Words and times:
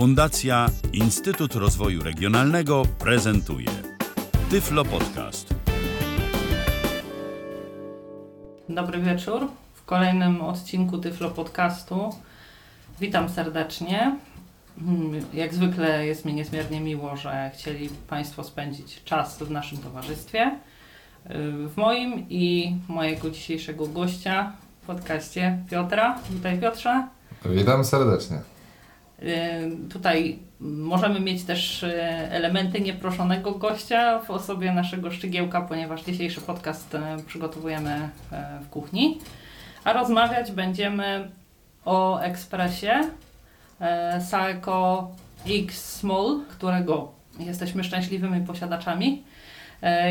Fundacja 0.00 0.66
Instytut 0.92 1.54
Rozwoju 1.54 2.02
Regionalnego 2.02 2.82
prezentuje 2.98 3.66
Tyflo 4.50 4.84
Podcast. 4.84 5.54
Dobry 8.68 9.00
wieczór. 9.00 9.46
W 9.74 9.84
kolejnym 9.84 10.42
odcinku 10.42 10.98
Tyflo 10.98 11.30
Podcastu 11.30 12.10
witam 13.00 13.28
serdecznie. 13.28 14.16
Mm, 14.78 15.24
Jak 15.34 15.54
zwykle 15.54 16.06
jest 16.06 16.24
mi 16.24 16.34
niezmiernie 16.34 16.80
miło, 16.80 17.16
że 17.16 17.50
chcieli 17.54 17.88
Państwo 18.08 18.44
spędzić 18.44 19.04
czas 19.04 19.38
w 19.38 19.50
naszym 19.50 19.78
towarzystwie. 19.78 20.58
W 21.68 21.72
moim 21.76 22.26
i 22.28 22.76
mojego 22.88 23.30
dzisiejszego 23.30 23.86
gościa 23.86 24.52
w 24.82 24.86
podcaście 24.86 25.58
Piotra. 25.70 26.18
Witaj 26.30 26.58
Piotrze. 26.58 27.08
Witam 27.44 27.84
serdecznie. 27.84 28.59
Y, 29.22 29.88
Tutaj 29.92 30.38
możemy 30.60 31.20
mieć 31.20 31.44
też 31.44 31.82
y, 31.82 31.92
elementy 32.30 32.80
nieproszonego 32.80 33.52
gościa 33.52 34.18
w 34.18 34.30
osobie 34.30 34.72
naszego 34.72 35.10
szczygiełka, 35.10 35.60
ponieważ 35.60 36.02
dzisiejszy 36.02 36.40
podcast 36.40 36.94
y, 36.94 36.98
przygotowujemy 37.26 38.08
w 38.62 38.68
kuchni. 38.68 39.18
A 39.84 39.92
rozmawiać 39.92 40.52
będziemy 40.52 41.30
o 41.84 42.20
ekspresie 42.20 43.00
Saeco 44.20 45.10
X 45.48 45.94
Small, 45.98 46.40
którego 46.48 47.12
jesteśmy 47.38 47.84
szczęśliwymi 47.84 48.46
posiadaczami. 48.46 49.22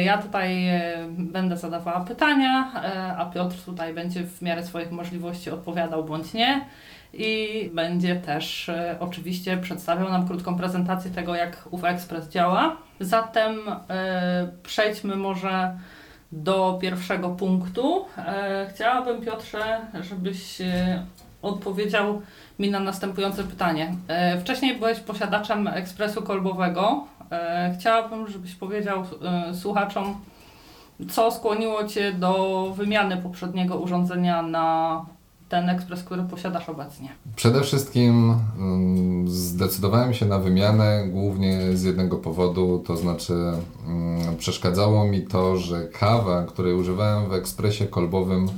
Ja 0.03 0.17
tutaj 0.17 0.65
będę 1.09 1.57
zadawała 1.57 1.99
pytania, 1.99 2.71
a 3.17 3.25
Piotr 3.25 3.55
tutaj 3.65 3.93
będzie 3.93 4.23
w 4.23 4.41
miarę 4.41 4.63
swoich 4.63 4.91
możliwości 4.91 5.49
odpowiadał 5.49 6.03
bądź 6.03 6.33
nie 6.33 6.65
i 7.13 7.69
będzie 7.73 8.15
też 8.15 8.69
e, 8.69 8.97
oczywiście 8.99 9.57
przedstawiał 9.57 10.09
nam 10.09 10.27
krótką 10.27 10.55
prezentację 10.55 11.11
tego, 11.11 11.35
jak 11.35 11.67
ów 11.71 11.83
ekspres 11.83 12.29
działa. 12.29 12.77
Zatem 12.99 13.59
e, 13.89 14.51
przejdźmy 14.63 15.15
może 15.15 15.77
do 16.31 16.77
pierwszego 16.81 17.29
punktu. 17.29 18.05
E, 18.17 18.67
chciałabym, 18.73 19.21
Piotrze, 19.21 19.79
żebyś 20.01 20.57
odpowiedział 21.41 22.21
mi 22.59 22.71
na 22.71 22.79
następujące 22.79 23.43
pytanie. 23.43 23.93
Wcześniej 24.41 24.75
byłeś 24.75 24.99
posiadaczem 24.99 25.67
ekspresu 25.67 26.21
kolbowego. 26.21 27.07
Chciałabym, 27.79 28.27
żebyś 28.27 28.55
powiedział 28.55 29.03
słuchaczom, 29.53 30.21
co 31.09 31.31
skłoniło 31.31 31.83
Cię 31.83 32.13
do 32.13 32.65
wymiany 32.75 33.17
poprzedniego 33.17 33.77
urządzenia 33.77 34.41
na 34.41 35.05
ten 35.49 35.69
ekspres, 35.69 36.03
który 36.03 36.23
posiadasz 36.23 36.69
obecnie? 36.69 37.09
Przede 37.35 37.61
wszystkim 37.61 38.35
mm, 38.57 39.27
zdecydowałem 39.27 40.13
się 40.13 40.25
na 40.25 40.39
wymianę 40.39 41.07
głównie 41.07 41.77
z 41.77 41.83
jednego 41.83 42.17
powodu, 42.17 42.83
to 42.87 42.97
znaczy 42.97 43.33
mm, 43.87 44.37
przeszkadzało 44.37 45.05
mi 45.05 45.21
to, 45.21 45.57
że 45.57 45.87
kawa, 45.87 46.43
której 46.43 46.73
używałem 46.73 47.29
w 47.29 47.33
ekspresie 47.33 47.85
kolbowym, 47.87 48.49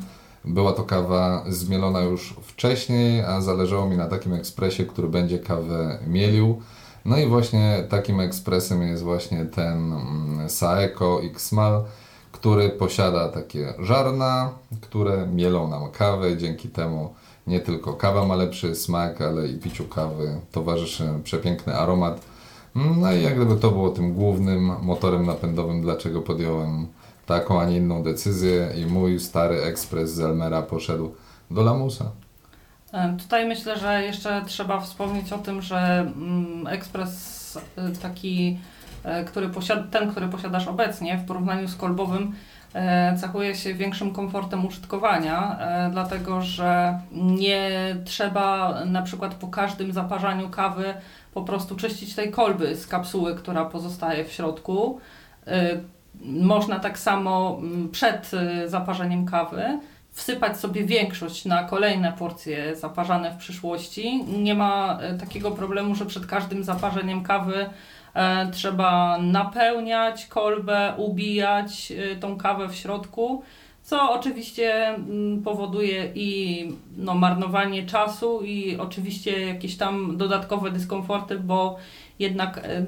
była 0.45 0.73
to 0.73 0.83
kawa 0.83 1.43
zmielona 1.47 2.01
już 2.01 2.35
wcześniej, 2.41 3.21
a 3.21 3.41
zależało 3.41 3.89
mi 3.89 3.97
na 3.97 4.07
takim 4.07 4.33
ekspresie, 4.33 4.85
który 4.85 5.07
będzie 5.07 5.39
kawę 5.39 5.99
mielił. 6.07 6.61
No 7.05 7.17
i 7.17 7.27
właśnie 7.27 7.83
takim 7.89 8.19
ekspresem 8.19 8.81
jest 8.81 9.03
właśnie 9.03 9.45
ten 9.45 9.93
mm, 9.93 10.49
Saeco 10.49 11.23
X-Mal, 11.23 11.83
który 12.31 12.69
posiada 12.69 13.29
takie 13.29 13.73
żarna, 13.79 14.49
które 14.81 15.27
mielą 15.27 15.67
nam 15.67 15.91
kawę. 15.91 16.37
Dzięki 16.37 16.69
temu 16.69 17.13
nie 17.47 17.59
tylko 17.59 17.93
kawa 17.93 18.25
ma 18.25 18.35
lepszy 18.35 18.75
smak, 18.75 19.21
ale 19.21 19.47
i 19.47 19.57
piciu 19.57 19.85
kawy 19.85 20.39
towarzyszy 20.51 21.09
przepiękny 21.23 21.75
aromat. 21.75 22.21
No 22.75 23.13
i 23.13 23.23
jak 23.23 23.35
gdyby 23.35 23.55
to 23.55 23.71
było 23.71 23.89
tym 23.89 24.13
głównym 24.13 24.71
motorem 24.81 25.25
napędowym, 25.25 25.81
dlaczego 25.81 26.21
podjąłem 26.21 26.87
taką, 27.25 27.61
a 27.61 27.65
nie 27.65 27.77
inną 27.77 28.03
decyzję 28.03 28.69
i 28.77 28.85
mój 28.85 29.19
stary 29.19 29.61
ekspres 29.61 30.13
z 30.13 30.19
Elmera 30.19 30.61
poszedł 30.61 31.11
do 31.51 31.61
Lamusa. 31.61 32.11
E, 32.93 33.17
Tutaj 33.17 33.47
myślę, 33.47 33.79
że 33.79 34.03
jeszcze 34.03 34.41
trzeba 34.47 34.79
wspomnieć 34.81 35.33
o 35.33 35.37
tym, 35.37 35.61
że 35.61 35.99
mm, 36.15 36.67
ekspres 36.67 37.57
e, 37.75 37.89
taki, 38.01 38.59
który 39.27 39.49
posiad- 39.49 39.89
ten, 39.89 40.11
który 40.11 40.27
posiadasz 40.27 40.67
obecnie 40.67 41.17
w 41.17 41.25
porównaniu 41.25 41.67
z 41.67 41.75
kolbowym, 41.75 42.35
e, 42.73 43.17
cechuje 43.17 43.55
się 43.55 43.73
większym 43.73 44.11
komfortem 44.13 44.65
użytkowania, 44.65 45.57
e, 45.59 45.89
dlatego 45.91 46.41
że 46.41 46.99
nie 47.11 47.69
trzeba 48.05 48.75
na 48.85 49.01
przykład 49.01 49.35
po 49.35 49.47
każdym 49.47 49.93
zaparzaniu 49.93 50.49
kawy 50.49 50.93
po 51.33 51.41
prostu 51.41 51.75
czyścić 51.75 52.15
tej 52.15 52.31
kolby 52.31 52.75
z 52.75 52.87
kapsuły, 52.87 53.35
która 53.35 53.65
pozostaje 53.65 54.25
w 54.25 54.31
środku. 54.31 54.99
E, 55.47 55.79
Można 56.25 56.79
tak 56.79 56.99
samo 56.99 57.57
mm, 57.59 57.89
przed 57.89 58.31
e, 58.33 58.69
zaparzeniem 58.69 59.25
kawy 59.25 59.79
wsypać 60.11 60.57
sobie 60.57 60.83
większość 60.83 61.45
na 61.45 61.63
kolejne 61.63 62.13
porcje 62.13 62.75
zaparzane 62.75 63.31
w 63.31 63.37
przyszłości. 63.37 64.23
Nie 64.23 64.55
ma 64.55 64.97
e, 65.01 65.13
takiego 65.17 65.51
problemu, 65.51 65.95
że 65.95 66.05
przed 66.05 66.25
każdym 66.25 66.63
zaparzeniem 66.63 67.23
kawy 67.23 67.55
e, 67.55 67.69
trzeba 68.51 69.17
napełniać 69.17 70.25
kolbę, 70.25 70.93
ubijać 70.97 71.91
e, 71.91 72.15
tą 72.15 72.37
kawę 72.37 72.69
w 72.69 72.75
środku, 72.75 73.43
co 73.83 74.11
oczywiście 74.11 74.87
mm, 74.87 75.43
powoduje 75.43 76.11
i 76.15 76.71
no, 76.97 77.15
marnowanie 77.15 77.85
czasu 77.85 78.41
i 78.41 78.77
oczywiście 78.77 79.45
jakieś 79.45 79.77
tam 79.77 80.17
dodatkowe 80.17 80.71
dyskomforty, 80.71 81.39
bo 81.39 81.77
jednak 82.19 82.57
e, 82.57 82.85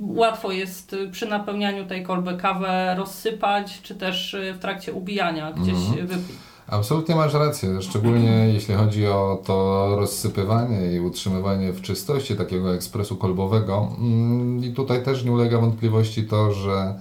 łatwo 0.00 0.52
jest 0.52 0.96
przy 1.12 1.26
napełnianiu 1.26 1.86
tej 1.86 2.02
kolby 2.02 2.36
kawę 2.36 2.94
rozsypać, 2.98 3.82
czy 3.82 3.94
też 3.94 4.36
w 4.54 4.58
trakcie 4.58 4.92
ubijania 4.92 5.52
gdzieś 5.52 5.74
Mhm. 5.74 6.06
wypić. 6.06 6.36
Absolutnie 6.66 7.14
masz 7.14 7.34
rację, 7.34 7.82
szczególnie 7.82 8.48
jeśli 8.52 8.74
chodzi 8.74 9.06
o 9.06 9.42
to 9.44 9.86
rozsypywanie 9.96 10.92
i 10.92 11.00
utrzymywanie 11.00 11.72
w 11.72 11.82
czystości 11.82 12.36
takiego 12.36 12.74
ekspresu 12.74 13.16
kolbowego. 13.16 13.88
Mm, 13.98 14.64
I 14.64 14.72
tutaj 14.72 15.02
też 15.02 15.24
nie 15.24 15.32
ulega 15.32 15.58
wątpliwości 15.58 16.24
to, 16.24 16.52
że 16.52 16.94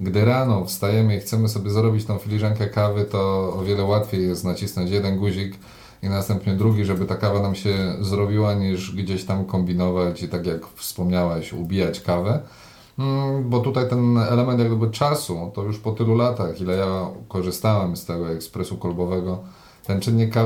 gdy 0.00 0.24
rano 0.24 0.64
wstajemy 0.64 1.16
i 1.16 1.20
chcemy 1.20 1.48
sobie 1.48 1.70
zrobić 1.70 2.04
tą 2.04 2.18
filiżankę 2.18 2.66
kawy, 2.66 3.04
to 3.04 3.52
o 3.54 3.62
wiele 3.64 3.84
łatwiej 3.84 4.28
jest 4.28 4.44
nacisnąć 4.44 4.90
jeden 4.90 5.18
guzik 5.18 5.54
i 6.02 6.08
następnie 6.08 6.52
drugi, 6.52 6.84
żeby 6.84 7.06
ta 7.06 7.16
kawa 7.16 7.42
nam 7.42 7.54
się 7.54 7.94
zrobiła, 8.00 8.54
niż 8.54 8.96
gdzieś 8.96 9.24
tam 9.24 9.44
kombinować 9.44 10.22
i 10.22 10.28
tak 10.28 10.46
jak 10.46 10.66
wspomniałaś, 10.66 11.52
ubijać 11.52 12.00
kawę. 12.00 12.40
Mm, 13.00 13.50
Bo 13.50 13.60
tutaj 13.60 13.88
ten 13.88 14.18
element 14.18 14.58
jak 14.58 14.68
gdyby 14.68 14.90
czasu, 14.90 15.50
to 15.54 15.62
już 15.62 15.78
po 15.78 15.92
tylu 15.92 16.16
latach, 16.16 16.60
ile 16.60 16.76
ja 16.76 17.10
korzystałem 17.28 17.96
z 17.96 18.04
tego 18.04 18.30
ekspresu 18.30 18.76
kolbowego, 18.76 19.38
ten 19.86 20.00
czynnik 20.00 20.36
y, 20.36 20.40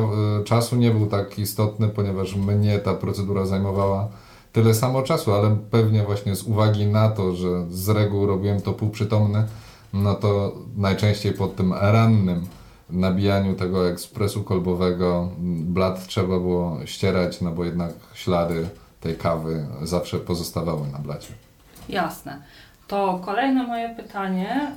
czasu 0.45 0.77
nie 0.77 0.91
był 0.91 1.07
tak 1.07 1.39
istotny, 1.39 1.89
ponieważ 1.89 2.37
mnie 2.37 2.79
ta 2.79 2.95
procedura 2.95 3.47
zajmowała 3.47 4.09
tyle 4.53 4.75
samo 4.75 5.03
czasu, 5.03 5.33
ale 5.33 5.57
pewnie 5.71 6.03
właśnie 6.03 6.37
z 6.37 6.43
uwagi 6.43 6.87
na 6.87 7.09
to, 7.09 7.35
że 7.35 7.67
z 7.71 7.89
reguły 7.89 8.27
robiłem 8.27 8.61
to 8.61 8.73
półprzytomny, 8.73 9.45
no 9.93 10.15
to 10.15 10.53
najczęściej 10.77 11.33
po 11.33 11.47
tym 11.49 11.73
rannym 11.73 12.47
nabijaniu 12.91 13.55
tego 13.55 13.89
ekspresu 13.89 14.43
kolbowego 14.43 15.29
mm, 15.39 15.75
blat 15.75 16.07
trzeba 16.07 16.39
było 16.39 16.79
ścierać, 16.85 17.41
no 17.41 17.53
bo 17.53 17.65
jednak 17.65 17.93
ślady 18.15 18.69
tej 19.01 19.17
kawy 19.17 19.67
zawsze 19.83 20.19
pozostawały 20.19 20.89
na 20.93 20.99
blacie. 20.99 21.44
Jasne. 21.89 22.43
To 22.89 23.21
kolejne 23.25 23.67
moje 23.67 23.95
pytanie. 23.97 24.73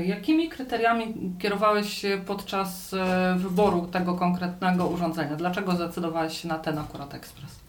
y, 0.00 0.04
Jakimi 0.04 0.48
kryteriami 0.48 1.14
kierowałeś 1.38 1.92
się 1.92 2.22
podczas 2.26 2.92
y, 2.92 2.98
wyboru 3.36 3.86
tego 3.86 4.14
konkretnego 4.14 4.86
urządzenia? 4.86 5.36
Dlaczego 5.36 5.72
zdecydowałeś 5.72 6.42
się 6.42 6.48
na 6.48 6.58
ten 6.58 6.78
akurat 6.78 7.14
ekspres? 7.14 7.62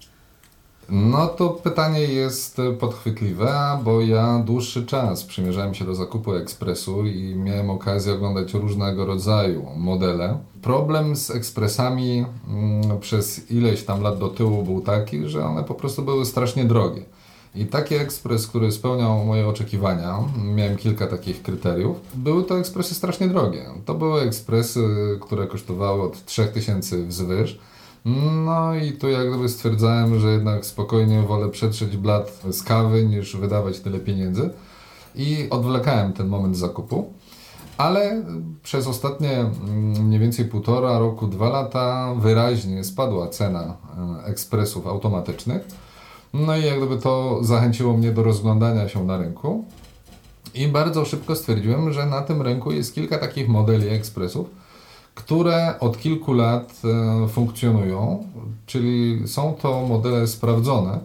No 0.89 1.27
to 1.27 1.50
pytanie 1.50 2.00
jest 2.00 2.62
podchwytliwe, 2.80 3.80
bo 3.83 4.01
ja 4.01 4.39
dłuższy 4.45 4.85
czas 4.85 5.24
przymierzałem 5.24 5.74
się 5.74 5.85
do 5.85 5.95
zakupu 5.95 6.33
ekspresu 6.35 7.06
i 7.06 7.35
miałem 7.35 7.69
okazję 7.69 8.13
oglądać 8.13 8.53
różnego 8.53 9.06
rodzaju 9.06 9.65
modele. 9.77 10.38
Problem 10.62 11.15
z 11.15 11.31
ekspresami 11.31 12.25
mm, 12.47 13.00
przez 13.00 13.51
ileś 13.51 13.83
tam 13.83 14.01
lat 14.01 14.18
do 14.19 14.27
tyłu 14.27 14.63
był 14.63 14.81
taki, 14.81 15.27
że 15.27 15.45
one 15.45 15.63
po 15.63 15.74
prostu 15.74 16.01
były 16.01 16.25
strasznie 16.25 16.65
drogie. 16.65 17.01
I 17.55 17.65
taki 17.65 17.95
ekspres, 17.95 18.47
który 18.47 18.71
spełniał 18.71 19.25
moje 19.25 19.47
oczekiwania, 19.47 20.19
miałem 20.55 20.77
kilka 20.77 21.07
takich 21.07 21.41
kryteriów, 21.41 21.97
były 22.15 22.44
to 22.44 22.59
ekspresy 22.59 22.95
strasznie 22.95 23.27
drogie. 23.27 23.65
To 23.85 23.94
były 23.94 24.21
ekspresy, 24.21 24.88
które 25.21 25.47
kosztowały 25.47 26.01
od 26.01 26.25
3000 26.25 26.97
wzwyż. 27.03 27.59
No 28.45 28.75
i 28.75 28.91
tu 28.91 29.09
jak 29.09 29.29
gdyby 29.29 29.50
stwierdzałem, 29.50 30.19
że 30.19 30.31
jednak 30.31 30.65
spokojnie 30.65 31.21
wolę 31.21 31.50
przetrzeć 31.50 31.97
blat 31.97 32.41
z 32.51 32.63
kawy 32.63 33.05
niż 33.05 33.38
wydawać 33.38 33.79
tyle 33.79 33.99
pieniędzy 33.99 34.49
i 35.15 35.47
odwlekałem 35.49 36.13
ten 36.13 36.27
moment 36.27 36.57
zakupu. 36.57 37.13
Ale 37.77 38.23
przez 38.63 38.88
ostatnie 38.88 39.31
mm, 39.31 40.06
mniej 40.06 40.19
więcej 40.19 40.45
półtora 40.45 40.99
roku, 40.99 41.27
dwa 41.27 41.49
lata 41.49 42.15
wyraźnie 42.17 42.83
spadła 42.83 43.27
cena 43.27 43.77
e, 44.23 44.25
ekspresów 44.25 44.88
automatycznych. 44.88 45.67
No 46.33 46.57
i 46.57 46.65
jak 46.65 46.77
gdyby 46.77 46.97
to 46.97 47.39
zachęciło 47.41 47.94
mnie 47.94 48.12
do 48.12 48.24
rozglądania 48.24 48.89
się 48.89 49.06
na 49.06 49.18
rynku. 49.18 49.65
I 50.53 50.68
bardzo 50.68 51.06
szybko 51.06 51.35
stwierdziłem, 51.35 51.94
że 51.94 52.06
na 52.06 52.21
tym 52.21 52.41
rynku 52.41 52.71
jest 52.71 52.95
kilka 52.95 53.18
takich 53.18 53.50
modeli 53.50 53.89
ekspresów, 53.89 54.47
które 55.15 55.80
od 55.80 55.97
kilku 55.97 56.33
lat 56.33 56.81
e, 56.83 57.27
funkcjonują, 57.27 58.27
czyli 58.65 59.27
są 59.27 59.53
to 59.53 59.88
modele 59.88 60.27
sprawdzone, 60.27 61.00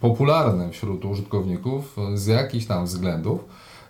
popularne 0.00 0.70
wśród 0.70 1.04
użytkowników 1.04 1.96
z 2.14 2.26
jakichś 2.26 2.66
tam 2.66 2.84
względów. 2.84 3.44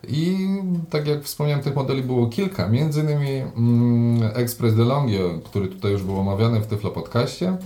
I 0.08 0.48
tak 0.90 1.06
jak 1.06 1.24
wspomniałem, 1.24 1.64
tych 1.64 1.74
modeli 1.74 2.02
było 2.02 2.26
kilka, 2.26 2.68
między 2.68 3.00
innymi 3.00 3.30
mm, 3.30 4.30
Express 4.34 4.74
DeLonghi, 4.74 5.18
który 5.44 5.68
tutaj 5.68 5.92
już 5.92 6.02
był 6.02 6.20
omawiany 6.20 6.60
w 6.60 6.66
Tyflo 6.66 6.90
Podcaście. 6.90 7.56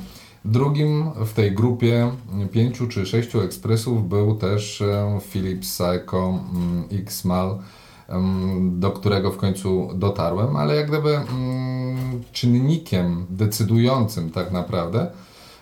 Drugim 0.44 1.10
w 1.24 1.32
tej 1.32 1.52
grupie 1.52 2.12
pięciu 2.52 2.88
czy 2.88 3.06
sześciu 3.06 3.40
ekspresów 3.40 4.08
był 4.08 4.34
też 4.34 4.80
e, 4.80 5.18
Philips 5.30 5.68
Psycho 5.68 6.38
mm, 6.54 6.84
X-Mal, 6.92 7.58
do 8.70 8.90
którego 8.90 9.30
w 9.30 9.36
końcu 9.36 9.90
dotarłem, 9.94 10.56
ale 10.56 10.76
jak 10.76 10.88
gdyby 10.88 11.16
mm, 11.16 12.22
czynnikiem 12.32 13.26
decydującym 13.30 14.30
tak 14.30 14.52
naprawdę 14.52 15.10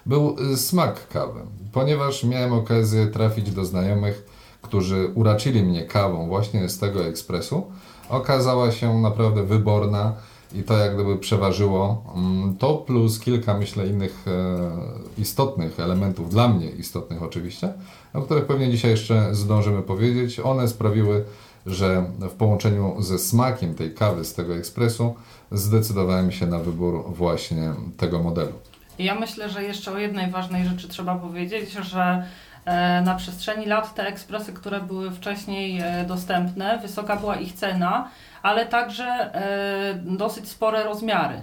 był 0.07 0.37
y, 0.53 0.57
smak 0.57 1.09
kawy, 1.09 1.41
ponieważ 1.73 2.25
miałem 2.25 2.53
okazję 2.53 3.07
trafić 3.07 3.51
do 3.51 3.65
znajomych, 3.65 4.27
którzy 4.63 5.11
uraczyli 5.15 5.63
mnie 5.63 5.85
kawą 5.85 6.29
właśnie 6.29 6.69
z 6.69 6.79
tego 6.79 7.05
ekspresu. 7.05 7.71
Okazała 8.09 8.73
się 8.73 8.99
naprawdę 8.99 9.43
wyborna 9.43 10.13
i 10.55 10.63
to 10.63 10.79
jak 10.79 10.95
gdyby 10.95 11.19
przeważyło 11.19 12.05
mm, 12.17 12.57
to 12.57 12.75
plus 12.75 13.21
kilka 13.21 13.59
myślę 13.59 13.87
innych 13.87 14.25
e, 14.27 15.21
istotnych 15.21 15.81
elementów, 15.81 16.31
dla 16.31 16.49
mnie 16.49 16.71
istotnych 16.71 17.23
oczywiście, 17.23 17.73
o 18.15 18.23
których 18.23 18.47
pewnie 18.47 18.71
dzisiaj 18.71 18.91
jeszcze 18.91 19.35
zdążymy 19.35 19.83
powiedzieć. 19.83 20.41
One 20.41 20.69
sprawiły, 20.69 21.25
że 21.67 22.05
w 22.19 22.31
połączeniu 22.31 23.03
ze 23.03 23.19
smakiem 23.19 23.75
tej 23.75 23.95
kawy 23.95 24.25
z 24.25 24.35
tego 24.35 24.57
ekspresu 24.57 25.15
zdecydowałem 25.53 26.33
się 26.33 26.47
na 26.47 26.59
wybór 26.59 27.05
właśnie 27.15 27.73
tego 27.97 28.23
modelu. 28.23 28.53
Ja 28.99 29.15
myślę, 29.15 29.49
że 29.49 29.63
jeszcze 29.63 29.93
o 29.93 29.99
jednej 29.99 30.31
ważnej 30.31 30.67
rzeczy 30.67 30.89
trzeba 30.89 31.15
powiedzieć, 31.15 31.73
że 31.73 32.27
e, 32.65 33.03
na 33.03 33.15
przestrzeni 33.15 33.67
lat 33.67 33.95
te 33.95 34.07
ekspresy, 34.07 34.53
które 34.53 34.81
były 34.81 35.11
wcześniej 35.11 35.81
e, 35.81 36.05
dostępne, 36.09 36.79
wysoka 36.83 37.17
była 37.17 37.37
ich 37.37 37.53
cena, 37.53 38.09
ale 38.43 38.67
także 38.67 39.05
e, 39.05 39.95
dosyć 39.95 40.49
spore 40.49 40.85
rozmiary. 40.85 41.43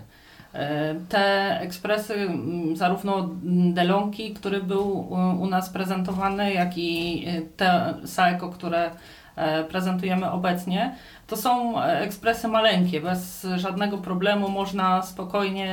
Te 1.09 1.57
ekspresy, 1.61 2.29
zarówno 2.73 3.29
Delonki, 3.73 4.33
który 4.33 4.63
był 4.63 5.07
u 5.39 5.47
nas 5.47 5.69
prezentowany, 5.69 6.53
jak 6.53 6.77
i 6.77 7.25
te 7.57 7.93
Saeko, 8.05 8.49
które 8.49 8.91
E, 9.39 9.63
prezentujemy 9.63 10.31
obecnie, 10.31 10.95
to 11.29 11.37
są 11.37 11.81
ekspresy 11.81 12.47
maleńkie. 12.47 13.01
Bez 13.01 13.47
żadnego 13.55 13.97
problemu 13.97 14.49
można 14.49 15.01
spokojnie 15.01 15.69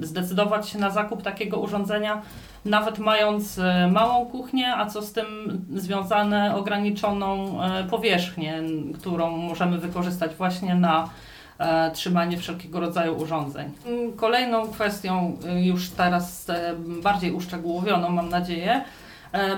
e, 0.00 0.06
zdecydować 0.06 0.68
się 0.68 0.78
na 0.78 0.90
zakup 0.90 1.22
takiego 1.22 1.60
urządzenia, 1.60 2.22
nawet 2.64 2.98
mając 2.98 3.58
e, 3.58 3.88
małą 3.92 4.26
kuchnię, 4.26 4.74
a 4.74 4.86
co 4.86 5.02
z 5.02 5.12
tym 5.12 5.26
związane 5.74 6.56
ograniczoną 6.56 7.58
powierzchnię, 7.90 8.62
którą 8.94 9.36
możemy 9.36 9.78
wykorzystać 9.78 10.34
właśnie 10.34 10.74
na 10.74 11.08
trzymanie 11.94 12.36
wszelkiego 12.36 12.80
rodzaju 12.80 13.16
urządzeń. 13.16 13.70
Kolejną 14.16 14.68
kwestią, 14.68 15.36
już 15.60 15.90
teraz 15.90 16.46
bardziej 17.02 17.32
uszczegółowioną, 17.32 18.08
mam 18.08 18.28
nadzieję, 18.28 18.84
E, 18.84 18.84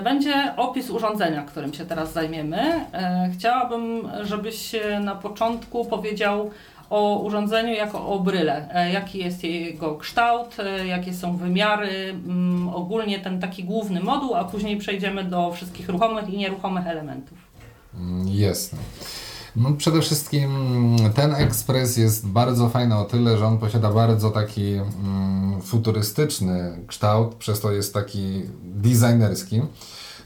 będzie 0.03 0.53
opis 0.57 0.89
urządzenia, 0.89 1.41
którym 1.41 1.73
się 1.73 1.85
teraz 1.85 2.13
zajmiemy. 2.13 2.85
E, 2.93 3.29
chciałabym, 3.33 4.09
żebyś 4.21 4.75
na 5.01 5.15
początku 5.15 5.85
powiedział 5.85 6.51
o 6.89 7.19
urządzeniu 7.19 7.73
jako 7.73 8.07
o 8.07 8.19
bryle. 8.19 8.75
E, 8.75 8.91
jaki 8.91 9.19
jest 9.19 9.43
jego 9.43 9.95
kształt, 9.95 10.57
jakie 10.85 11.13
są 11.13 11.37
wymiary, 11.37 12.09
mm, 12.09 12.69
ogólnie 12.69 13.19
ten 13.19 13.39
taki 13.39 13.63
główny 13.63 13.99
moduł, 13.99 14.35
a 14.35 14.43
później 14.43 14.77
przejdziemy 14.77 15.23
do 15.23 15.51
wszystkich 15.51 15.89
ruchomych 15.89 16.29
i 16.29 16.37
nieruchomych 16.37 16.87
elementów. 16.87 17.37
Mm, 17.95 18.27
jasne. 18.27 18.79
No 19.55 19.71
przede 19.71 20.01
wszystkim 20.01 20.49
ten 21.15 21.35
ekspres 21.35 21.97
jest 21.97 22.27
bardzo 22.27 22.69
fajny 22.69 22.97
o 22.97 23.05
tyle, 23.05 23.37
że 23.37 23.47
on 23.47 23.57
posiada 23.57 23.91
bardzo 23.91 24.31
taki 24.31 24.73
mm, 24.73 25.61
futurystyczny 25.61 26.79
kształt, 26.87 27.35
przez 27.35 27.59
to 27.59 27.71
jest 27.71 27.93
taki 27.93 28.43
designerski. 28.63 29.61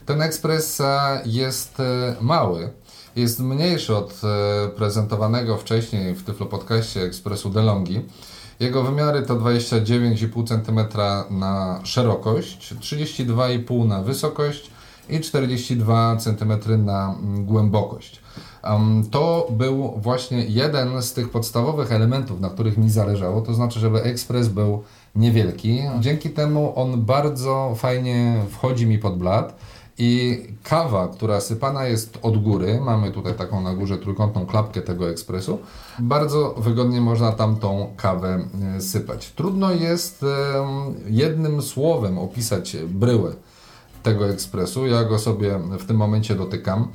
Ten 0.06 0.22
ekspres 0.22 0.80
e, 0.80 1.20
jest 1.26 1.80
e, 1.80 2.16
mały, 2.20 2.70
jest 3.16 3.40
mniejszy 3.40 3.96
od 3.96 4.20
e, 4.24 4.68
prezentowanego 4.68 5.56
wcześniej 5.56 6.14
w 6.14 6.24
Tyflo 6.24 6.46
Podcaście 6.46 7.02
ekspresu 7.02 7.50
DeLonghi. 7.50 8.00
Jego 8.60 8.82
wymiary 8.82 9.22
to 9.22 9.36
29,5 9.36 10.48
cm 10.48 10.80
na 11.38 11.80
szerokość, 11.84 12.74
32,5 12.80 13.86
na 13.86 14.02
wysokość 14.02 14.70
i 15.08 15.20
42 15.20 16.16
cm 16.16 16.84
na 16.84 17.14
mm, 17.22 17.46
głębokość. 17.46 18.20
To 19.10 19.48
był 19.50 19.94
właśnie 19.96 20.44
jeden 20.44 21.02
z 21.02 21.12
tych 21.12 21.30
podstawowych 21.30 21.92
elementów, 21.92 22.40
na 22.40 22.50
których 22.50 22.78
mi 22.78 22.90
zależało, 22.90 23.40
to 23.40 23.54
znaczy, 23.54 23.80
żeby 23.80 24.02
ekspres 24.02 24.48
był 24.48 24.82
niewielki. 25.14 25.80
Dzięki 26.00 26.30
temu 26.30 26.72
on 26.76 27.04
bardzo 27.04 27.74
fajnie 27.76 28.42
wchodzi 28.50 28.86
mi 28.86 28.98
pod 28.98 29.18
blat. 29.18 29.56
I 29.98 30.42
kawa, 30.62 31.08
która 31.08 31.40
sypana 31.40 31.84
jest 31.84 32.18
od 32.22 32.42
góry, 32.42 32.80
mamy 32.80 33.10
tutaj 33.10 33.34
taką 33.34 33.60
na 33.60 33.74
górze 33.74 33.98
trójkątną 33.98 34.46
klapkę 34.46 34.82
tego 34.82 35.10
ekspresu, 35.10 35.58
bardzo 35.98 36.54
wygodnie 36.58 37.00
można 37.00 37.32
tam 37.32 37.56
tą 37.56 37.92
kawę 37.96 38.40
e, 38.76 38.80
sypać. 38.80 39.30
Trudno 39.30 39.72
jest 39.72 40.24
jednym 41.06 41.62
słowem 41.62 42.18
opisać 42.18 42.76
bryłę 42.76 43.32
tego 44.02 44.28
ekspresu. 44.28 44.86
Ja 44.86 45.04
go 45.04 45.18
sobie 45.18 45.58
w 45.78 45.86
tym 45.86 45.96
momencie 45.96 46.34
dotykam. 46.34 46.88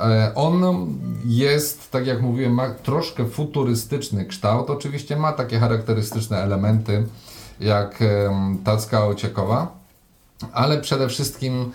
E, 0.00 0.32
on 0.34 0.86
jest, 1.24 1.90
tak 1.90 2.06
jak 2.06 2.22
mówiłem, 2.22 2.54
ma 2.54 2.70
troszkę 2.70 3.26
futurystyczny 3.26 4.24
kształt. 4.24 4.70
Oczywiście 4.70 5.16
ma 5.16 5.32
takie 5.32 5.58
charakterystyczne 5.58 6.36
elementy 6.36 7.06
jak 7.60 8.04
tacka 8.64 9.06
ociekowa, 9.06 9.78
ale 10.52 10.80
przede 10.80 11.08
wszystkim 11.08 11.72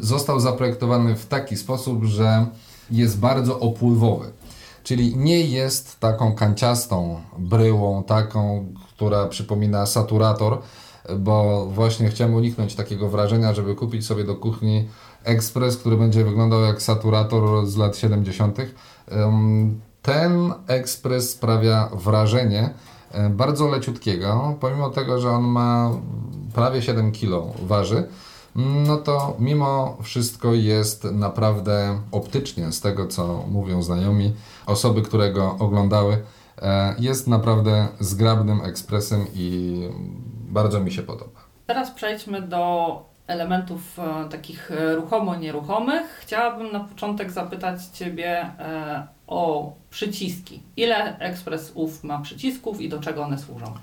został 0.00 0.40
zaprojektowany 0.40 1.16
w 1.16 1.26
taki 1.26 1.56
sposób, 1.56 2.04
że 2.04 2.46
jest 2.90 3.18
bardzo 3.18 3.60
opływowy. 3.60 4.30
Czyli 4.84 5.16
nie 5.16 5.40
jest 5.40 6.00
taką 6.00 6.34
kanciastą 6.34 7.20
bryłą, 7.38 8.02
taką, 8.02 8.66
która 8.88 9.26
przypomina 9.26 9.86
saturator, 9.86 10.58
bo 11.18 11.66
właśnie 11.66 12.08
chciałem 12.08 12.34
uniknąć 12.34 12.74
takiego 12.74 13.08
wrażenia, 13.08 13.54
żeby 13.54 13.74
kupić 13.74 14.06
sobie 14.06 14.24
do 14.24 14.36
kuchni 14.36 14.88
ekspres, 15.28 15.76
który 15.76 15.96
będzie 15.96 16.24
wyglądał 16.24 16.60
jak 16.60 16.82
saturator 16.82 17.66
z 17.66 17.76
lat 17.76 17.96
70. 17.96 18.58
Ten 20.02 20.54
ekspres 20.66 21.30
sprawia 21.30 21.88
wrażenie 21.92 22.70
e, 23.12 23.30
bardzo 23.30 23.68
leciutkiego, 23.68 24.56
pomimo 24.60 24.90
tego, 24.90 25.20
że 25.20 25.30
on 25.30 25.44
ma 25.44 25.90
prawie 26.54 26.82
7 26.82 27.12
kg 27.12 27.52
waży, 27.66 28.08
no 28.56 28.96
to 28.96 29.36
mimo 29.38 29.96
wszystko 30.02 30.54
jest 30.54 31.04
naprawdę 31.04 32.00
optycznie, 32.12 32.72
z 32.72 32.80
tego 32.80 33.06
co 33.06 33.44
mówią 33.50 33.82
znajomi, 33.82 34.34
osoby, 34.66 35.02
które 35.02 35.32
go 35.32 35.56
oglądały, 35.58 36.24
e, 36.62 36.94
jest 36.98 37.26
naprawdę 37.26 37.88
zgrabnym 38.00 38.60
ekspresem 38.60 39.26
i 39.34 39.80
bardzo 40.50 40.80
mi 40.80 40.92
się 40.92 41.02
podoba. 41.02 41.40
Teraz 41.66 41.90
przejdźmy 41.90 42.42
do 42.42 43.02
elementów 43.28 43.98
e, 43.98 44.28
takich 44.28 44.70
e, 44.70 44.94
ruchomo-nieruchomych. 44.94 46.18
Chciałabym 46.20 46.72
na 46.72 46.80
początek 46.80 47.30
zapytać 47.30 47.84
Ciebie 47.84 48.40
e, 48.40 49.06
o 49.26 49.72
przyciski. 49.90 50.62
Ile 50.76 51.18
ekspres 51.18 51.72
ów 51.74 52.04
ma 52.04 52.20
przycisków 52.20 52.80
i 52.80 52.88
do 52.88 53.00
czego 53.00 53.22
one 53.22 53.38
służą? 53.38 53.74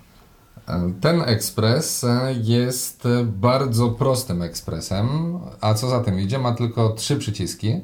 Ten 1.02 1.22
ekspres 1.22 2.06
jest 2.44 3.08
bardzo 3.24 3.90
prostym 3.90 4.42
ekspresem, 4.42 5.40
a 5.62 5.74
co 5.74 5.90
za 5.90 6.00
tym 6.04 6.20
idzie, 6.20 6.40
ma 6.40 6.52
tylko 6.52 6.90
trzy 6.90 7.18
przyciski. 7.18 7.82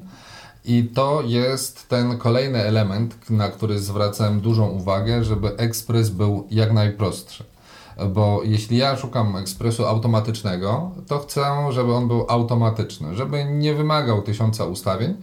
I 0.66 0.84
to 0.84 1.22
jest 1.26 1.90
ten 1.90 2.18
kolejny 2.18 2.60
element, 2.60 3.30
na 3.30 3.50
który 3.50 3.80
zwracałem 3.80 4.42
dużą 4.42 4.70
uwagę, 4.70 5.24
żeby 5.24 5.58
ekspres 5.58 6.10
był 6.10 6.48
jak 6.52 6.74
najprostszy 6.74 7.51
bo 8.10 8.42
jeśli 8.44 8.78
ja 8.78 8.98
szukam 8.98 9.36
ekspresu 9.36 9.86
automatycznego, 9.86 10.92
to 11.08 11.20
chcę, 11.20 11.44
żeby 11.70 11.94
on 11.94 12.08
był 12.08 12.26
automatyczny, 12.28 13.16
żeby 13.16 13.46
nie 13.46 13.74
wymagał 13.74 14.22
tysiąca 14.22 14.66
ustawień, 14.66 15.16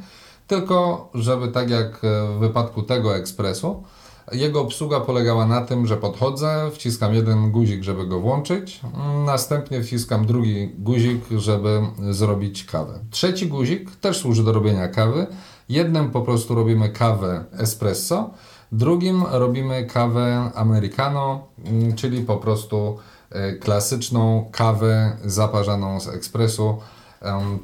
tylko 0.47 1.11
żeby 1.15 1.49
tak 1.49 1.71
jak 1.71 2.01
w 2.37 2.39
wypadku 2.39 2.83
tego 2.83 3.17
ekspresu, 3.17 3.85
Jego 4.33 4.61
obsługa 4.61 5.01
polegała 5.01 5.47
na 5.47 5.61
tym, 5.61 5.87
że 5.87 5.97
podchodzę, 5.97 6.71
wciskam 6.73 7.15
jeden 7.15 7.51
guzik, 7.51 7.83
żeby 7.83 8.07
go 8.07 8.21
włączyć, 8.21 8.81
następnie 9.25 9.83
wciskam 9.83 10.27
drugi 10.27 10.69
guzik, 10.79 11.25
żeby 11.37 11.81
zrobić 12.11 12.65
kawę. 12.65 12.99
Trzeci 13.11 13.47
guzik 13.47 13.97
też 13.97 14.19
służy 14.19 14.45
do 14.45 14.53
robienia 14.53 14.89
kawy. 14.89 15.27
Jednym 15.69 16.11
po 16.11 16.23
prostu 16.23 16.55
robimy 16.55 16.89
kawę 16.89 17.45
espresso, 17.53 18.31
drugim 18.73 19.25
robimy 19.31 19.87
kawę 19.87 20.51
americano, 20.55 21.47
mm, 21.65 21.95
czyli 21.95 22.23
po 22.23 22.37
prostu 22.37 22.99
e, 23.31 23.53
klasyczną 23.53 24.49
kawę 24.53 25.17
zaparzaną 25.25 26.01
z 26.01 26.09
ekspresu, 26.09 26.79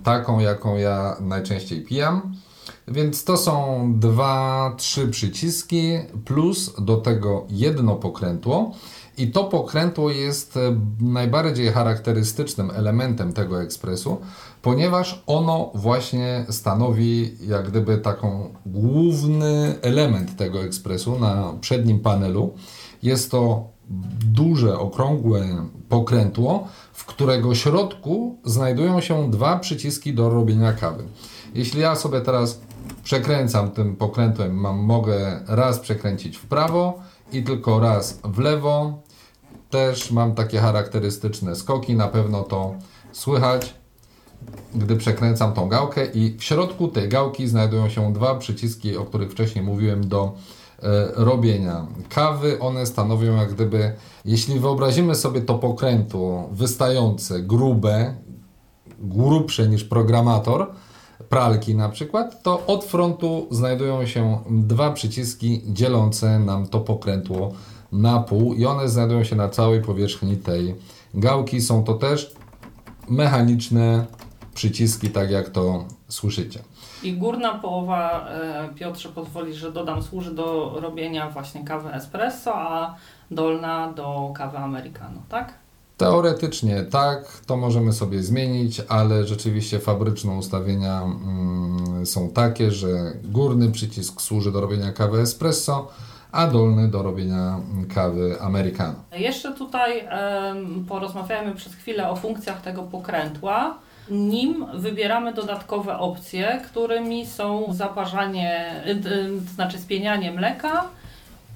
taką 0.03 0.39
jaką 0.39 0.77
ja 0.77 1.17
najczęściej 1.21 1.83
pijam. 1.83 2.35
Więc 2.89 3.25
to 3.25 3.37
są 3.37 3.87
dwa, 3.99 4.73
trzy 4.77 5.09
przyciski, 5.09 5.99
plus 6.25 6.75
do 6.79 6.97
tego 6.97 7.47
jedno 7.51 7.97
pokrętło. 7.97 8.75
I 9.17 9.31
to 9.31 9.45
pokrętło 9.45 10.11
jest 10.11 10.57
e, 10.57 10.61
najbardziej 11.01 11.73
charakterystycznym 11.73 12.71
elementem 12.71 13.33
tego 13.33 13.63
ekspresu, 13.63 14.17
ponieważ 14.63 15.23
ono 15.27 15.71
właśnie 15.75 16.47
stanowi 16.51 17.37
jak 17.47 17.69
gdyby 17.71 17.99
taką 17.99 18.55
główny 18.67 19.75
element 19.83 20.37
tego 20.37 20.65
ekspresu 20.65 21.19
na 21.19 21.53
przednim 21.61 22.01
panelu. 22.01 22.55
Jest 23.03 23.31
to 23.31 23.69
duże, 24.25 24.79
okrągłe 24.79 25.67
pokrętło, 25.89 26.69
w 26.93 27.05
którego 27.05 27.55
środku 27.55 28.39
znajdują 28.45 29.01
się 29.01 29.31
dwa 29.31 29.59
przyciski 29.59 30.15
do 30.15 30.31
robienia 30.31 30.73
kawy. 30.73 31.05
Jeśli 31.55 31.81
ja 31.81 31.97
sobie 31.97 32.21
teraz 32.21 32.61
przekręcam 33.05 33.71
tym 33.71 33.97
pokrętłem, 33.97 34.55
mam, 34.55 34.79
mogę 34.79 35.41
raz 35.49 35.79
przekręcić 35.79 36.37
w 36.37 36.47
prawo 36.47 36.99
i 37.33 37.43
tylko 37.43 37.81
raz 37.81 38.21
w 38.25 38.39
lewo. 38.39 39.03
Też 39.75 40.11
mam 40.11 40.35
takie 40.35 40.59
charakterystyczne 40.59 41.57
skoki, 41.57 41.95
na 41.95 42.09
pewno 42.09 42.43
to 42.43 42.75
słychać, 43.13 43.75
gdy 44.75 44.97
przekręcam 44.97 45.53
tą 45.53 45.69
gałkę 45.69 46.07
i 46.07 46.37
w 46.39 46.45
środku 46.45 46.89
tej 46.89 47.09
gałki 47.09 47.49
znajdują 47.49 47.89
się 47.89 48.13
dwa 48.13 48.35
przyciski, 48.35 48.97
o 48.97 49.05
których 49.05 49.33
wcześniej 49.33 49.65
mówiłem, 49.65 50.09
do 50.09 50.33
e, 50.83 51.09
robienia 51.15 51.87
kawy. 52.09 52.61
One 52.61 52.87
stanowią 52.87 53.37
jak 53.37 53.55
gdyby, 53.55 53.93
jeśli 54.25 54.61
wyobrazimy 54.61 55.15
sobie 55.15 55.41
to 55.41 55.55
pokrętło 55.55 56.49
wystające, 56.53 57.43
grube, 57.43 58.15
grubsze 58.99 59.69
niż 59.69 59.85
programator, 59.85 60.67
pralki 61.29 61.75
na 61.75 61.89
przykład, 61.89 62.43
to 62.43 62.67
od 62.67 62.85
frontu 62.85 63.47
znajdują 63.51 64.07
się 64.07 64.39
dwa 64.51 64.93
przyciski 64.93 65.63
dzielące 65.67 66.39
nam 66.39 66.67
to 66.67 66.81
pokrętło 66.81 67.53
na 67.93 68.21
pół 68.21 68.55
i 68.55 68.67
one 68.67 68.89
znajdują 68.89 69.25
się 69.25 69.37
na 69.37 69.49
całej 69.49 69.83
powierzchni 69.83 70.37
tej 70.37 70.75
gałki. 71.15 71.61
Są 71.61 71.85
to 71.85 71.95
też 71.95 72.35
mechaniczne 73.09 74.07
przyciski, 74.55 75.11
tak 75.11 75.31
jak 75.31 75.49
to 75.49 75.85
słyszycie. 76.09 76.61
I 77.03 77.13
górna 77.13 77.55
połowa, 77.55 78.29
e, 78.29 78.69
Piotrze, 78.75 79.09
pozwoli, 79.09 79.55
że 79.55 79.73
dodam, 79.73 80.03
służy 80.03 80.35
do 80.35 80.77
robienia 80.81 81.31
właśnie 81.31 81.65
kawy 81.65 81.93
espresso, 81.93 82.55
a 82.55 82.95
dolna 83.31 83.93
do 83.93 84.33
kawy 84.37 84.59
americano, 84.59 85.23
tak? 85.29 85.55
Teoretycznie 85.97 86.83
tak, 86.83 87.41
to 87.47 87.57
możemy 87.57 87.93
sobie 87.93 88.23
zmienić, 88.23 88.83
ale 88.89 89.27
rzeczywiście 89.27 89.79
fabryczne 89.79 90.33
ustawienia 90.33 91.03
mm, 91.03 92.07
są 92.07 92.29
takie, 92.29 92.71
że 92.71 93.13
górny 93.25 93.71
przycisk 93.71 94.21
służy 94.21 94.53
do 94.53 94.61
robienia 94.61 94.93
kawy 94.93 95.21
espresso, 95.21 95.89
a 96.35 96.47
dolny 96.47 96.89
do 96.89 97.03
robienia 97.03 97.61
kawy 97.95 98.37
americano. 98.41 98.95
Jeszcze 99.13 99.55
tutaj 99.55 100.09
porozmawiajmy 100.89 101.55
przez 101.55 101.75
chwilę 101.75 102.11
o 102.11 102.17
funkcjach 102.17 102.61
tego 102.61 102.83
pokrętła. 102.83 103.79
Nim 104.11 104.67
wybieramy 104.75 105.35
dodatkowe 105.35 105.99
opcje, 105.99 106.61
którymi 106.67 107.27
są 107.27 107.67
zaparzanie, 107.71 108.83
to 109.03 109.09
znaczy 109.55 109.79
spienianie 109.79 110.33
mleka 110.33 110.85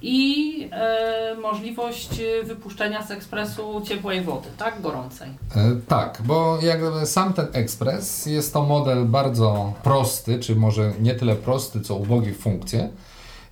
i 0.01 0.69
e, 0.71 1.35
możliwość 1.41 2.09
wypuszczenia 2.43 3.03
z 3.03 3.11
ekspresu 3.11 3.81
ciepłej 3.85 4.21
wody, 4.21 4.47
tak? 4.57 4.81
Gorącej. 4.81 5.29
E, 5.55 5.75
tak, 5.87 6.21
bo 6.25 6.57
jak 6.61 6.79
sam 7.05 7.33
ten 7.33 7.47
ekspres 7.53 8.25
jest 8.25 8.53
to 8.53 8.63
model 8.63 9.05
bardzo 9.05 9.73
prosty, 9.83 10.39
czy 10.39 10.55
może 10.55 10.91
nie 11.01 11.15
tyle 11.15 11.35
prosty, 11.35 11.81
co 11.81 11.95
ubogi 11.95 12.31
w 12.31 12.39
funkcje. 12.39 12.89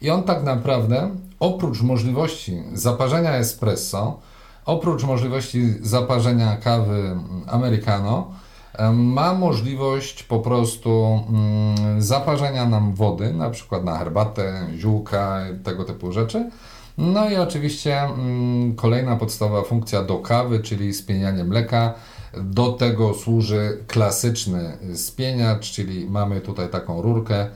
I 0.02 0.10
on 0.10 0.24
tak 0.24 0.44
naprawdę, 0.44 1.10
oprócz 1.40 1.82
możliwości 1.82 2.64
zaparzenia 2.74 3.36
espresso, 3.36 4.20
oprócz 4.66 5.04
możliwości 5.04 5.74
zaparzenia 5.82 6.56
kawy 6.56 7.20
americano, 7.48 8.32
em, 8.74 9.06
ma 9.06 9.34
możliwość 9.34 10.24
po 10.24 10.40
prostu 10.40 11.20
mm, 11.30 12.02
zaparzenia 12.02 12.66
nam 12.66 12.94
wody, 12.94 13.34
na 13.34 13.50
przykład 13.50 13.84
na 13.84 13.98
herbatę, 13.98 14.68
ziółka, 14.78 15.40
tego 15.64 15.84
typu 15.84 16.12
rzeczy. 16.12 16.50
No 16.98 17.30
i 17.30 17.36
oczywiście 17.36 18.02
mm, 18.02 18.76
kolejna 18.76 19.16
podstawowa 19.16 19.64
funkcja 19.64 20.04
do 20.04 20.18
kawy, 20.18 20.60
czyli 20.60 20.94
spienianie 20.94 21.44
mleka. 21.44 21.94
Do 22.42 22.72
tego 22.72 23.14
służy 23.14 23.84
klasyczny 23.88 24.78
spieniacz, 24.96 25.72
czyli 25.72 26.10
mamy 26.10 26.42
tutaj 26.42 26.70
taką 26.70 27.02
rurkę, 27.02 27.36
mm, 27.40 27.52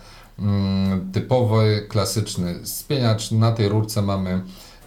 typowy, 1.13 1.85
klasyczny 1.89 2.55
spieniacz. 2.63 3.31
Na 3.31 3.51
tej 3.51 3.69
rurce 3.69 4.01
mamy 4.01 4.29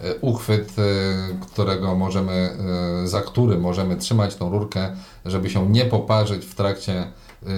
e, 0.01 0.15
uchwyt, 0.21 0.73
e, 0.79 0.83
którego 1.47 1.95
możemy, 1.95 2.49
e, 3.03 3.07
za 3.07 3.21
który 3.21 3.57
możemy 3.57 3.95
trzymać 3.95 4.35
tą 4.35 4.49
rurkę, 4.49 4.95
żeby 5.25 5.49
się 5.49 5.69
nie 5.69 5.85
poparzyć 5.85 6.45
w 6.45 6.55
trakcie 6.55 7.07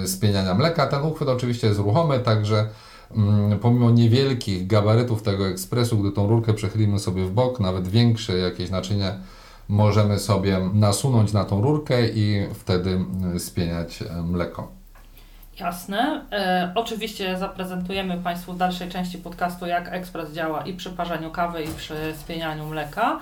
spieniania 0.06 0.54
mleka. 0.54 0.88
Ten 0.88 1.04
uchwyt 1.04 1.30
oczywiście 1.30 1.68
jest 1.68 1.80
ruchomy, 1.80 2.20
także 2.20 2.70
mm, 3.16 3.60
pomimo 3.60 3.92
niewielkich 3.92 4.68
gabarytów 4.68 5.24
tego 5.24 5.48
ekspresu, 5.48 5.98
gdy 5.98 6.12
tą 6.12 6.27
rurkę 6.27 6.54
przechylimy 6.54 7.00
sobie 7.00 7.25
w 7.25 7.32
bok, 7.32 7.60
nawet 7.60 7.88
większe 7.88 8.38
jakieś 8.38 8.70
naczynie 8.70 9.13
możemy 9.70 10.20
sobie 10.20 10.60
nasunąć 10.74 11.34
na 11.34 11.46
tą 11.46 11.62
rurkę 11.62 12.10
i 12.10 12.48
wtedy 12.54 12.89
mm, 12.89 13.39
spieniać 13.39 14.04
mleko. 14.24 14.77
Jasne. 15.60 16.22
E, 16.32 16.72
oczywiście 16.76 17.38
zaprezentujemy 17.38 18.18
Państwu 18.18 18.54
w 18.54 18.58
dalszej 18.58 18.90
części 18.90 19.18
podcastu, 19.18 19.66
jak 19.66 19.94
ekspres 19.94 20.34
działa 20.34 20.62
i 20.62 20.74
przy 20.74 20.90
parzeniu 20.90 21.32
kawy, 21.32 21.64
i 21.64 21.68
przy 21.68 21.96
spienianiu 22.16 22.66
mleka. 22.66 23.20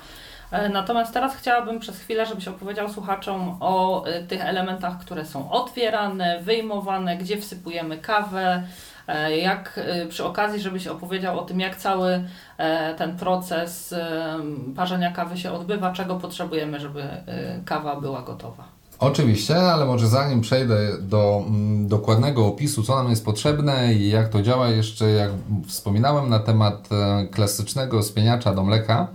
E, 0.51 0.69
natomiast 0.69 1.13
teraz 1.13 1.35
chciałabym 1.35 1.79
przez 1.79 1.99
chwilę, 1.99 2.25
żebyś 2.25 2.47
opowiedział 2.47 2.89
słuchaczom 2.89 3.57
o 3.59 4.05
e, 4.05 4.23
tych 4.23 4.41
elementach, 4.41 4.99
które 4.99 5.25
są 5.25 5.51
otwierane, 5.51 6.39
wyjmowane, 6.41 7.17
gdzie 7.17 7.37
wsypujemy 7.37 7.97
kawę, 7.97 8.63
e, 9.07 9.37
jak 9.37 9.77
e, 9.77 10.05
przy 10.05 10.25
okazji, 10.25 10.59
żebyś 10.59 10.87
opowiedział 10.87 11.39
o 11.39 11.43
tym, 11.43 11.59
jak 11.59 11.75
cały 11.75 12.23
e, 12.57 12.95
ten 12.95 13.17
proces 13.17 13.95
parzenia 14.75 15.11
kawy 15.11 15.37
się 15.37 15.51
odbywa, 15.51 15.91
czego 15.91 16.15
potrzebujemy, 16.15 16.79
żeby 16.79 17.03
kawa 17.65 17.95
była 18.01 18.21
gotowa. 18.21 18.74
Oczywiście, 18.99 19.57
ale 19.57 19.85
może 19.85 20.07
zanim 20.07 20.41
przejdę 20.41 20.97
do 21.01 21.43
mm, 21.47 21.87
dokładnego 21.87 22.47
opisu, 22.47 22.83
co 22.83 22.95
nam 22.95 23.09
jest 23.09 23.25
potrzebne 23.25 23.93
i 23.93 24.09
jak 24.09 24.29
to 24.29 24.41
działa, 24.41 24.69
jeszcze 24.69 25.11
jak 25.11 25.31
wspominałem 25.67 26.29
na 26.29 26.39
temat 26.39 26.89
e, 26.91 27.27
klasycznego 27.27 28.03
spieniacza 28.03 28.53
do 28.53 28.63
mleka, 28.63 29.07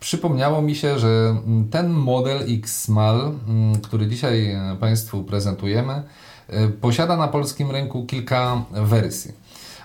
przypomniało 0.00 0.62
mi 0.62 0.74
się, 0.74 0.98
że 0.98 1.36
mm, 1.46 1.68
ten 1.68 1.88
model 1.88 2.38
X-Mal, 2.48 3.32
mm, 3.48 3.80
który 3.80 4.06
dzisiaj 4.06 4.50
e, 4.50 4.76
Państwu 4.80 5.22
prezentujemy, 5.22 6.02
e, 6.48 6.68
posiada 6.68 7.16
na 7.16 7.28
polskim 7.28 7.70
rynku 7.70 8.06
kilka 8.06 8.62
wersji. 8.72 9.32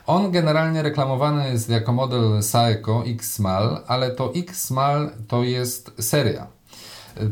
On 0.07 0.31
generalnie 0.31 0.83
reklamowany 0.83 1.49
jest 1.49 1.69
jako 1.69 1.93
model 1.93 2.43
Saeco 2.43 3.03
X-Mal, 3.05 3.83
ale 3.87 4.11
to 4.11 4.33
X-Mal 4.35 5.09
to 5.27 5.43
jest 5.43 5.91
seria. 5.99 6.56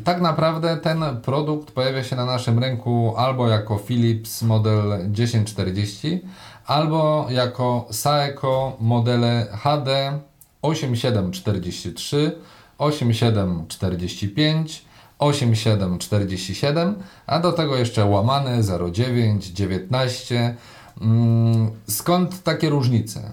Tak 0.03 0.21
naprawdę 0.21 0.77
ten 0.77 1.03
produkt 1.23 1.71
pojawia 1.71 2.03
się 2.03 2.15
na 2.15 2.25
naszym 2.25 2.59
rynku 2.59 3.13
albo 3.17 3.47
jako 3.47 3.77
Philips 3.77 4.41
model 4.41 5.11
1040, 5.15 6.21
albo 6.65 7.27
jako 7.29 7.87
Saeco 7.91 8.77
modele 8.79 9.47
HD 9.51 10.19
8743, 10.61 12.31
8745, 12.77 14.85
8747, 15.19 16.95
a 17.27 17.39
do 17.39 17.51
tego 17.51 17.75
jeszcze 17.75 18.05
łamane 18.05 18.61
09, 18.93 19.45
19. 19.45 20.55
Mm, 21.01 21.71
Skąd 21.89 22.43
takie 22.43 22.69
różnice? 22.69 23.31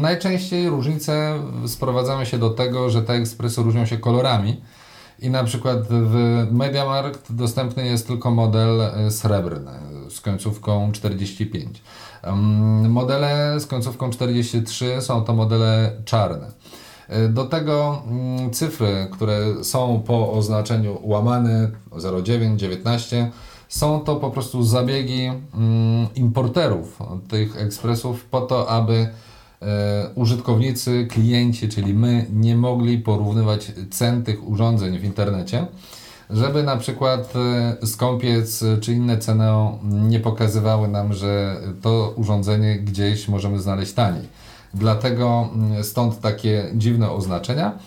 Najczęściej 0.00 0.68
różnice 0.68 1.38
sprowadzamy 1.66 2.26
się 2.26 2.38
do 2.38 2.50
tego, 2.50 2.90
że 2.90 3.02
te 3.02 3.12
ekspresy 3.12 3.62
różnią 3.62 3.86
się 3.86 3.98
kolorami. 3.98 4.60
I 5.18 5.30
na 5.30 5.44
przykład 5.44 5.78
w 5.88 6.46
MediaMarkt 6.50 7.32
dostępny 7.32 7.86
jest 7.86 8.06
tylko 8.06 8.30
model 8.30 8.80
e, 8.80 9.10
srebrny 9.10 9.72
z 10.10 10.20
końcówką 10.20 10.92
45. 10.92 11.82
Em, 12.22 12.90
Modele 12.90 13.60
z 13.60 13.66
końcówką 13.66 14.10
43 14.10 15.00
są 15.00 15.24
to 15.24 15.34
modele 15.34 15.92
czarne. 16.04 16.50
E, 17.08 17.28
do 17.28 17.44
tego 17.44 18.02
mm, 18.06 18.50
cyfry, 18.50 19.08
które 19.12 19.64
są 19.64 20.02
po 20.06 20.32
oznaczeniu 20.32 20.98
łamane 21.02 21.70
09, 22.24 22.60
19, 22.60 23.30
są 23.68 24.00
to 24.00 24.16
po 24.16 24.30
prostu 24.30 24.62
zabiegi 24.62 25.24
mm, 25.24 26.06
importerów 26.14 26.98
tych 27.28 27.56
ekspresów 27.56 28.24
po 28.24 28.40
to, 28.40 28.70
aby 28.70 29.08
użytkownicy, 30.14 31.06
klienci, 31.10 31.68
czyli 31.68 31.94
my, 31.94 32.26
nie 32.32 32.56
mogli 32.56 32.98
porównywać 32.98 33.72
cen 33.90 34.22
tych 34.22 34.48
urządzeń 34.48 34.98
w 34.98 35.04
internecie, 35.04 35.66
żeby 36.30 36.62
na 36.62 36.76
przykład 36.76 37.32
e, 37.82 37.86
skąpiec 37.86 38.64
czy 38.80 38.92
inne 38.92 39.18
ceny 39.18 39.44
nie 39.82 40.20
pokazywały 40.20 40.88
nam, 40.88 41.12
że 41.12 41.56
to 41.82 42.12
urządzenie 42.16 42.78
gdzieś 42.78 43.28
możemy 43.28 43.60
znaleźć 43.60 43.92
taniej. 43.92 44.28
Dlatego 44.74 45.48
mm, 45.54 45.84
stąd 45.84 46.20
takie 46.20 46.70
dziwne 46.74 47.10
oznaczenia. 47.10 47.78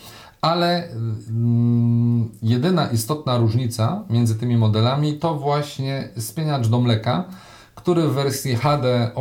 Ale 0.42 0.90
mm, 1.30 2.30
jedyna 2.44 2.88
istotna 2.88 3.38
różnica 3.38 4.04
między 4.10 4.36
tymi 4.36 4.58
modelami 4.58 5.14
to 5.14 5.36
właśnie 5.36 6.10
spieniacz 6.18 6.68
do 6.68 6.80
mleka, 6.80 7.24
który 7.76 8.08
w 8.08 8.14
wersji 8.14 8.56
HD 8.56 9.12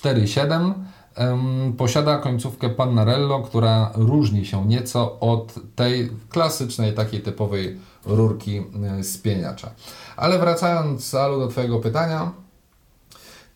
8747 0.00 1.76
posiada 1.76 2.18
końcówkę 2.18 2.70
Pannarello, 2.70 3.42
która 3.42 3.90
różni 3.94 4.46
się 4.46 4.66
nieco 4.66 5.20
od 5.20 5.54
tej 5.76 6.10
klasycznej, 6.28 6.94
takiej 6.94 7.20
typowej 7.20 7.78
rurki 8.04 8.62
y, 9.00 9.04
spieniacza. 9.04 9.70
Ale 10.16 10.38
wracając, 10.38 11.14
Alu, 11.14 11.40
do 11.40 11.48
Twojego 11.48 11.78
pytania, 11.78 12.32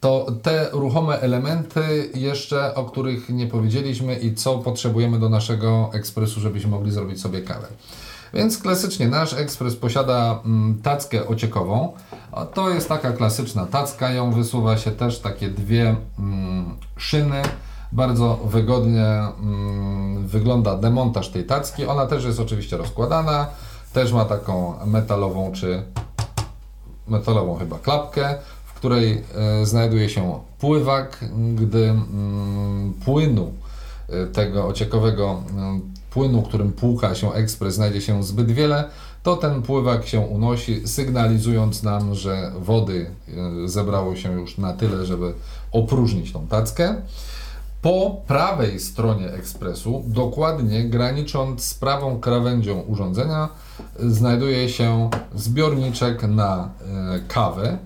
to 0.01 0.27
te 0.43 0.69
ruchome 0.73 1.21
elementy 1.21 2.11
jeszcze, 2.15 2.75
o 2.75 2.85
których 2.85 3.29
nie 3.29 3.47
powiedzieliśmy 3.47 4.15
i 4.15 4.35
co 4.35 4.59
potrzebujemy 4.59 5.19
do 5.19 5.29
naszego 5.29 5.91
ekspresu, 5.93 6.41
żebyśmy 6.41 6.71
mogli 6.71 6.93
zrobić 6.93 7.21
sobie 7.21 7.43
kawę. 7.43 7.67
Więc 8.35 8.59
klasycznie 8.59 9.09
nasz 9.09 9.33
ekspres 9.33 9.77
posiada 9.77 10.41
mm, 10.45 10.83
tackę 10.83 11.27
ociekową. 11.27 11.93
To 12.55 12.71
jest 12.71 12.89
taka 12.89 13.13
klasyczna 13.13 13.67
tacka, 13.67 14.11
ją 14.11 14.33
wysuwa 14.33 14.77
się 14.77 14.91
też 14.91 15.19
takie 15.19 15.49
dwie 15.49 15.97
mm, 16.19 16.77
szyny. 16.97 17.43
Bardzo 17.93 18.37
wygodnie 18.37 19.07
mm, 19.07 20.27
wygląda 20.27 20.77
demontaż 20.77 21.29
tej 21.29 21.45
tacki. 21.45 21.87
Ona 21.87 22.07
też 22.07 22.25
jest 22.25 22.41
oczywiście 22.41 22.77
rozkładana. 22.77 23.47
Też 23.93 24.13
ma 24.13 24.25
taką 24.25 24.75
metalową 24.87 25.53
czy 25.53 25.83
metalową 27.09 27.59
chyba 27.59 27.79
klapkę 27.79 28.35
której 28.81 29.23
e, 29.35 29.67
znajduje 29.67 30.09
się 30.09 30.41
pływak, 30.59 31.25
gdy 31.55 31.95
płynu 33.05 33.53
e, 34.09 34.27
tego 34.27 34.67
ociekowego 34.67 35.43
płynu, 36.11 36.43
którym 36.43 36.73
płuka 36.73 37.15
się 37.15 37.33
ekspres, 37.33 37.75
znajdzie 37.75 38.01
się 38.01 38.23
zbyt 38.23 38.53
wiele, 38.53 38.85
to 39.23 39.37
ten 39.37 39.63
pływak 39.63 40.07
się 40.07 40.21
unosi, 40.21 40.89
sygnalizując 40.89 41.83
nam, 41.83 42.15
że 42.15 42.53
wody 42.61 43.11
e, 43.65 43.69
zebrało 43.69 44.17
się 44.17 44.33
już 44.33 44.59
na 44.59 44.73
tyle, 44.73 45.07
żeby 45.07 45.35
opróżnić 45.73 46.33
tą 46.33 46.47
tackę. 46.47 46.95
Po 47.83 48.23
prawej 48.27 48.81
stronie 48.81 49.33
ekspresu, 49.33 50.03
dokładnie 50.07 50.85
granicząc 50.85 51.65
z 51.65 51.75
prawą 51.75 52.21
krawędzią 52.21 52.81
urządzenia, 52.81 53.49
znajduje 53.99 54.69
się 54.69 55.11
zbiorniczek 55.35 56.23
na 56.23 56.69
kawę 57.29 57.79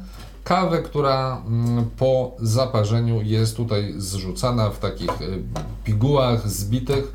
kawę, 0.44 0.82
która 0.82 1.42
mm, 1.46 1.90
po 1.98 2.36
zaparzeniu 2.38 3.22
jest 3.22 3.56
tutaj 3.56 3.94
zrzucana 3.96 4.70
w 4.70 4.78
takich 4.78 5.20
y, 5.20 5.42
pigułach 5.84 6.48
zbitych. 6.48 7.12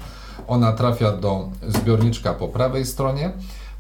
Ona 0.49 0.71
trafia 0.71 1.11
do 1.11 1.49
zbiorniczka 1.67 2.33
po 2.33 2.47
prawej 2.47 2.85
stronie. 2.85 3.31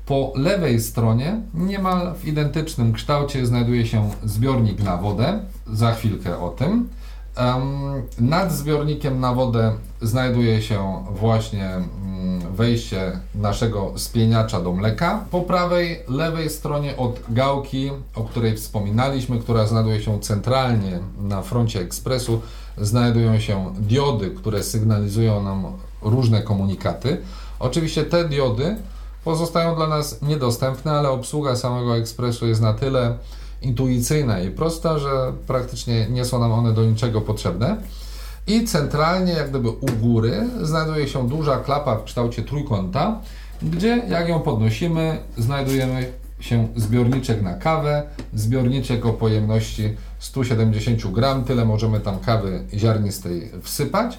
Po 0.05 0.33
lewej 0.35 0.81
stronie, 0.81 1.41
niemal 1.53 2.13
w 2.15 2.25
identycznym 2.25 2.93
kształcie, 2.93 3.45
znajduje 3.45 3.85
się 3.85 4.09
zbiornik 4.23 4.83
na 4.83 4.97
wodę. 4.97 5.39
Za 5.73 5.93
chwilkę 5.93 6.39
o 6.39 6.49
tym. 6.49 6.89
Nad 8.19 8.51
zbiornikiem 8.51 9.19
na 9.19 9.33
wodę 9.33 9.73
znajduje 10.01 10.61
się 10.61 11.03
właśnie 11.11 11.69
mm, 11.69 12.55
wejście 12.55 13.19
naszego 13.35 13.93
spieniacza 13.95 14.61
do 14.61 14.73
mleka. 14.73 15.25
Po 15.31 15.41
prawej, 15.41 15.99
lewej 16.07 16.49
stronie 16.49 16.97
od 16.97 17.19
gałki, 17.29 17.91
o 18.15 18.23
której 18.23 18.57
wspominaliśmy, 18.57 19.39
która 19.39 19.67
znajduje 19.67 20.01
się 20.01 20.19
centralnie 20.19 20.99
na 21.21 21.41
froncie 21.41 21.81
ekspresu, 21.81 22.41
znajdują 22.77 23.39
się 23.39 23.73
diody, 23.79 24.31
które 24.31 24.63
sygnalizują 24.63 25.43
nam 25.43 25.65
różne 26.01 26.41
komunikaty. 26.41 27.17
Oczywiście 27.59 28.03
te 28.03 28.29
diody 28.29 28.75
pozostają 29.23 29.75
dla 29.75 29.87
nas 29.87 30.21
niedostępne, 30.21 30.91
ale 30.91 31.09
obsługa 31.09 31.55
samego 31.55 31.97
ekspresu 31.97 32.47
jest 32.47 32.61
na 32.61 32.73
tyle 32.73 33.17
intuicyjna 33.61 34.39
i 34.39 34.51
prosta, 34.51 34.99
że 34.99 35.33
praktycznie 35.47 36.07
nie 36.09 36.25
są 36.25 36.39
nam 36.39 36.51
one 36.51 36.73
do 36.73 36.85
niczego 36.85 37.21
potrzebne. 37.21 37.77
I 38.47 38.65
centralnie, 38.65 39.33
jak 39.33 39.49
gdyby 39.49 39.69
u 39.69 39.87
góry, 40.01 40.47
znajduje 40.61 41.07
się 41.07 41.29
duża 41.29 41.57
klapa 41.57 41.95
w 41.95 42.03
kształcie 42.03 42.43
trójkąta, 42.43 43.21
gdzie 43.61 44.03
jak 44.09 44.29
ją 44.29 44.39
podnosimy, 44.39 45.17
znajdujemy 45.37 46.11
się 46.39 46.67
zbiorniczek 46.75 47.41
na 47.41 47.53
kawę, 47.53 48.03
zbiorniczek 48.33 49.05
o 49.05 49.13
pojemności 49.13 49.95
170 50.19 51.13
gram, 51.13 51.43
tyle 51.43 51.65
możemy 51.65 51.99
tam 51.99 52.19
kawy 52.19 52.63
ziarnistej 52.73 53.51
wsypać. 53.61 54.17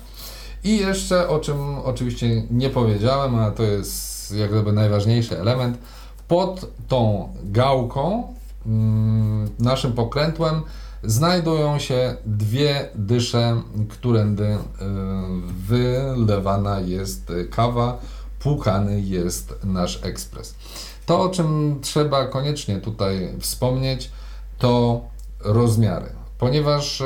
I 0.64 0.76
jeszcze 0.76 1.28
o 1.28 1.38
czym 1.38 1.78
oczywiście 1.84 2.42
nie 2.50 2.70
powiedziałem, 2.70 3.34
a 3.34 3.50
to 3.50 3.62
jest 3.62 4.32
jak 4.32 4.50
gdyby 4.50 4.72
najważniejszy 4.72 5.40
element, 5.40 5.78
pod 6.28 6.66
tą 6.88 7.28
gałką 7.44 8.34
Mm, 8.66 9.50
naszym 9.58 9.92
pokrętłem 9.92 10.62
znajdują 11.04 11.78
się 11.78 12.16
dwie 12.26 12.88
dysze, 12.94 13.62
którędy 13.88 14.44
y, 14.44 14.58
wylewana 15.66 16.80
jest 16.80 17.32
kawa, 17.50 17.98
płukany 18.38 19.00
jest 19.00 19.54
nasz 19.64 20.04
ekspres. 20.04 20.54
To, 21.06 21.20
o 21.20 21.28
czym 21.28 21.78
trzeba 21.82 22.26
koniecznie 22.26 22.80
tutaj 22.80 23.34
wspomnieć, 23.38 24.10
to 24.58 25.00
rozmiary. 25.40 26.19
Ponieważ 26.40 27.02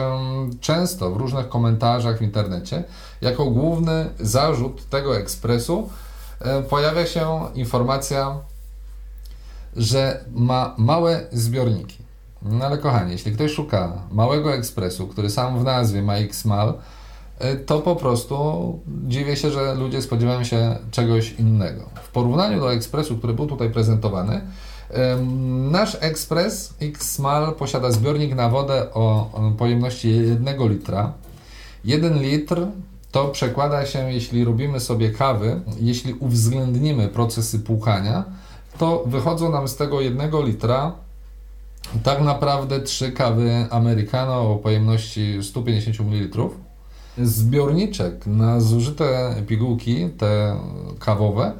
często 0.60 1.10
w 1.10 1.16
różnych 1.16 1.48
komentarzach 1.48 2.18
w 2.18 2.22
internecie, 2.22 2.84
jako 3.20 3.44
główny 3.44 4.10
zarzut 4.20 4.88
tego 4.88 5.18
ekspresu, 5.18 5.88
pojawia 6.68 7.06
się 7.06 7.40
informacja 7.54 8.40
że 9.76 10.24
ma 10.32 10.74
małe 10.78 11.26
zbiorniki. 11.32 11.96
No 12.42 12.64
ale 12.64 12.78
kochani, 12.78 13.12
jeśli 13.12 13.32
ktoś 13.32 13.52
szuka 13.52 13.92
małego 14.10 14.54
ekspresu, 14.54 15.06
który 15.06 15.30
sam 15.30 15.58
w 15.58 15.64
nazwie 15.64 16.02
ma 16.02 16.16
Xmal, 16.16 16.74
y, 17.44 17.56
to 17.56 17.80
po 17.80 17.96
prostu 17.96 18.78
dziwię 18.86 19.36
się, 19.36 19.50
że 19.50 19.74
ludzie 19.74 20.02
spodziewają 20.02 20.44
się 20.44 20.76
czegoś 20.90 21.32
innego. 21.32 21.82
W 22.02 22.08
porównaniu 22.08 22.60
do 22.60 22.72
ekspresu, 22.72 23.18
który 23.18 23.34
był 23.34 23.46
tutaj 23.46 23.70
prezentowany, 23.70 24.40
nasz 25.70 25.96
ekspres 26.00 26.74
Xmal 26.80 27.52
posiada 27.52 27.90
zbiornik 27.90 28.34
na 28.34 28.48
wodę 28.48 28.94
o 28.94 29.30
pojemności 29.58 30.08
1 30.08 30.68
litra. 30.68 31.12
1 31.84 32.22
litr 32.22 32.66
to 33.12 33.28
przekłada 33.28 33.86
się, 33.86 34.12
jeśli 34.12 34.44
robimy 34.44 34.80
sobie 34.80 35.10
kawy, 35.10 35.60
jeśli 35.80 36.14
uwzględnimy 36.14 37.08
procesy 37.08 37.58
płukania, 37.58 38.24
to 38.78 39.04
wychodzą 39.06 39.52
nam 39.52 39.68
z 39.68 39.76
tego 39.76 40.00
jednego 40.00 40.42
litra 40.42 40.92
tak 42.02 42.22
naprawdę 42.22 42.80
trzy 42.80 43.12
kawy 43.12 43.66
americano 43.70 44.52
o 44.52 44.56
pojemności 44.56 45.38
150 45.42 46.00
ml. 46.00 46.42
Zbiorniczek 47.18 48.26
na 48.26 48.60
zużyte 48.60 49.34
pigułki, 49.46 50.08
te 50.18 50.56
kawowe, 50.98 51.52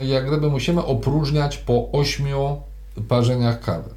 jak 0.00 0.26
gdyby 0.26 0.50
musimy 0.50 0.84
opróżniać 0.84 1.58
po 1.58 1.88
8 1.92 2.26
parzeniach 3.08 3.60
kawy. 3.60 3.90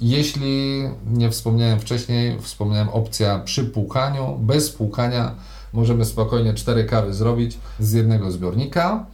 Jeśli 0.00 0.82
nie 1.06 1.30
wspomniałem 1.30 1.80
wcześniej, 1.80 2.40
wspomniałem 2.40 2.88
opcja 2.88 3.38
przy 3.38 3.64
płukaniu. 3.64 4.38
Bez 4.40 4.70
płukania 4.70 5.34
możemy 5.72 6.04
spokojnie 6.04 6.54
4 6.54 6.84
kawy 6.84 7.14
zrobić 7.14 7.58
z 7.80 7.92
jednego 7.92 8.30
zbiornika. 8.30 9.06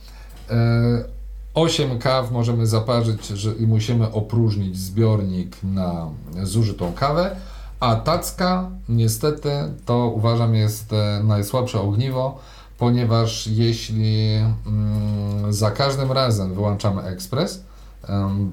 E, 0.50 1.20
8 1.54 1.98
kaw 1.98 2.30
możemy 2.30 2.66
zaparzyć 2.66 3.26
że, 3.26 3.52
i 3.52 3.66
musimy 3.66 4.12
opróżnić 4.12 4.78
zbiornik 4.78 5.56
na 5.62 6.06
zużytą 6.42 6.92
kawę, 6.92 7.36
a 7.80 7.96
tacka 7.96 8.70
niestety 8.88 9.50
to 9.86 10.06
uważam 10.06 10.54
jest 10.54 10.92
e, 10.92 11.20
najsłabsze 11.24 11.80
ogniwo, 11.80 12.38
ponieważ 12.78 13.46
jeśli 13.46 14.36
mm, 14.66 15.52
za 15.52 15.70
każdym 15.70 16.12
razem 16.12 16.54
wyłączamy 16.54 17.02
ekspres 17.02 17.64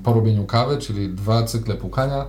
po 0.04 0.14
robieniu 0.14 0.46
kawy, 0.46 0.78
czyli 0.78 1.10
dwa 1.10 1.44
cykle 1.44 1.76
pukania, 1.76 2.26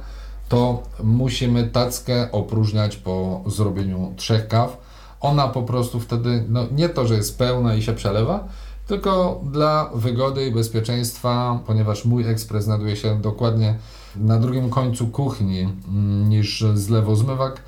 to 0.49 0.83
musimy 1.05 1.65
tackę 1.65 2.33
opróżniać 2.33 2.97
po 2.97 3.45
zrobieniu 3.47 4.13
trzech 4.17 4.49
kaw, 4.49 4.77
ona 5.21 5.49
po 5.49 5.63
prostu 5.63 6.01
wtedy, 6.01 6.45
no 6.49 6.65
nie 6.73 6.89
to, 6.89 7.07
że 7.07 7.15
jest 7.15 7.39
pełna 7.39 7.75
i 7.75 7.83
się 7.83 7.93
przelewa, 7.93 8.49
tylko 8.87 9.41
dla 9.53 9.91
wygody 9.95 10.47
i 10.47 10.53
bezpieczeństwa, 10.53 11.61
ponieważ 11.67 12.05
mój 12.05 12.29
ekspres 12.29 12.65
znajduje 12.65 12.97
się 12.97 13.21
dokładnie 13.21 13.75
na 14.17 14.39
drugim 14.39 14.71
końcu 14.71 15.07
kuchni 15.07 15.61
mm, 15.61 16.29
niż 16.29 16.65
zlewozmywak, 16.75 17.53
em, 17.53 17.63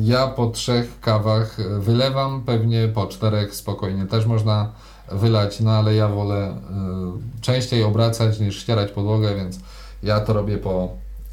ja 0.00 0.26
po 0.26 0.46
trzech 0.46 1.00
kawach 1.00 1.56
wylewam, 1.78 2.42
pewnie 2.42 2.88
po 2.88 3.06
czterech 3.06 3.54
spokojnie 3.54 4.06
też 4.06 4.26
można 4.26 4.72
wylać, 5.12 5.60
no 5.60 5.70
ale 5.70 5.94
ja 5.94 6.08
wolę 6.08 6.48
y, 6.48 7.40
częściej 7.40 7.84
obracać 7.84 8.40
niż 8.40 8.60
ścierać 8.60 8.92
podłogę, 8.92 9.34
więc 9.34 9.58
ja 10.02 10.20
to 10.20 10.32
robię 10.32 10.58
po 10.58 10.88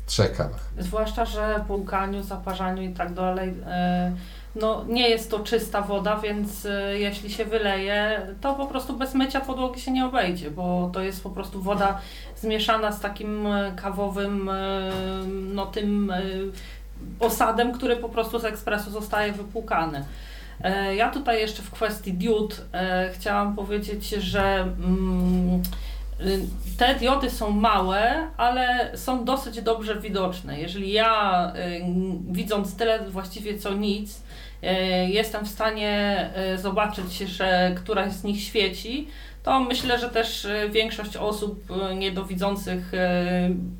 trzech 0.05 0.37
kawach. 0.37 0.69
Zwłaszcza, 0.79 1.25
że 1.25 1.65
po 1.67 1.75
łkaniu, 1.75 2.23
zaparzaniu 2.23 2.83
i 2.83 2.93
tak 2.93 3.13
dalej, 3.13 3.53
e, 3.65 4.11
no 4.55 4.85
nie 4.87 5.09
jest 5.09 5.31
to 5.31 5.39
czysta 5.39 5.81
woda, 5.81 6.19
więc 6.19 6.65
e, 6.65 6.99
jeśli 6.99 7.31
się 7.31 7.45
wyleje, 7.45 8.27
to 8.41 8.53
po 8.53 8.65
prostu 8.65 8.97
bez 8.97 9.13
mycia 9.15 9.41
podłogi 9.41 9.81
się 9.81 9.91
nie 9.91 10.05
obejdzie, 10.05 10.51
bo 10.51 10.89
to 10.93 11.01
jest 11.01 11.23
po 11.23 11.29
prostu 11.29 11.61
woda 11.61 11.99
zmieszana 12.35 12.91
z 12.91 12.99
takim 12.99 13.47
e, 13.47 13.73
kawowym, 13.75 14.49
e, 14.49 14.91
no 15.53 15.65
tym 15.65 16.11
e, 16.11 16.21
osadem, 17.19 17.71
który 17.71 17.95
po 17.95 18.09
prostu 18.09 18.39
z 18.39 18.45
ekspresu 18.45 18.91
zostaje 18.91 19.31
wypłukany. 19.31 20.05
E, 20.63 20.95
Ja 20.95 21.09
tutaj 21.09 21.39
jeszcze 21.39 21.63
w 21.63 21.71
kwestii 21.71 22.13
diod 22.13 22.61
e, 22.73 23.09
chciałam 23.13 23.55
powiedzieć, 23.55 24.09
że 24.09 24.61
mm, 24.61 25.63
te 26.77 26.95
diody 26.95 27.29
są 27.29 27.49
małe, 27.51 28.27
ale 28.37 28.91
są 28.95 29.25
dosyć 29.25 29.61
dobrze 29.61 29.99
widoczne. 29.99 30.59
Jeżeli 30.59 30.91
ja 30.91 31.53
y, 31.55 31.81
widząc 32.31 32.75
tyle 32.75 33.09
właściwie 33.09 33.57
co 33.57 33.73
nic, 33.73 34.21
jestem 35.07 35.45
w 35.45 35.49
stanie 35.49 36.29
zobaczyć, 36.57 37.17
że 37.17 37.71
któraś 37.75 38.11
z 38.11 38.23
nich 38.23 38.41
świeci, 38.43 39.07
to 39.43 39.60
myślę, 39.60 39.99
że 39.99 40.10
też 40.10 40.45
y, 40.45 40.69
większość 40.71 41.17
osób 41.17 41.63
y, 41.91 41.95
niedowidzących 41.95 42.93
y, 42.93 42.97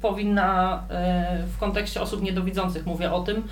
powinna, 0.02 0.84
w 1.56 1.58
kontekście 1.60 2.02
osób 2.02 2.22
niedowidzących 2.22 2.86
mówię 2.86 3.12
o 3.12 3.24
tym, 3.24 3.44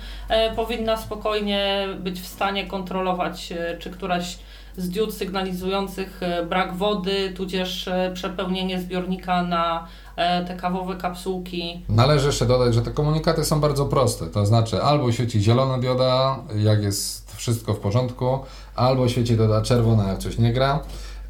powinna 0.56 0.96
spokojnie 0.96 1.88
być 2.00 2.20
w 2.20 2.26
stanie 2.26 2.66
kontrolować, 2.66 3.52
czy 3.78 3.90
któraś 3.90 4.38
z 4.76 4.88
diod 4.88 5.14
sygnalizujących 5.14 6.20
brak 6.48 6.76
wody, 6.76 7.32
tudzież 7.36 7.88
przepełnienie 8.14 8.80
zbiornika 8.80 9.42
na 9.42 9.86
e, 10.16 10.44
te 10.44 10.56
kawowe 10.56 10.96
kapsułki. 10.96 11.84
Należy 11.88 12.26
jeszcze 12.26 12.46
dodać, 12.46 12.74
że 12.74 12.82
te 12.82 12.90
komunikaty 12.90 13.44
są 13.44 13.60
bardzo 13.60 13.86
proste. 13.86 14.26
To 14.26 14.46
znaczy, 14.46 14.82
albo 14.82 15.12
świeci 15.12 15.40
zielona 15.40 15.78
dioda, 15.78 16.38
jak 16.56 16.82
jest 16.82 17.36
wszystko 17.36 17.74
w 17.74 17.80
porządku, 17.80 18.38
albo 18.76 19.08
świeci 19.08 19.36
dioda 19.36 19.62
czerwona, 19.62 20.08
jak 20.08 20.18
coś 20.18 20.38
nie 20.38 20.52
gra. 20.52 20.80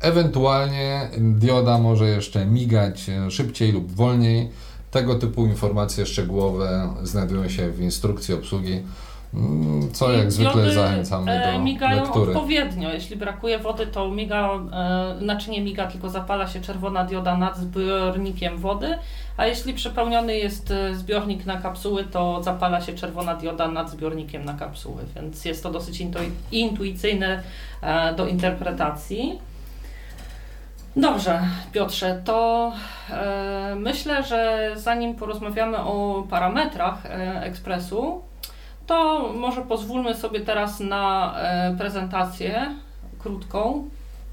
Ewentualnie 0.00 1.08
dioda 1.18 1.78
może 1.78 2.08
jeszcze 2.08 2.46
migać 2.46 3.08
e, 3.08 3.30
szybciej 3.30 3.72
lub 3.72 3.92
wolniej. 3.92 4.50
Tego 4.90 5.14
typu 5.14 5.46
informacje 5.46 6.06
szczegółowe 6.06 6.88
znajdują 7.02 7.48
się 7.48 7.70
w 7.70 7.80
instrukcji 7.80 8.34
obsługi, 8.34 8.82
mm, 9.34 9.92
co 9.92 10.12
I 10.12 10.18
jak 10.18 10.32
zwykle 10.32 10.74
zachęcamy 10.74 11.32
e, 11.32 11.52
do 11.52 11.64
migają 11.64 12.02
lektury. 12.02 12.32
odpowiednio. 12.32 12.92
Jeśli 12.92 13.16
brakuje 13.16 13.58
wody, 13.58 13.86
to 13.86 14.08
miga, 14.08 14.50
e, 14.72 15.18
znaczy 15.22 15.50
nie 15.50 15.60
miga, 15.62 15.86
tylko 15.86 16.10
zapala 16.10 16.46
się 16.48 16.60
czerwona 16.60 17.04
dioda 17.04 17.36
nad 17.36 17.58
zbiornikiem 17.58 18.58
wody, 18.58 18.98
a 19.36 19.46
jeśli 19.46 19.74
przepełniony 19.74 20.36
jest 20.38 20.72
zbiornik 20.92 21.46
na 21.46 21.56
kapsuły, 21.56 22.04
to 22.04 22.42
zapala 22.42 22.80
się 22.80 22.92
czerwona 22.94 23.34
dioda 23.34 23.68
nad 23.68 23.90
zbiornikiem 23.90 24.44
na 24.44 24.54
kapsuły, 24.54 25.02
więc 25.16 25.44
jest 25.44 25.62
to 25.62 25.70
dosyć 25.70 26.00
intui- 26.00 26.30
intuicyjne 26.52 27.42
do 28.16 28.26
interpretacji. 28.26 29.38
Dobrze, 30.96 31.40
Piotrze, 31.72 32.22
to 32.24 32.72
e, 33.10 33.76
myślę, 33.78 34.24
że 34.24 34.70
zanim 34.76 35.14
porozmawiamy 35.14 35.78
o 35.78 36.24
parametrach 36.30 37.06
e, 37.06 37.42
ekspresu, 37.42 38.22
to 38.86 39.28
może 39.36 39.62
pozwólmy 39.62 40.14
sobie 40.14 40.40
teraz 40.40 40.80
na 40.80 41.34
e, 41.36 41.76
prezentację 41.78 42.74
krótką. 43.18 43.88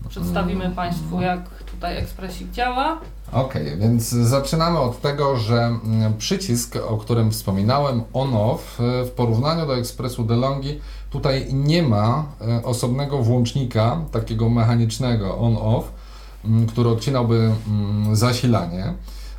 Przedstawimy 0.10 0.70
Państwu, 0.70 1.22
jak 1.22 1.50
tutaj 1.50 1.98
ekspresik 1.98 2.52
działa. 2.52 3.00
Okej, 3.32 3.78
więc 3.78 4.10
zaczynamy 4.10 4.80
od 4.80 5.02
tego, 5.02 5.38
że 5.38 5.56
mm, 5.56 6.17
przycisk, 6.17 6.76
o 6.88 6.98
którym 6.98 7.32
wspominałem, 7.32 8.04
on-off, 8.13 8.80
y, 8.80 9.06
w 9.06 9.12
porównaniu 9.12 9.67
do 9.67 9.78
Expressu 9.78 10.24
DeLonghi, 10.24 10.80
tutaj 11.10 11.54
nie 11.54 11.84
ma 11.84 12.26
y, 12.60 12.65
osobnego 12.65 13.17
włącznika, 13.17 14.02
takiego 14.12 14.50
mechanicznego 14.50 15.38
on-off, 15.38 15.84
mm, 15.84 15.97
który 16.68 16.90
odcinałby 16.90 17.52
mm, 17.68 18.16
zasilanie. 18.16 18.94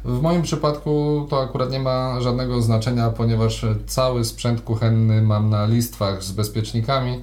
W 0.05 0.23
moim 0.23 0.43
przypadku 0.43 1.27
to 1.31 1.43
akurat 1.43 1.71
nie 1.71 1.81
ma 1.81 2.21
żadnego 2.21 2.63
znaczenia, 2.63 3.11
ponieważ 3.11 3.67
cały 3.87 4.25
sprzęt 4.25 4.61
kuchenny 4.61 5.23
mam 5.23 5.51
na 5.51 5.67
listwach 5.67 6.23
z 6.23 6.33
bezpiecznikami, 6.33 7.23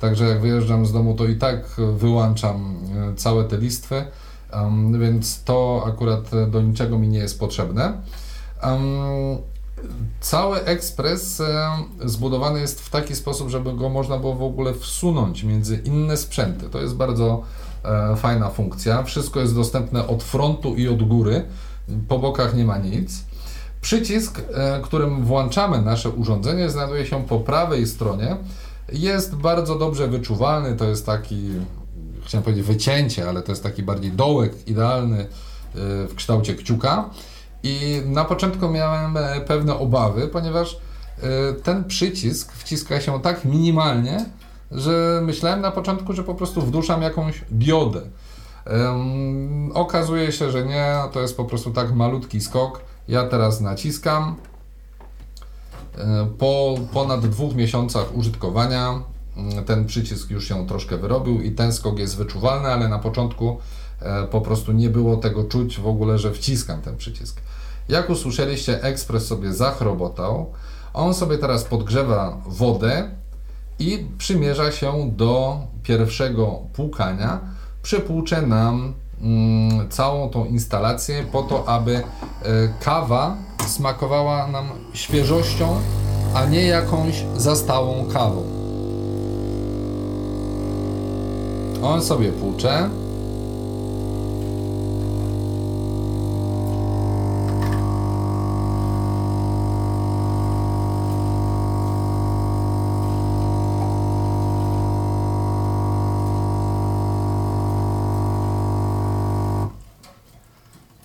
także 0.00 0.24
jak 0.24 0.40
wyjeżdżam 0.40 0.86
z 0.86 0.92
domu, 0.92 1.14
to 1.14 1.24
i 1.24 1.36
tak 1.36 1.66
wyłączam 1.96 2.76
y, 3.12 3.16
całe 3.16 3.44
te 3.44 3.58
listwy. 3.58 4.04
Więc 4.98 5.44
to 5.44 5.84
akurat 5.86 6.34
e, 6.34 6.46
do 6.46 6.62
niczego 6.62 6.98
mi 6.98 7.08
nie 7.08 7.18
jest 7.18 7.38
potrzebne. 7.38 7.92
Cały 10.20 10.64
ekspres 10.64 11.40
e, 11.40 11.70
zbudowany 12.04 12.60
jest 12.60 12.80
w 12.80 12.90
taki 12.90 13.16
sposób, 13.16 13.48
żeby 13.48 13.74
go 13.74 13.88
można 13.88 14.18
było 14.18 14.34
w 14.34 14.42
ogóle 14.42 14.74
wsunąć 14.74 15.44
między 15.44 15.76
inne 15.76 16.16
sprzęty. 16.16 16.68
To 16.68 16.80
jest 16.80 16.96
bardzo 16.96 17.42
e, 17.42 17.63
fajna 18.16 18.50
funkcja. 18.50 19.02
Wszystko 19.02 19.40
jest 19.40 19.54
dostępne 19.54 20.06
od 20.06 20.22
frontu 20.22 20.74
i 20.74 20.88
od 20.88 21.02
góry. 21.08 21.44
Po 22.08 22.18
bokach 22.18 22.54
nie 22.54 22.64
ma 22.64 22.78
nic. 22.78 23.24
Przycisk, 23.80 24.42
e, 24.54 24.80
którym 24.82 25.24
włączamy 25.24 25.82
nasze 25.82 26.10
urządzenie, 26.10 26.70
znajduje 26.70 27.06
się 27.06 27.24
po 27.24 27.40
prawej 27.40 27.86
stronie. 27.86 28.36
Jest 28.92 29.34
bardzo 29.34 29.78
dobrze 29.78 30.08
wyczuwalny. 30.08 30.76
To 30.76 30.84
jest 30.84 31.06
taki 31.06 31.50
chciałem 32.24 32.42
powiedzieć 32.44 32.66
wycięcie, 32.66 33.28
ale 33.28 33.42
to 33.42 33.52
jest 33.52 33.62
taki 33.62 33.82
bardziej 33.82 34.12
dołek 34.12 34.68
idealny 34.68 35.20
y, 35.20 35.26
w 36.08 36.14
kształcie 36.14 36.54
kciuka. 36.54 37.10
I 37.62 38.02
na 38.06 38.24
początku 38.24 38.68
miałem 38.68 39.16
e, 39.16 39.40
pewne 39.40 39.78
obawy, 39.78 40.28
ponieważ 40.28 40.76
ten 41.62 41.84
przycisk 41.84 42.52
wciska 42.52 43.00
się 43.00 43.20
tak 43.22 43.44
minimalnie, 43.44 44.26
że 44.70 45.20
myślałem 45.24 45.60
na 45.60 45.70
początku, 45.70 46.12
że 46.12 46.24
po 46.24 46.34
prostu 46.34 46.62
wduszam 46.62 47.02
jakąś 47.02 47.44
diodę. 47.50 48.00
Ym, 48.66 49.72
okazuje 49.74 50.32
się, 50.32 50.50
że 50.50 50.64
nie, 50.66 50.94
to 51.12 51.20
jest 51.20 51.36
po 51.36 51.44
prostu 51.44 51.70
tak 51.70 51.94
malutki 51.94 52.40
skok. 52.40 52.80
Ja 53.08 53.26
teraz 53.28 53.60
naciskam. 53.60 54.36
E, 55.98 56.26
Po 56.38 56.74
ponad 56.92 57.28
dwóch 57.28 57.54
miesiącach 57.54 58.16
użytkowania 58.16 59.02
mm, 59.36 59.64
ten 59.64 59.86
przycisk 59.86 60.30
już 60.30 60.48
się 60.48 60.66
troszkę 60.66 60.96
wyrobił 60.96 61.40
i 61.42 61.52
ten 61.52 61.72
skok 61.72 61.98
jest 61.98 62.16
wyczuwalny, 62.16 62.68
ale 62.68 62.88
na 62.88 62.98
początku 62.98 63.58
e, 64.00 64.26
po 64.26 64.40
prostu 64.40 64.72
nie 64.72 64.90
było 64.90 65.16
tego 65.16 65.44
czuć 65.44 65.80
w 65.80 65.86
ogóle, 65.86 66.18
że 66.18 66.32
wciskam 66.32 66.82
ten 66.82 66.96
przycisk. 66.96 67.40
Jak 67.88 68.10
usłyszeliście, 68.10 68.82
ekspres 68.82 69.26
sobie 69.26 69.52
zachrobotał. 69.54 70.52
On 70.94 71.14
sobie 71.14 71.38
teraz 71.38 71.64
podgrzewa 71.64 72.36
wodę 72.46 73.10
i 73.78 74.06
przymierza 74.18 74.72
się 74.72 75.10
do 75.16 75.58
pierwszego 75.82 76.60
płukania. 76.72 77.40
Przepłucze 77.82 78.42
nam 78.42 78.94
mm, 79.20 79.90
całą 79.90 80.28
tą 80.28 80.44
instalację 80.44 81.24
po 81.32 81.42
to, 81.42 81.68
aby 81.68 81.96
e, 81.96 82.02
kawa 82.80 83.36
smakowała 83.66 84.46
nam 84.46 84.68
świeżością, 84.92 85.76
a 86.34 86.44
nie 86.44 86.66
jakąś 86.66 87.24
zastałą 87.36 88.04
kawą. 88.12 88.42
On 91.82 92.02
sobie 92.02 92.32
płucze. 92.32 92.90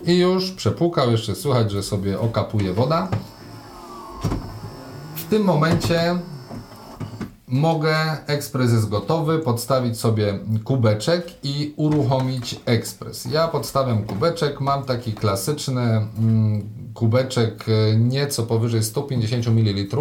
I 0.09 0.17
już 0.17 0.51
przepłukał, 0.51 1.11
jeszcze 1.11 1.35
słychać, 1.35 1.71
że 1.71 1.83
sobie 1.83 2.19
okapuje 2.19 2.73
woda. 2.73 3.07
W 5.15 5.23
tym 5.29 5.43
momencie 5.43 6.19
mogę, 7.47 7.95
ekspres 8.27 8.71
jest 8.71 8.89
gotowy, 8.89 9.39
podstawić 9.39 9.99
sobie 9.99 10.39
kubeczek 10.63 11.27
i 11.43 11.73
uruchomić 11.75 12.59
ekspres. 12.65 13.25
Ja 13.25 13.47
podstawiam 13.47 14.03
kubeczek, 14.03 14.61
mam 14.61 14.83
taki 14.83 15.13
klasyczny 15.13 15.81
mm, 15.81 16.69
kubeczek 16.93 17.65
e, 17.69 17.95
nieco 17.95 18.43
powyżej 18.43 18.83
150 18.83 19.47
ml. 19.47 19.97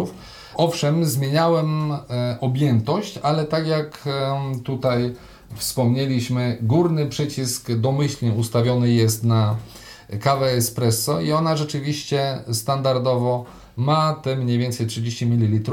Owszem, 0.55 1.05
zmieniałem 1.05 1.91
e, 1.91 2.37
objętość, 2.41 3.19
ale 3.23 3.45
tak 3.45 3.67
jak 3.67 4.07
e, 4.07 4.39
tutaj 4.63 5.15
wspomnieliśmy, 5.55 6.57
górny 6.61 7.05
przycisk 7.05 7.71
domyślnie 7.71 8.33
ustawiony 8.33 8.89
jest 8.89 9.23
na 9.23 9.55
kawę 10.21 10.51
espresso 10.51 11.21
i 11.21 11.31
ona 11.31 11.57
rzeczywiście 11.57 12.43
standardowo 12.51 13.45
ma 13.77 14.13
te 14.13 14.35
mniej 14.35 14.57
więcej 14.57 14.87
30 14.87 15.25
ml, 15.25 15.71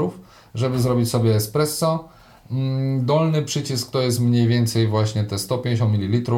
żeby 0.55 0.79
zrobić 0.79 1.09
sobie 1.09 1.35
espresso. 1.35 2.09
Mm, 2.51 3.05
dolny 3.05 3.43
przycisk 3.43 3.91
to 3.91 4.01
jest 4.01 4.19
mniej 4.19 4.47
więcej 4.47 4.87
właśnie 4.87 5.23
te 5.23 5.39
150 5.39 5.93
ml. 5.93 6.31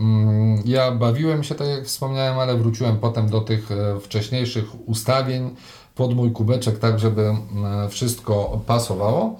Mm, 0.00 0.62
ja 0.64 0.92
bawiłem 0.92 1.44
się, 1.44 1.54
tak 1.54 1.68
jak 1.68 1.84
wspomniałem, 1.84 2.38
ale 2.38 2.56
wróciłem 2.56 2.98
potem 2.98 3.28
do 3.28 3.40
tych 3.40 3.70
e, 3.72 4.00
wcześniejszych 4.00 4.88
ustawień 4.88 5.56
pod 5.94 6.14
mój 6.14 6.32
kubeczek, 6.32 6.78
tak 6.78 6.98
żeby 6.98 7.22
mm, 7.22 7.90
wszystko 7.90 8.60
pasowało. 8.66 9.38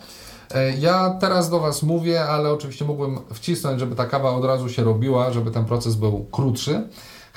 E, 0.55 0.73
ja 0.79 1.11
teraz 1.21 1.51
do 1.51 1.61
Was 1.61 1.83
mówię, 1.83 2.25
ale 2.25 2.53
oczywiście 2.53 2.85
mógłbym 2.85 3.19
wcisnąć, 3.35 3.81
żeby 3.81 3.97
ta 3.97 4.07
kawa 4.07 4.31
od 4.31 4.45
razu 4.45 4.69
się 4.69 4.85
robiła, 4.85 5.33
żeby 5.33 5.51
ten 5.51 5.65
proces 5.65 5.95
był 5.95 6.27
krótszy. 6.33 6.89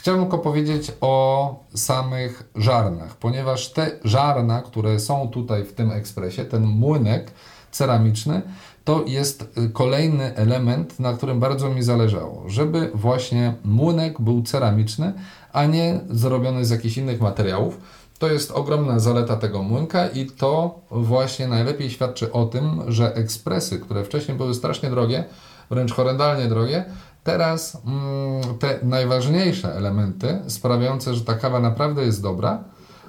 Chciałbym 0.01 0.23
tylko 0.25 0.37
powiedzieć 0.37 0.91
o 1.01 1.55
samych 1.75 2.43
żarnach, 2.55 3.15
ponieważ 3.15 3.69
te 3.69 3.91
żarna, 4.03 4.61
które 4.61 4.99
są 4.99 5.27
tutaj 5.27 5.63
w 5.63 5.73
tym 5.73 5.91
ekspresie, 5.91 6.45
ten 6.45 6.63
młynek 6.63 7.31
ceramiczny, 7.71 8.41
to 8.83 9.03
jest 9.07 9.57
y, 9.57 9.69
kolejny 9.69 10.35
element, 10.35 10.99
na 10.99 11.13
którym 11.13 11.39
bardzo 11.39 11.69
mi 11.69 11.83
zależało, 11.83 12.43
żeby 12.47 12.91
właśnie 12.93 13.53
młynek 13.63 14.21
był 14.21 14.41
ceramiczny, 14.43 15.13
a 15.53 15.65
nie 15.65 15.99
zrobiony 16.09 16.65
z 16.65 16.69
jakichś 16.69 16.97
innych 16.97 17.21
materiałów. 17.21 17.77
To 18.19 18.27
jest 18.27 18.51
ogromna 18.51 18.99
zaleta 18.99 19.35
tego 19.35 19.63
młynka 19.63 20.07
i 20.07 20.25
to 20.25 20.79
właśnie 20.91 21.47
najlepiej 21.47 21.89
świadczy 21.89 22.31
o 22.31 22.45
tym, 22.45 22.81
że 22.87 23.15
ekspresy, 23.15 23.79
które 23.79 24.03
wcześniej 24.03 24.37
były 24.37 24.53
strasznie 24.53 24.89
drogie, 24.89 25.23
wręcz 25.69 25.93
horrendalnie 25.93 26.47
drogie, 26.47 26.85
teraz 27.23 27.77
mm, 27.85 28.57
te 28.57 28.79
najważniejsze 28.83 29.75
elementy 29.75 30.39
sprawiające, 30.47 31.15
że 31.15 31.21
ta 31.21 31.33
kawa 31.33 31.59
naprawdę 31.59 32.05
jest 32.05 32.21
dobra, 32.21 32.63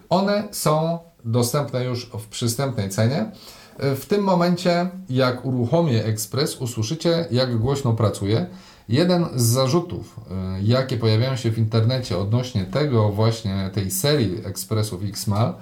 one 0.09 0.48
są 0.51 0.98
dostępne 1.25 1.85
już 1.85 2.07
w 2.07 2.27
przystępnej 2.29 2.90
cenie. 2.90 3.31
W 3.79 4.07
tym 4.07 4.22
momencie, 4.25 4.90
jak 5.11 5.44
uruchomię 5.44 6.05
ekspres, 6.05 6.57
usłyszycie, 6.57 7.27
jak 7.31 7.59
głośno 7.59 7.92
pracuje. 7.92 8.46
Jeden 8.88 9.27
z 9.35 9.42
zarzutów, 9.42 10.20
y, 10.59 10.62
jakie 10.62 10.96
pojawiają 10.96 11.37
się 11.37 11.51
w 11.51 11.59
internecie 11.59 12.18
odnośnie 12.18 12.64
tego 12.64 13.09
właśnie 13.09 13.70
tej 13.75 13.90
serii 13.90 14.46
ekspresów 14.46 15.03
XMAL, 15.05 15.55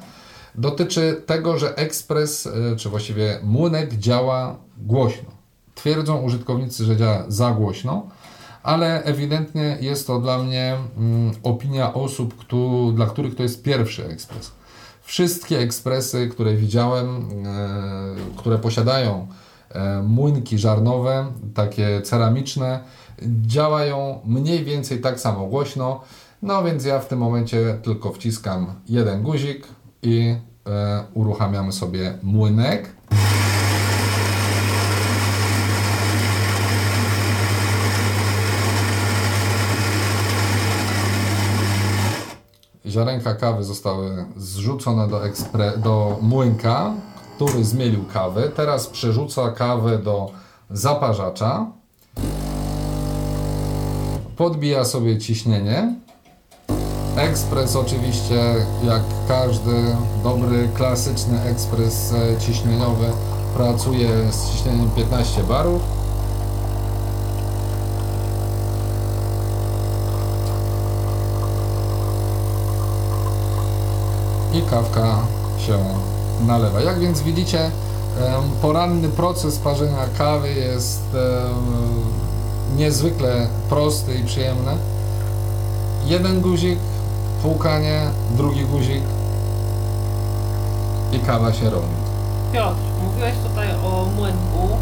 dotyczy 0.55 1.23
tego, 1.27 1.59
że 1.59 1.77
ekspres, 1.77 2.47
y, 2.47 2.77
czy 2.77 2.89
właściwie 2.89 3.41
młynek 3.43 3.95
działa 3.95 4.57
głośno. 4.79 5.31
Twierdzą 5.75 6.23
użytkownicy, 6.23 6.85
że 6.85 6.97
działa 6.97 7.25
za 7.29 7.51
głośno, 7.51 8.07
ale 8.63 9.05
ewidentnie 9.05 9.79
jest 9.81 10.07
to 10.07 10.21
dla 10.21 10.39
mnie 10.39 10.77
mm, 10.97 11.33
opinia 11.43 11.95
osób, 11.95 12.35
dla 12.95 13.07
których 13.07 13.35
to 13.35 13.43
jest 13.43 13.63
pierwszy 13.63 14.07
ekspres. 14.07 14.53
Wszystkie 15.03 15.59
ekspresy, 15.59 16.29
które 16.29 16.55
widziałem, 16.55 17.17
e, 17.47 18.37
które 18.37 18.59
posiadają 18.59 19.27
e, 19.71 20.03
młynki 20.03 20.59
żarnowe, 20.59 21.27
takie 21.55 22.03
ceramiczne, 22.03 22.81
działają 23.47 24.21
mniej 24.25 24.65
więcej 24.65 25.01
tak 25.01 25.21
samo 25.21 25.47
głośno. 25.47 26.01
No 26.43 26.65
więc 26.65 26.85
ja 26.85 26.99
w 26.99 27.09
tym 27.09 27.19
momencie 27.19 27.79
tylko 27.83 28.13
wciskam 28.13 28.75
jeden 28.89 29.23
guzik 29.23 29.67
i 30.03 30.37
e, 30.67 31.05
uruchamiamy 31.15 31.73
sobie 31.73 32.19
młynek. 32.23 32.91
Ziarenka 42.91 43.35
kawy 43.35 43.65
zostały 43.65 44.25
zrzucone 44.37 45.09
do, 45.09 45.21
ekspre- 45.21 45.79
do 45.79 46.19
młynka, 46.21 46.93
który 47.37 47.65
zmielił 47.65 48.05
kawę. 48.13 48.49
Teraz 48.49 48.87
przerzuca 48.87 49.51
kawę 49.51 49.99
do 49.99 50.31
zaparzacza. 50.71 51.67
Podbija 54.37 54.85
sobie 54.85 55.19
ciśnienie. 55.19 55.95
Ekspres 57.17 57.77
oczywiście, 57.77 58.55
jak 58.85 59.03
każdy 59.29 59.97
dobry, 60.23 60.69
klasyczny 60.75 61.43
ekspres 61.43 62.15
ciśnieniowy, 62.47 63.07
pracuje 63.57 64.09
z 64.33 64.51
ciśnieniem 64.51 64.91
15 64.91 65.43
barów. 65.43 66.00
I 74.53 74.63
kawka 74.63 75.19
się 75.67 75.79
nalewa. 76.47 76.81
Jak 76.81 76.99
więc 76.99 77.23
widzicie, 77.23 77.71
poranny 78.63 79.09
proces 79.09 79.59
parzenia 79.59 80.07
kawy 80.19 80.53
jest 80.53 81.03
niezwykle 82.77 83.49
prosty 83.69 84.15
i 84.15 84.25
przyjemny. 84.25 84.73
Jeden 86.05 86.41
guzik, 86.41 86.79
płukanie, 87.43 88.11
drugi 88.31 88.65
guzik 88.65 89.03
i 91.13 91.19
kawa 91.19 91.53
się 91.53 91.71
robi. 91.71 91.95
Piotr, 92.53 92.81
mówiłeś 93.03 93.35
tutaj 93.49 93.69
o 93.85 94.07
młynku. 94.17 94.77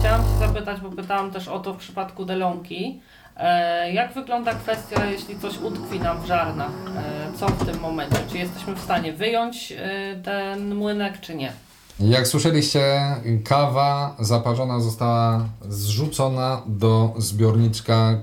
Chciałam 0.00 0.20
Cię 0.20 0.46
zapytać, 0.46 0.80
bo 0.80 0.90
pytałam 0.90 1.30
też 1.30 1.48
o 1.48 1.58
to 1.58 1.74
w 1.74 1.76
przypadku 1.76 2.24
delonki. 2.24 3.00
E, 3.40 3.92
jak 3.92 4.14
wygląda 4.14 4.54
kwestia, 4.54 5.04
jeśli 5.04 5.38
coś 5.38 5.58
utkwi 5.58 6.00
nam 6.00 6.22
w 6.22 6.26
żarnach? 6.26 6.70
E, 6.96 7.38
co 7.38 7.46
w 7.48 7.66
tym 7.66 7.80
momencie? 7.80 8.16
Czy 8.30 8.38
jesteśmy 8.38 8.74
w 8.74 8.80
stanie 8.80 9.12
wyjąć 9.12 9.72
e, 9.72 10.16
ten 10.24 10.74
młynek, 10.74 11.20
czy 11.20 11.34
nie? 11.34 11.52
Jak 12.00 12.26
słyszeliście, 12.26 13.00
kawa 13.44 14.16
zaparzona 14.18 14.80
została 14.80 15.44
zrzucona 15.68 16.62
do 16.66 17.14
zbiorniczka, 17.18 18.18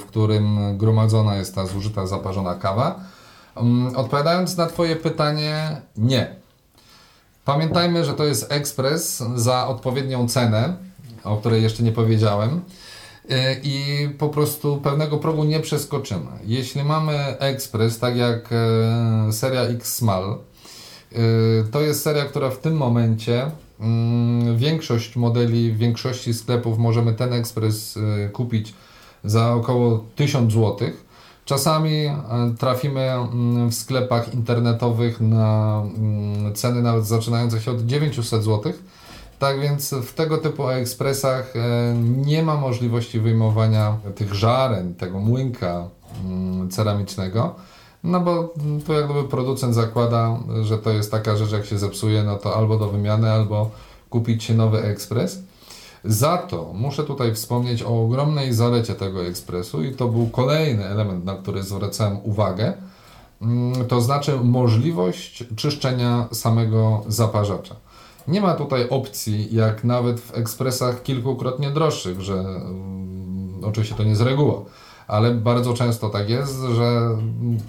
w 0.00 0.04
którym 0.04 0.78
gromadzona 0.78 1.36
jest 1.36 1.54
ta 1.54 1.66
zużyta, 1.66 2.06
zaparzona 2.06 2.54
kawa. 2.54 3.00
Mm, 3.56 3.96
odpowiadając 3.96 4.56
na 4.56 4.66
Twoje 4.66 4.96
pytanie, 4.96 5.80
nie. 5.96 6.36
Pamiętajmy, 7.44 8.04
że 8.04 8.14
to 8.14 8.24
jest 8.24 8.52
ekspres 8.52 9.24
za 9.34 9.66
odpowiednią 9.66 10.28
cenę, 10.28 10.76
o 11.24 11.36
której 11.36 11.62
jeszcze 11.62 11.82
nie 11.82 11.92
powiedziałem. 11.92 12.60
E, 13.30 13.56
i 13.62 14.08
po 14.18 14.28
prostu 14.28 14.76
pewnego 14.76 15.18
progu 15.18 15.44
nie 15.44 15.60
przeskoczymy. 15.60 16.30
Jeśli 16.44 16.84
mamy 16.84 17.38
Express, 17.38 17.98
tak 17.98 18.16
jak 18.16 18.52
e, 18.52 19.32
seria 19.32 19.60
X 19.62 19.94
Small, 19.94 20.38
e, 21.12 21.18
to 21.70 21.80
jest 21.80 22.02
seria, 22.02 22.24
która 22.24 22.50
w 22.50 22.58
tym 22.58 22.76
momencie 22.76 23.50
mm, 23.80 24.56
większość 24.56 25.16
modeli, 25.16 25.72
w 25.72 25.78
większości 25.78 26.34
sklepów 26.34 26.78
możemy 26.78 27.12
ten 27.12 27.32
Express 27.32 27.98
kupić 28.32 28.74
za 29.24 29.54
około 29.54 30.04
1000 30.16 30.52
zł. 30.52 30.76
Czasami 31.44 32.10
trafimy 32.58 33.00
mm, 33.00 33.70
w 33.70 33.74
sklepach 33.74 34.34
internetowych 34.34 35.20
na 35.20 35.82
mm, 35.96 36.54
ceny 36.54 36.82
nawet 36.82 37.06
zaczynające 37.06 37.60
się 37.60 37.70
od 37.70 37.86
900 37.86 38.44
zł 38.44 38.72
tak 39.38 39.60
więc 39.60 39.94
w 39.94 40.14
tego 40.14 40.38
typu 40.38 40.68
ekspresach 40.68 41.56
e, 41.56 41.94
nie 42.26 42.42
ma 42.42 42.56
możliwości 42.56 43.20
wyjmowania 43.20 43.96
tych 44.14 44.34
żaren, 44.34 44.94
tego 44.94 45.20
młynka 45.20 45.88
mm, 46.24 46.70
ceramicznego, 46.70 47.54
no 48.04 48.20
bo 48.20 48.54
tu 48.86 48.92
jak 48.92 49.04
gdyby 49.04 49.28
producent 49.28 49.74
zakłada, 49.74 50.38
że 50.62 50.78
to 50.78 50.90
jest 50.90 51.10
taka 51.10 51.36
rzecz, 51.36 51.52
jak 51.52 51.66
się 51.66 51.78
zepsuje, 51.78 52.22
no 52.22 52.36
to 52.36 52.56
albo 52.56 52.78
do 52.78 52.88
wymiany, 52.88 53.30
albo 53.30 53.70
kupić 54.10 54.44
się 54.44 54.54
nowy 54.54 54.82
ekspres. 54.82 55.38
Za 56.04 56.38
to 56.38 56.72
muszę 56.74 57.04
tutaj 57.04 57.34
wspomnieć 57.34 57.82
o 57.82 58.04
ogromnej 58.04 58.52
zalecie 58.52 58.94
tego 58.94 59.26
ekspresu 59.26 59.82
i 59.82 59.94
to 59.94 60.08
był 60.08 60.26
kolejny 60.26 60.84
element, 60.84 61.24
na 61.24 61.34
który 61.34 61.62
zwracałem 61.62 62.18
uwagę, 62.22 62.72
mm, 63.42 63.86
to 63.88 64.00
znaczy 64.00 64.36
możliwość 64.42 65.44
czyszczenia 65.56 66.28
samego 66.32 67.04
zaparzacza. 67.08 67.76
Nie 68.28 68.40
ma 68.40 68.54
tutaj 68.54 68.88
opcji, 68.88 69.54
jak 69.54 69.84
nawet 69.84 70.20
w 70.20 70.34
ekspresach 70.38 71.02
kilkukrotnie 71.02 71.70
droższych, 71.70 72.20
że 72.20 72.34
um, 72.34 73.60
oczywiście 73.64 73.94
to 73.94 74.04
nie 74.04 74.16
z 74.16 74.20
reguły, 74.20 74.54
ale 75.08 75.34
bardzo 75.34 75.74
często 75.74 76.08
tak 76.08 76.30
jest, 76.30 76.60
że 76.74 77.18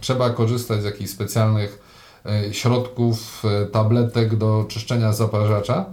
trzeba 0.02 0.30
korzystać 0.30 0.82
z 0.82 0.86
jakichś 0.86 1.12
specjalnych 1.12 1.82
e, 2.26 2.54
środków, 2.54 3.43
e, 3.46 3.65
tabletek 3.65 4.36
do 4.36 4.65
czyszczenia 4.67 5.13
zaparzacza. 5.13 5.86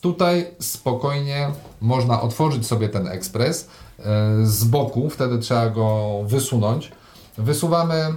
Tutaj 0.00 0.46
spokojnie 0.60 1.50
można 1.80 2.20
otworzyć 2.20 2.66
sobie 2.66 2.88
ten 2.88 3.08
ekspres 3.08 3.68
e, 3.98 4.02
z 4.42 4.64
boku, 4.64 5.10
wtedy 5.10 5.38
trzeba 5.38 5.70
go 5.70 6.18
wysunąć. 6.26 6.92
Wysuwamy 7.38 8.14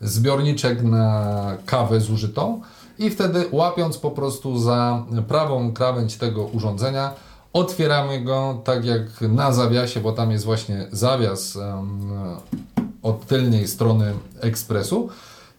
zbiorniczek 0.00 0.82
na 0.82 1.56
kawę 1.66 2.00
zużytą 2.00 2.60
i 3.00 3.10
wtedy 3.10 3.48
łapiąc 3.52 3.98
po 3.98 4.10
prostu 4.10 4.58
za 4.58 5.04
prawą 5.28 5.72
krawędź 5.72 6.16
tego 6.16 6.44
urządzenia, 6.44 7.14
otwieramy 7.52 8.20
go 8.20 8.60
tak 8.64 8.84
jak 8.84 9.20
na 9.20 9.52
zawiasie, 9.52 10.00
bo 10.00 10.12
tam 10.12 10.30
jest 10.30 10.44
właśnie 10.44 10.86
zawias 10.92 11.56
em, 11.56 12.10
od 13.02 13.26
tylnej 13.26 13.68
strony 13.68 14.14
ekspresu. 14.40 15.08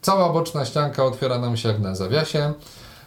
Cała 0.01 0.34
boczna 0.34 0.65
ścianka 0.65 1.06
otwiera 1.06 1.39
nam 1.39 1.58
się 1.58 1.69
jak 1.69 1.80
na 1.80 1.95
zawiasie. 1.95 2.54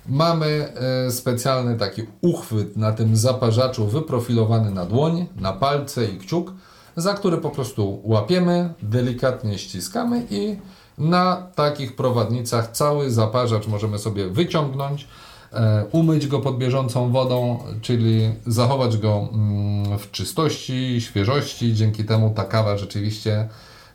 Mamy 0.09 0.73
e, 1.07 1.11
specjalny 1.11 1.79
taki 1.79 2.03
uchwyt 2.20 2.77
na 2.77 2.92
tym 2.92 3.16
zaparzaczu 3.16 3.87
wyprofilowany 3.87 4.70
na 4.70 4.87
dłoń, 4.87 5.27
na 5.37 5.53
palce 5.53 6.05
i 6.05 6.18
kciuk, 6.18 6.53
za 6.97 7.14
który 7.14 7.38
po 7.38 7.51
prostu 7.51 8.01
łapiemy, 8.05 8.75
delikatnie 8.83 9.59
ściskamy 9.59 10.27
i 10.31 10.57
na 10.98 11.37
takich 11.54 11.96
prowadnicach 11.96 12.72
cały 12.72 13.11
zaparzacz 13.11 13.66
możemy 13.66 13.98
sobie 13.98 14.28
wyciągnąć, 14.28 15.09
e, 15.52 15.85
umyć 15.92 16.26
go 16.26 16.40
pod 16.40 16.59
bieżącą 16.59 17.12
wodą, 17.12 17.59
czyli 17.83 18.33
zachować 18.46 18.98
go 18.98 19.28
mm, 19.33 19.98
w 19.98 20.11
czystości, 20.11 21.00
świeżości. 21.00 21.74
Dzięki 21.74 22.04
temu 22.04 22.30
ta 22.30 22.44
kawa 22.44 22.78
rzeczywiście 22.78 23.48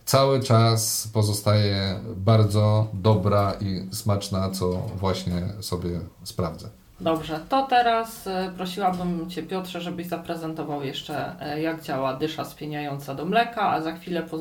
cały 0.05 0.39
czas 0.43 1.09
pozostaje 1.13 1.99
bardzo 2.15 2.87
dobra 2.93 3.53
i 3.61 3.95
smaczna, 3.95 4.49
co 4.49 4.69
właśnie 4.99 5.47
sobie 5.59 5.99
sprawdzę. 6.23 6.78
Dobrze, 7.01 7.39
to 7.49 7.67
teraz 7.67 8.27
e, 8.27 8.51
prosiłabym 8.57 9.29
Cię 9.29 9.43
Piotrze, 9.43 9.81
żebyś 9.81 10.07
zaprezentował 10.07 10.83
jeszcze 10.83 11.41
e, 11.41 11.61
jak 11.61 11.81
działa 11.81 12.15
dysza 12.15 12.45
spieniająca 12.45 13.15
do 13.15 13.25
mleka, 13.25 13.61
a 13.69 13.81
za 13.81 13.91
chwilę 13.91 14.23
po, 14.23 14.37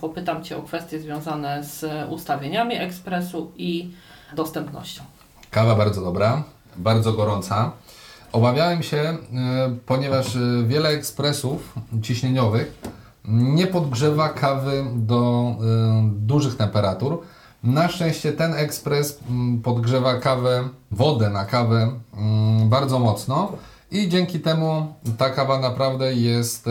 popytam 0.00 0.44
Cię 0.44 0.56
o 0.56 0.62
kwestie 0.62 1.00
związane 1.00 1.64
z 1.64 1.84
ustawieniami 2.10 2.74
ekspresu 2.74 3.52
i 3.56 3.90
dostępnością. 4.36 5.02
Kawa 5.50 5.74
bardzo 5.74 6.00
dobra, 6.00 6.42
bardzo 6.76 7.12
gorąca. 7.12 7.72
Obawiałem 8.32 8.82
się, 8.82 8.98
e, 8.98 9.16
ponieważ 9.86 10.26
wiele 10.66 10.88
ekspresów 10.88 11.74
ciśnieniowych 12.02 12.78
nie 13.28 13.66
podgrzewa 13.66 14.28
kawy 14.28 14.84
do 14.94 15.54
dużych 16.04 16.56
temperatur. 16.56 17.22
Na 17.62 17.88
szczęście 17.88 18.32
ten 18.32 18.54
ekspres 18.54 19.18
mm, 19.30 19.62
podgrzewa 19.62 20.14
kawę, 20.14 20.68
wodę 20.90 21.30
na 21.30 21.44
kawę 21.44 21.92
mm, 22.16 22.68
bardzo 22.68 22.98
mocno 22.98 23.52
i 23.90 24.08
dzięki 24.08 24.40
temu 24.40 24.94
ta 25.18 25.30
kawa 25.30 25.58
naprawdę 25.58 26.14
jest 26.14 26.66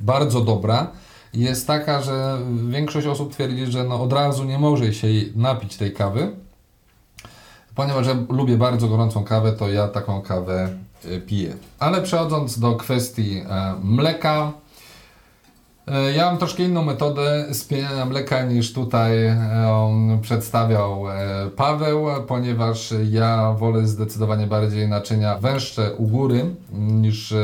bardzo 0.00 0.40
dobra. 0.40 0.86
Jest 1.34 1.66
taka, 1.66 2.02
że 2.02 2.38
większość 2.68 3.06
osób 3.06 3.32
twierdzi, 3.32 3.66
że 3.66 3.84
no 3.84 4.02
od 4.02 4.12
razu 4.12 4.44
nie 4.44 4.58
może 4.58 4.94
się 4.94 5.08
napić 5.36 5.76
tej 5.76 5.92
kawy. 5.92 6.30
Ponieważ 7.74 8.06
ja 8.06 8.14
lubię 8.28 8.56
bardzo 8.56 8.88
gorącą 8.88 9.24
kawę, 9.24 9.52
to 9.52 9.68
ja 9.68 9.88
taką 9.88 10.22
kawę 10.22 10.68
y, 11.04 11.20
piję. 11.20 11.56
Ale 11.78 12.02
przechodząc 12.02 12.58
do 12.58 12.76
kwestii 12.76 13.38
e, 13.38 13.74
mleka, 13.82 14.52
ja 16.16 16.26
mam 16.26 16.38
troszkę 16.38 16.62
inną 16.62 16.84
metodę 16.84 17.46
spieniania 17.52 18.04
mleka 18.04 18.42
niż 18.42 18.72
tutaj 18.72 19.26
e, 19.26 20.18
przedstawiał 20.22 21.10
e, 21.10 21.50
Paweł, 21.56 22.06
ponieważ 22.26 22.94
ja 23.10 23.52
wolę 23.52 23.86
zdecydowanie 23.86 24.46
bardziej 24.46 24.88
naczynia 24.88 25.38
węższe 25.38 25.94
u 25.94 26.06
góry 26.06 26.44
niż 26.72 27.32
e, 27.32 27.36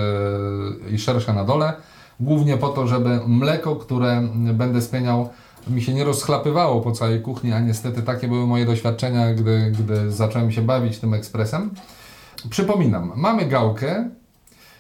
i 0.91 0.99
szersze 0.99 1.33
na 1.33 1.45
dole. 1.45 1.73
Głównie 2.21 2.57
po 2.57 2.69
to, 2.69 2.87
żeby 2.87 3.21
mleko, 3.27 3.77
które 3.77 4.29
będę 4.35 4.83
spieniał, 4.83 5.29
mi 5.67 5.83
się 5.83 5.95
nie 5.95 6.05
rozchlapywało 6.05 6.81
po 6.81 6.93
całej 6.93 7.21
kuchni, 7.21 7.53
a 7.53 7.61
niestety 7.61 8.03
takie 8.03 8.29
były 8.29 8.47
moje 8.47 8.67
doświadczenia, 8.67 9.35
gdy, 9.35 9.73
gdy 9.79 10.13
zacząłem 10.13 10.53
się 10.53 10.63
bawić 10.63 10.99
tym 10.99 11.15
ekspresem. 11.15 11.71
Przypominam, 12.51 13.13
mamy 13.17 13.47
gałkę, 13.47 14.11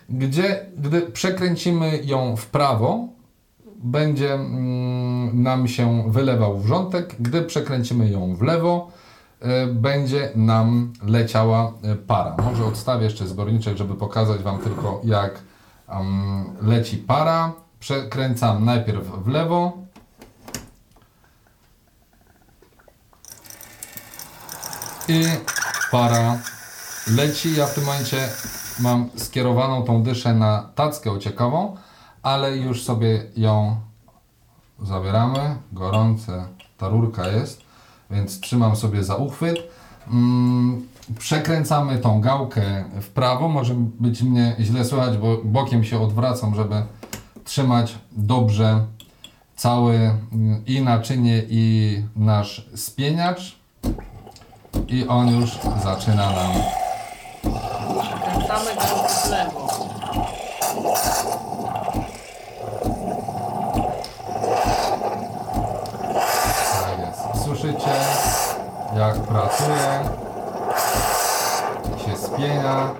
gdzie 0.08 0.66
gdy 0.78 1.00
przekręcimy 1.00 2.00
ją 2.04 2.36
w 2.36 2.46
prawo, 2.46 3.08
będzie 3.84 4.34
mm, 4.34 5.42
nam 5.42 5.68
się 5.68 6.10
wylewał 6.10 6.58
wrzątek. 6.58 7.16
Gdy 7.20 7.42
przekręcimy 7.42 8.10
ją 8.10 8.36
w 8.36 8.42
lewo, 8.42 8.90
y, 9.42 9.66
będzie 9.66 10.30
nam 10.34 10.92
leciała 11.06 11.72
y, 11.92 11.96
para. 11.96 12.36
Może 12.42 12.64
odstawię 12.64 13.04
jeszcze 13.04 13.26
zbiorniczek, 13.26 13.76
żeby 13.76 13.94
pokazać 13.94 14.42
Wam 14.42 14.58
tylko 14.58 15.00
jak 15.04 15.42
leci 16.62 16.96
para. 16.96 17.52
Przekręcam 17.80 18.64
najpierw 18.64 19.06
w 19.24 19.28
lewo. 19.28 19.72
I 25.08 25.24
para 25.90 26.38
leci. 27.06 27.56
Ja 27.56 27.66
w 27.66 27.74
tym 27.74 27.84
momencie 27.84 28.28
mam 28.80 29.08
skierowaną 29.16 29.82
tą 29.82 30.02
dyszę 30.02 30.34
na 30.34 30.70
tackę 30.74 31.10
ociekową, 31.10 31.76
ale 32.24 32.56
już 32.56 32.82
sobie 32.82 33.22
ją 33.36 33.76
zabieramy. 34.82 35.56
Gorące 35.72 36.46
ta 36.78 36.88
rurka 36.88 37.28
jest, 37.28 37.60
więc 38.10 38.40
trzymam 38.40 38.76
sobie 38.76 39.04
za 39.04 39.16
uchwyt. 39.16 39.58
Mm, 40.12 40.86
przekręcamy 41.18 41.98
tą 41.98 42.20
gałkę 42.20 42.84
w 43.00 43.08
prawo. 43.08 43.48
Może 43.48 43.74
być 44.00 44.22
mnie 44.22 44.56
źle 44.60 44.84
słychać, 44.84 45.18
bo 45.18 45.36
bokiem 45.44 45.84
się 45.84 46.00
odwracam, 46.00 46.54
żeby 46.54 46.82
trzymać 47.44 47.98
dobrze 48.12 48.86
całe 49.56 49.94
mm, 49.94 50.66
i 50.66 50.80
naczynie 50.82 51.42
i 51.48 52.02
nasz 52.16 52.68
spieniacz. 52.74 53.58
I 54.88 55.06
on 55.08 55.40
już 55.40 55.50
zaczyna 55.82 56.30
nam 56.30 56.52
Przekręcamy 58.02 58.74
go 58.74 59.08
w 59.08 59.30
lewo. 59.30 59.68
Tak 66.82 66.98
jest. 66.98 67.44
Jak 68.96 69.14
pracuje, 69.26 70.00
się 72.06 72.16
spienia. 72.16 72.90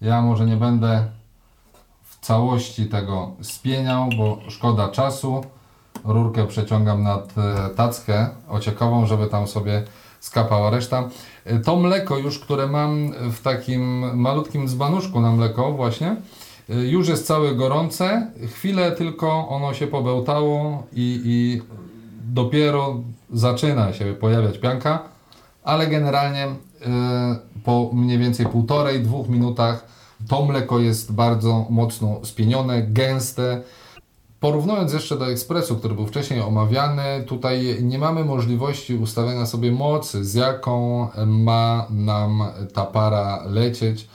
Ja 0.00 0.22
może 0.22 0.46
nie 0.46 0.56
będę 0.56 1.04
w 2.02 2.26
całości 2.26 2.86
tego 2.86 3.30
spieniał, 3.42 4.08
bo 4.18 4.38
szkoda 4.48 4.88
czasu. 4.88 5.44
Rurkę 6.04 6.46
przeciągam 6.46 7.02
nad 7.02 7.34
e, 7.38 7.68
tackę 7.74 8.28
ociekową, 8.48 9.06
żeby 9.06 9.26
tam 9.26 9.46
sobie 9.46 9.84
skapała 10.20 10.70
reszta. 10.70 11.08
E, 11.44 11.58
To 11.58 11.76
mleko 11.76 12.18
już, 12.18 12.38
które 12.38 12.66
mam 12.66 13.12
w 13.32 13.40
takim 13.42 14.16
malutkim 14.20 14.68
dzbanuszku 14.68 15.20
na 15.20 15.32
mleko 15.32 15.72
właśnie, 15.72 16.16
e, 16.70 16.74
już 16.74 17.08
jest 17.08 17.26
całe 17.26 17.54
gorące. 17.54 18.32
Chwilę 18.54 18.92
tylko 18.92 19.48
ono 19.48 19.74
się 19.74 19.86
pobełtało 19.86 20.82
i, 20.92 21.20
i 21.24 21.62
dopiero 22.20 23.00
zaczyna 23.32 23.92
się 23.92 24.04
pojawiać 24.04 24.58
pianka, 24.58 25.02
ale 25.64 25.86
generalnie 25.86 26.46
y, 26.46 26.50
po 27.64 27.90
mniej 27.92 28.18
więcej 28.18 28.46
półtorej, 28.46 29.00
dwóch 29.00 29.28
minutach 29.28 29.86
to 30.28 30.44
mleko 30.44 30.78
jest 30.78 31.12
bardzo 31.12 31.66
mocno 31.70 32.20
spienione, 32.24 32.82
gęste. 32.82 33.62
Porównując 34.40 34.92
jeszcze 34.92 35.18
do 35.18 35.30
ekspresu, 35.30 35.76
który 35.76 35.94
był 35.94 36.06
wcześniej 36.06 36.40
omawiany, 36.40 37.24
tutaj 37.26 37.76
nie 37.82 37.98
mamy 37.98 38.24
możliwości 38.24 38.94
ustawienia 38.94 39.46
sobie 39.46 39.72
mocy, 39.72 40.24
z 40.24 40.34
jaką 40.34 41.08
ma 41.26 41.86
nam 41.90 42.42
ta 42.74 42.86
para 42.86 43.42
lecieć. 43.46 44.08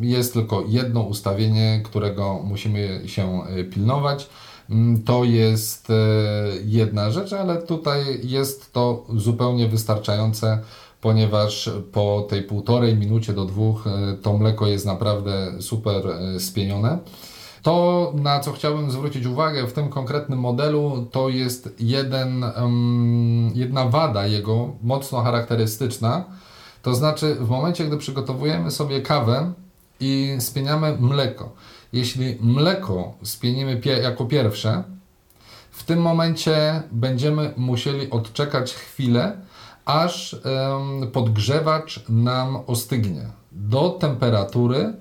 Jest 0.00 0.32
tylko 0.32 0.64
jedno 0.68 1.00
ustawienie, 1.00 1.80
którego 1.84 2.40
musimy 2.44 3.02
się 3.06 3.42
y, 3.58 3.64
pilnować. 3.64 4.28
Ym, 4.70 5.02
To 5.02 5.24
jest 5.24 5.90
e, 5.90 5.94
jedna 6.64 7.10
rzecz, 7.10 7.32
ale 7.32 7.62
tutaj 7.62 8.20
jest 8.22 8.72
to 8.72 9.04
zupełnie 9.16 9.68
wystarczające, 9.68 10.58
ponieważ 11.00 11.70
po 11.92 12.26
tej 12.30 12.42
półtorej 12.42 12.96
minucie 12.96 13.32
do 13.32 13.44
dwóch 13.44 13.86
e, 13.86 14.16
to 14.22 14.38
mleko 14.38 14.66
jest 14.66 14.86
naprawdę 14.86 15.62
super 15.62 16.06
e, 16.06 16.40
spienione. 16.40 16.98
To, 17.62 18.12
na 18.16 18.40
co 18.40 18.52
chciałbym 18.52 18.90
zwrócić 18.90 19.26
uwagę 19.26 19.66
w 19.66 19.72
tym 19.72 19.88
konkretnym 19.88 20.38
modelu, 20.38 21.06
to 21.12 21.28
jest 21.28 21.74
jeden, 21.80 22.44
jedna 23.54 23.88
wada 23.88 24.26
jego, 24.26 24.72
mocno 24.82 25.22
charakterystyczna. 25.22 26.24
To 26.82 26.94
znaczy, 26.94 27.34
w 27.34 27.48
momencie, 27.48 27.84
gdy 27.84 27.96
przygotowujemy 27.96 28.70
sobie 28.70 29.00
kawę 29.00 29.52
i 30.00 30.36
spieniamy 30.38 30.96
mleko, 31.00 31.52
jeśli 31.92 32.38
mleko 32.40 33.14
spienimy 33.22 33.76
pie- 33.80 34.02
jako 34.02 34.24
pierwsze, 34.24 34.82
w 35.70 35.84
tym 35.84 35.98
momencie 36.00 36.82
będziemy 36.92 37.52
musieli 37.56 38.10
odczekać 38.10 38.74
chwilę, 38.74 39.36
aż 39.84 40.36
podgrzewacz 41.12 42.04
nam 42.08 42.58
ostygnie. 42.66 43.22
Do 43.52 43.90
temperatury 43.90 44.78
e, 44.78 44.92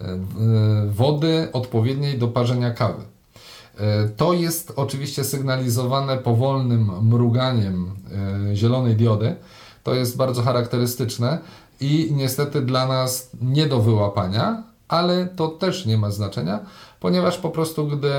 w- 0.00 0.94
wody 0.94 1.48
odpowiedniej 1.52 2.18
do 2.18 2.28
parzenia 2.28 2.70
kawy. 2.70 3.02
E, 3.78 4.08
To 4.08 4.32
jest 4.32 4.72
oczywiście 4.76 5.24
sygnalizowane 5.24 6.16
powolnym 6.18 6.90
mruganiem 7.02 7.90
e, 8.50 8.56
zielonej 8.56 8.96
diody, 8.96 9.36
To 9.82 9.94
jest 9.94 10.16
bardzo 10.16 10.42
charakterystyczne 10.42 11.38
i 11.80 12.08
niestety 12.16 12.60
dla 12.60 12.86
nas 12.86 13.30
nie 13.40 13.66
do 13.66 13.80
wyłapania, 13.80 14.62
ale 14.90 15.26
to 15.26 15.48
też 15.48 15.86
nie 15.86 15.98
ma 15.98 16.10
znaczenia, 16.10 16.60
ponieważ 17.00 17.38
po 17.38 17.50
prostu 17.50 17.86
gdy 17.86 18.12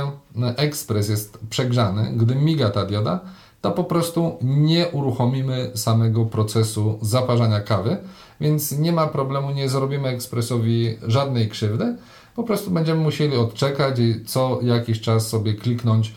ekspres 0.57 1.09
jest 1.09 1.39
przegrzany, 1.49 2.11
gdy 2.15 2.36
miga 2.36 2.69
ta 2.69 2.86
dioda, 2.86 3.19
to 3.61 3.72
po 3.72 3.84
prostu 3.84 4.38
nie 4.41 4.88
uruchomimy 4.88 5.72
samego 5.76 6.26
procesu 6.26 6.99
zaparzania 7.01 7.59
kawy, 7.59 7.97
więc 8.41 8.72
nie 8.72 8.91
ma 8.91 9.07
problemu, 9.07 9.51
nie 9.51 9.69
zrobimy 9.69 10.07
ekspresowi 10.07 10.97
żadnej 11.07 11.49
krzywdy. 11.49 11.95
Po 12.36 12.43
prostu 12.43 12.72
będziemy 12.72 13.01
musieli 13.01 13.38
odczekać 13.38 13.99
i 13.99 14.26
co 14.26 14.59
jakiś 14.61 15.01
czas 15.01 15.28
sobie 15.28 15.53
kliknąć 15.53 16.13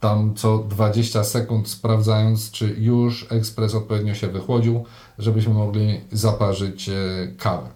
tam 0.00 0.34
co 0.34 0.58
20 0.58 1.24
sekund, 1.24 1.68
sprawdzając, 1.68 2.50
czy 2.50 2.74
już 2.78 3.26
ekspres 3.30 3.74
odpowiednio 3.74 4.14
się 4.14 4.28
wychłodził, 4.28 4.84
żebyśmy 5.18 5.54
mogli 5.54 6.00
zaparzyć 6.12 6.88
e, 6.88 6.94
kawę. 7.38 7.68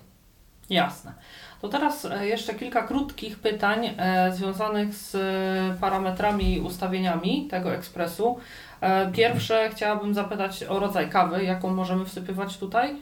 Jasne. 0.71 1.15
To 1.63 1.69
teraz 1.69 2.05
e, 2.05 2.27
jeszcze 2.27 2.55
kilka 2.55 2.83
krótkich 2.83 3.39
pytań 3.39 3.91
e, 3.97 4.33
związanych 4.37 4.95
z 4.95 5.17
parametrami 5.79 6.55
i 6.55 6.61
ustawieniami 6.61 7.49
tego 7.51 7.75
ekspresu. 7.75 8.39
Pierwsze 9.13 9.71
chciałabym 9.75 10.15
zapytać 10.15 10.65
o 10.65 10.79
rodzaj 10.79 11.11
kawy, 11.11 11.45
jaką 11.45 11.75
możemy 11.75 12.05
wsypywać 12.05 12.59
tutaj? 12.59 12.97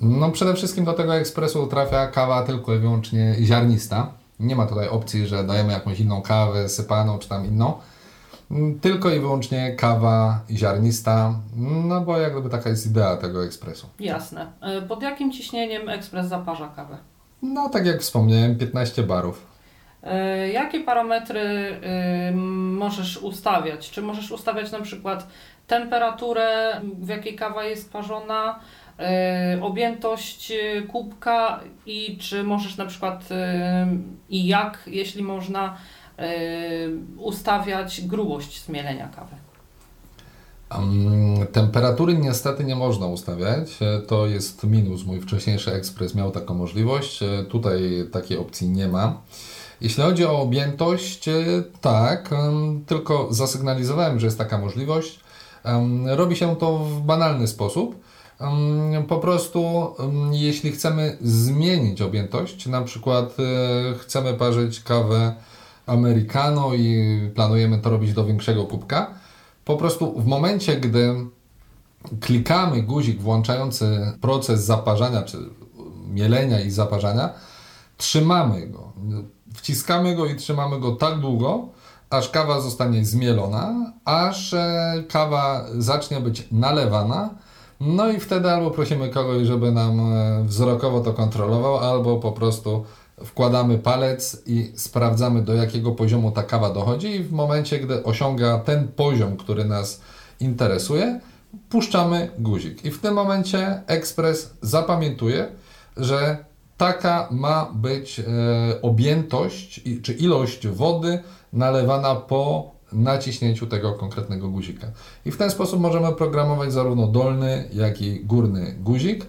No 0.00 0.30
przede 0.30 0.54
wszystkim 0.54 0.84
do 0.84 0.92
tego 0.92 1.16
ekspresu 1.16 1.66
trafia 1.66 2.06
kawa 2.06 2.42
tylko 2.42 2.74
i 2.74 2.78
wyłącznie 2.78 3.34
ziarnista. 3.40 4.12
Nie 4.40 4.56
ma 4.56 4.66
tutaj 4.66 4.88
opcji, 4.88 5.26
że 5.26 5.44
dajemy 5.44 5.72
jakąś 5.72 6.00
inną 6.00 6.22
kawę 6.22 6.68
sypaną 6.68 7.18
czy 7.18 7.28
tam 7.28 7.46
inną. 7.46 7.74
Mm, 8.50 8.80
tylko 8.80 9.10
i 9.10 9.20
wyłącznie 9.20 9.76
kawa 9.76 10.40
ziarnista, 10.50 11.34
no 11.56 12.00
bo 12.00 12.18
jak 12.18 12.32
gdyby 12.32 12.50
taka 12.50 12.70
jest 12.70 12.86
idea 12.86 13.16
tego 13.16 13.44
ekspresu. 13.44 13.86
Jasne. 14.00 14.52
E, 14.60 14.82
pod 14.82 15.02
jakim 15.02 15.32
ciśnieniem 15.32 15.88
ekspres 15.88 16.28
zaparza 16.28 16.68
kawę? 16.68 16.98
No 17.54 17.68
tak 17.68 17.86
jak 17.86 18.00
wspomniałem, 18.00 18.58
15 18.58 19.02
barów. 19.02 19.46
E, 20.02 20.48
jakie 20.48 20.80
parametry 20.80 21.40
y, 21.40 22.34
możesz 22.34 23.16
ustawiać? 23.16 23.90
Czy 23.90 24.02
możesz 24.02 24.30
ustawiać 24.30 24.72
na 24.72 24.80
przykład 24.80 25.26
temperaturę, 25.66 26.80
w 26.98 27.08
jakiej 27.08 27.36
kawa 27.36 27.64
jest 27.64 27.92
parzona, 27.92 28.60
y, 29.56 29.62
objętość 29.62 30.50
y, 30.50 30.82
kubka 30.82 31.60
i 31.86 32.18
czy 32.20 32.44
możesz 32.44 32.76
na 32.76 32.86
przykład 32.86 33.28
i 34.28 34.46
jak, 34.46 34.82
jeśli 34.86 35.22
można, 35.22 35.76
ustawiać 37.16 38.00
grubość 38.00 38.64
zmielenia 38.64 39.08
kawy? 39.08 39.45
Temperatury 41.52 42.14
niestety 42.14 42.64
nie 42.64 42.76
można 42.76 43.06
ustawiać. 43.06 43.82
E, 43.82 44.00
to 44.00 44.26
jest 44.26 44.64
minus. 44.64 45.04
Mój 45.04 45.20
wcześniejszy 45.20 45.72
ekspres 45.72 46.14
miał 46.14 46.30
taką 46.30 46.54
możliwość. 46.54 47.22
E, 47.22 47.44
tutaj 47.44 47.80
takiej 48.12 48.38
opcji 48.38 48.68
nie 48.68 48.88
ma. 48.88 49.20
Jeśli 49.80 50.02
chodzi 50.02 50.24
o 50.24 50.40
objętość, 50.40 51.28
e, 51.28 51.34
tak, 51.80 52.30
tylko 52.86 53.28
zasygnalizowałem, 53.30 54.20
że 54.20 54.26
jest 54.26 54.38
taka 54.38 54.58
możliwość. 54.58 55.20
Robi 56.06 56.36
się 56.36 56.56
to 56.56 56.78
w 56.78 57.00
banalny 57.00 57.48
sposób. 57.48 58.00
Po 59.08 59.18
prostu, 59.18 59.92
jeśli 60.30 60.72
chcemy 60.72 61.16
zmienić 61.20 62.02
objętość, 62.02 62.66
na 62.66 62.82
przykład 62.82 63.36
chcemy 63.98 64.34
parzyć 64.34 64.80
kawę 64.80 65.34
americano 65.86 66.74
i 66.74 67.20
planujemy 67.34 67.78
to 67.78 67.90
robić 67.90 68.12
do 68.12 68.24
większego 68.24 68.64
kubka, 68.64 69.14
po 69.66 69.76
prostu 69.76 70.20
w 70.20 70.26
momencie, 70.26 70.76
gdy 70.76 71.14
klikamy 72.20 72.82
guzik 72.82 73.20
włączający 73.20 74.12
proces 74.20 74.64
zaparzania, 74.64 75.22
czy 75.22 75.38
mielenia 76.08 76.60
i 76.60 76.70
zaparzania, 76.70 77.30
trzymamy 77.96 78.66
go. 78.66 78.92
Wciskamy 79.54 80.16
go 80.16 80.26
i 80.26 80.36
trzymamy 80.36 80.80
go 80.80 80.92
tak 80.92 81.20
długo, 81.20 81.68
aż 82.10 82.30
kawa 82.30 82.60
zostanie 82.60 83.04
zmielona, 83.04 83.92
aż 84.04 84.54
e, 84.54 85.04
kawa 85.08 85.64
zacznie 85.78 86.20
być 86.20 86.48
nalewana. 86.52 87.30
No 87.80 88.10
i 88.10 88.20
wtedy 88.20 88.50
albo 88.50 88.70
prosimy 88.70 89.08
kogoś, 89.08 89.46
żeby 89.46 89.72
nam 89.72 90.00
e, 90.00 90.44
wzrokowo 90.44 91.00
to 91.00 91.12
kontrolował, 91.12 91.78
albo 91.78 92.16
po 92.16 92.32
prostu 92.32 92.84
wkładamy 93.24 93.78
palec 93.78 94.42
i 94.46 94.72
sprawdzamy 94.76 95.42
do 95.42 95.54
jakiego 95.54 95.92
poziomu 95.92 96.30
ta 96.30 96.42
kawa 96.42 96.70
dochodzi 96.70 97.10
i 97.10 97.24
w 97.24 97.32
momencie, 97.32 97.78
gdy 97.78 98.04
osiąga 98.04 98.58
ten 98.58 98.88
poziom, 98.88 99.36
który 99.36 99.64
nas 99.64 100.00
interesuje, 100.40 101.20
puszczamy 101.68 102.30
guzik. 102.38 102.84
I 102.84 102.90
w 102.90 103.00
tym 103.00 103.14
momencie 103.14 103.82
ekspres 103.86 104.54
zapamiętuje, 104.62 105.48
że 105.96 106.44
taka 106.76 107.28
ma 107.30 107.70
być 107.74 108.20
e, 108.20 108.24
objętość 108.82 109.82
czy 110.02 110.12
ilość 110.12 110.66
wody 110.68 111.18
nalewana 111.52 112.14
po 112.14 112.70
naciśnięciu 112.92 113.66
tego 113.66 113.92
konkretnego 113.92 114.48
guzika. 114.48 114.86
I 115.24 115.30
w 115.30 115.36
ten 115.36 115.50
sposób 115.50 115.80
możemy 115.80 116.12
programować 116.12 116.72
zarówno 116.72 117.06
dolny, 117.06 117.68
jak 117.72 118.02
i 118.02 118.24
górny 118.24 118.74
guzik. 118.80 119.26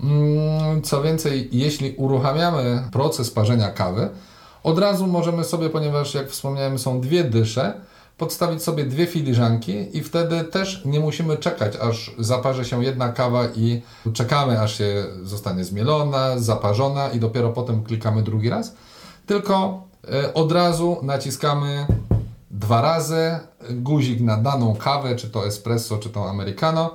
Mm, 0.00 0.82
co 0.82 1.02
więcej, 1.02 1.48
jeśli 1.52 1.94
uruchamiamy 1.96 2.82
proces 2.92 3.30
parzenia 3.30 3.70
kawy, 3.70 4.08
od 4.62 4.78
razu 4.78 5.06
możemy 5.06 5.44
sobie, 5.44 5.70
ponieważ 5.70 6.14
jak 6.14 6.30
wspomniałem, 6.30 6.78
są 6.78 7.00
dwie 7.00 7.24
dysze, 7.24 7.80
podstawić 8.18 8.62
sobie 8.62 8.84
dwie 8.84 9.06
filiżanki 9.06 9.96
i 9.96 10.02
wtedy 10.02 10.44
też 10.44 10.84
nie 10.84 11.00
musimy 11.00 11.36
czekać, 11.36 11.76
aż 11.76 12.14
zaparzy 12.18 12.64
się 12.64 12.84
jedna 12.84 13.12
kawa 13.12 13.46
i 13.56 13.82
czekamy, 14.12 14.60
aż 14.60 14.78
się 14.78 15.04
zostanie 15.22 15.64
zmielona, 15.64 16.38
zaparzona 16.38 17.08
i 17.08 17.20
dopiero 17.20 17.50
potem 17.50 17.84
klikamy 17.84 18.22
drugi 18.22 18.50
raz. 18.50 18.74
Tylko 19.26 19.82
e, 20.12 20.34
od 20.34 20.52
razu 20.52 20.96
naciskamy 21.02 21.86
dwa 22.50 22.80
razy 22.80 23.38
guzik 23.70 24.20
na 24.20 24.36
daną 24.36 24.76
kawę, 24.76 25.16
czy 25.16 25.30
to 25.30 25.46
espresso, 25.46 25.98
czy 25.98 26.10
to 26.10 26.30
americano 26.30 26.94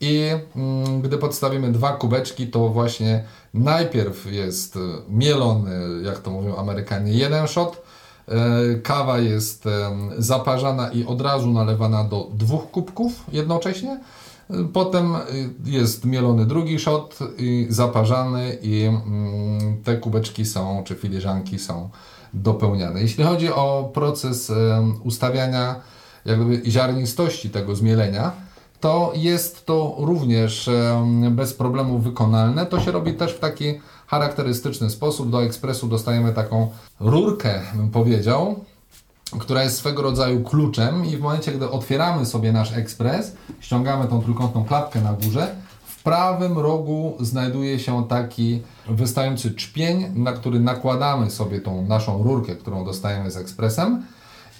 i 0.00 0.30
mm, 0.56 1.02
gdy 1.02 1.18
podstawimy 1.18 1.72
dwa 1.72 1.92
kubeczki, 1.92 2.46
to 2.46 2.68
właśnie 2.68 3.24
najpierw 3.54 4.32
jest 4.32 4.76
e, 4.76 4.80
mielony, 5.08 6.02
jak 6.02 6.18
to 6.18 6.30
mówią 6.30 6.56
Amerykanie, 6.56 7.12
jeden 7.12 7.48
shot. 7.48 7.82
E, 8.28 8.74
kawa 8.74 9.18
jest 9.18 9.64
zaparzana 10.18 10.90
i 10.92 11.04
od 11.04 11.20
razu 11.20 11.50
nalewana 11.50 12.04
do 12.04 12.28
dwóch 12.34 12.70
kubków 12.70 13.12
jednocześnie. 13.32 14.00
E, 14.50 14.64
potem 14.72 15.14
jest 15.64 16.04
mielony 16.04 16.46
drugi 16.46 16.78
shot 16.78 17.18
i 17.38 17.66
zaparzany 17.70 18.58
i 18.62 18.82
mm, 18.84 19.82
te 19.82 19.96
kubeczki 19.96 20.46
są, 20.46 20.82
czy 20.84 20.94
filiżanki 20.94 21.58
są 21.58 21.90
dopełniane. 22.34 23.00
Jeśli 23.00 23.24
chodzi 23.24 23.52
o 23.52 23.90
proces 23.94 24.52
ustawiania 25.04 25.80
jakby 26.24 26.62
ziarnistości 26.70 27.50
tego 27.50 27.76
zmielenia, 27.76 28.32
to 28.80 29.12
jest 29.14 29.66
to 29.66 29.94
również 29.98 30.70
bez 31.30 31.54
problemu 31.54 31.98
wykonalne. 31.98 32.66
To 32.66 32.80
się 32.80 32.90
robi 32.92 33.14
też 33.14 33.32
w 33.32 33.38
taki 33.38 33.80
charakterystyczny 34.06 34.90
sposób. 34.90 35.30
Do 35.30 35.42
ekspresu 35.42 35.88
dostajemy 35.88 36.32
taką 36.32 36.70
rurkę, 37.00 37.60
bym 37.74 37.90
powiedział, 37.90 38.64
która 39.38 39.62
jest 39.62 39.76
swego 39.76 40.02
rodzaju 40.02 40.44
kluczem 40.44 41.06
i 41.06 41.16
w 41.16 41.20
momencie, 41.20 41.52
gdy 41.52 41.70
otwieramy 41.70 42.26
sobie 42.26 42.52
nasz 42.52 42.72
ekspres, 42.72 43.36
ściągamy 43.60 44.08
tą 44.08 44.22
trójkątną 44.22 44.64
klapkę 44.64 45.00
na 45.00 45.12
górze, 45.12 45.54
w 45.84 46.02
prawym 46.02 46.58
rogu 46.58 47.16
znajduje 47.20 47.78
się 47.78 48.08
taki 48.08 48.62
wystający 48.88 49.54
czpień, 49.54 50.12
na 50.14 50.32
który 50.32 50.60
nakładamy 50.60 51.30
sobie 51.30 51.60
tą 51.60 51.86
naszą 51.86 52.22
rurkę, 52.22 52.56
którą 52.56 52.84
dostajemy 52.84 53.30
z 53.30 53.36
ekspresem 53.36 54.02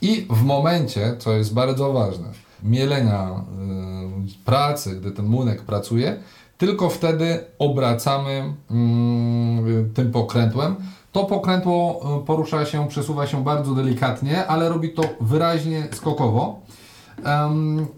i 0.02 0.26
w 0.30 0.42
momencie, 0.42 1.16
co 1.18 1.32
jest 1.32 1.54
bardzo 1.54 1.92
ważne, 1.92 2.28
mielenia 2.62 3.30
y, 3.30 4.44
pracy, 4.44 5.00
gdy 5.00 5.11
ten 5.11 5.26
młynek 5.26 5.62
pracuje, 5.62 6.16
tylko 6.58 6.90
wtedy 6.90 7.44
obracamy 7.58 8.54
mm, 8.70 9.90
tym 9.94 10.12
pokrętłem. 10.12 10.76
To 11.12 11.24
pokrętło 11.24 12.00
y, 12.22 12.26
porusza 12.26 12.64
się, 12.64 12.88
przesuwa 12.88 13.26
się 13.26 13.44
bardzo 13.44 13.74
delikatnie, 13.74 14.46
ale 14.46 14.68
robi 14.68 14.90
to 14.90 15.02
wyraźnie 15.20 15.88
skokowo. 15.92 16.61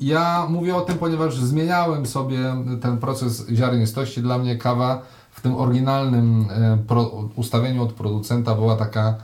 Ja 0.00 0.46
mówię 0.48 0.76
o 0.76 0.80
tym, 0.80 0.98
ponieważ 0.98 1.36
zmieniałem 1.36 2.06
sobie 2.06 2.38
ten 2.80 2.98
proces 2.98 3.48
ziarnistości. 3.48 4.22
Dla 4.22 4.38
mnie 4.38 4.56
kawa 4.56 5.02
w 5.30 5.40
tym 5.40 5.56
oryginalnym 5.56 6.40
y, 6.40 7.36
ustawieniu 7.36 7.82
od 7.82 7.92
producenta 7.92 8.54
była 8.54 8.76
taka 8.76 9.14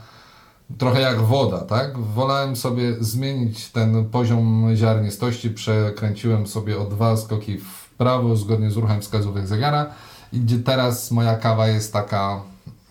trochę 0.78 1.00
jak 1.00 1.20
woda, 1.20 1.58
tak? 1.58 1.98
Wolałem 1.98 2.56
sobie 2.56 2.94
zmienić 3.00 3.68
ten 3.68 4.04
poziom 4.04 4.76
ziarnistości, 4.76 5.50
przekręciłem 5.50 6.46
sobie 6.46 6.78
o 6.78 6.84
dwa 6.84 7.16
skoki 7.16 7.58
w 7.58 7.88
prawo 7.98 8.36
zgodnie 8.36 8.70
z 8.70 8.76
ruchem 8.76 9.00
wskazówek 9.00 9.46
zegara 9.46 9.86
i 10.32 10.40
teraz 10.64 11.10
moja 11.10 11.36
kawa 11.36 11.68
jest 11.68 11.92
taka 11.92 12.40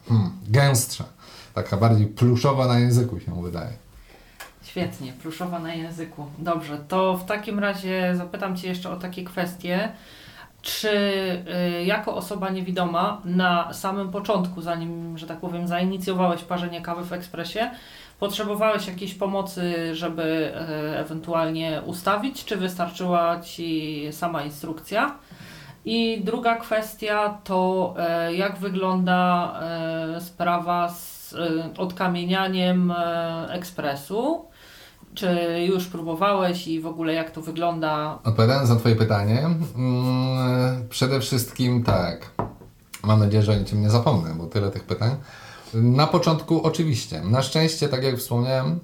hmm, 0.10 0.32
gęstsza, 0.48 1.04
taka 1.54 1.78
bardziej 1.78 2.08
pluszowa 2.08 2.68
na 2.68 2.80
języku 2.80 3.20
się 3.20 3.44
wydaje. 3.44 3.74
Świetnie, 4.64 5.14
pluszowa 5.14 5.60
na 5.60 5.74
języku. 5.74 6.26
Dobrze, 6.38 6.78
to 6.88 7.18
w 7.18 7.26
takim 7.26 7.60
razie 7.60 8.14
zapytam 8.18 8.58
Cię 8.58 8.68
jeszcze 8.68 8.90
o 8.90 8.96
takie 8.96 9.24
kwestie. 9.24 9.92
Czy 10.68 10.90
y, 11.80 11.84
jako 11.84 12.16
osoba 12.16 12.50
niewidoma 12.50 13.22
na 13.26 13.74
samym 13.74 14.12
początku, 14.12 14.62
zanim, 14.62 15.18
że 15.18 15.28
tak 15.28 15.40
powiem, 15.40 15.68
zainicjowałeś 15.68 16.44
parzenie 16.44 16.82
kawy 16.82 17.06
w 17.06 17.14
ekspresie, 17.14 17.70
potrzebowałeś 18.20 18.88
jakiejś 18.88 19.14
pomocy, 19.14 19.96
żeby 19.96 20.52
y, 20.94 20.98
ewentualnie 20.98 21.82
ustawić, 21.86 22.46
czy 22.46 22.56
wystarczyła 22.56 23.40
Ci 23.42 24.02
sama 24.12 24.44
instrukcja? 24.44 25.16
I 25.86 26.22
druga 26.24 26.56
kwestia 26.56 27.38
to 27.44 27.96
y, 28.30 28.36
jak 28.36 28.58
wygląda 28.58 29.54
sprawa 30.20 30.90
z 30.90 31.36
odkamienianiem 31.78 32.94
ekspresu? 33.50 34.46
Czy 35.18 35.66
już 35.68 35.86
próbowałeś 35.86 36.68
i 36.68 36.82
w 36.82 36.88
ogóle 36.88 37.14
jak 37.14 37.32
to 37.32 37.42
wygląda? 37.42 38.20
Odpowiadając 38.24 38.70
na 38.70 38.76
Twoje 38.76 38.96
pytanie, 38.96 39.50
mm, 39.76 40.88
przede 40.90 41.20
wszystkim 41.20 41.84
tak. 41.84 42.32
Mam 43.04 43.20
nadzieję, 43.20 43.44
że 43.44 43.52
o 43.52 43.56
niczym 43.56 43.82
nie 43.82 43.90
zapomnę, 43.90 44.36
bo 44.36 44.46
tyle 44.46 44.72
tych 44.72 44.84
pytań. 44.84 45.16
Na 45.74 46.08
początku 46.08 46.64
oczywiście. 46.64 47.22
Na 47.22 47.42
szczęście, 47.42 47.90
tak 47.90 48.04
jak 48.04 48.18
wspomniałem, 48.18 48.80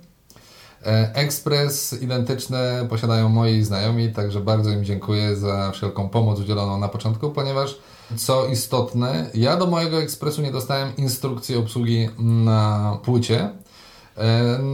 e, 0.86 1.16
ekspres 1.16 2.02
identyczny 2.02 2.60
posiadają 2.90 3.30
moi 3.30 3.64
znajomi, 3.64 4.14
także 4.14 4.40
bardzo 4.40 4.70
im 4.70 4.86
dziękuję 4.86 5.36
za 5.36 5.72
wszelką 5.72 6.10
pomoc 6.10 6.40
udzieloną 6.40 6.80
na 6.80 6.88
początku, 6.88 7.30
ponieważ 7.30 7.78
co 8.16 8.46
istotne, 8.46 9.30
ja 9.34 9.58
do 9.58 9.68
mojego 9.68 10.02
ekspresu 10.02 10.42
nie 10.42 10.52
dostałem 10.52 10.96
instrukcji 10.98 11.56
obsługi 11.56 12.10
na 12.20 12.98
płycie, 13.04 13.50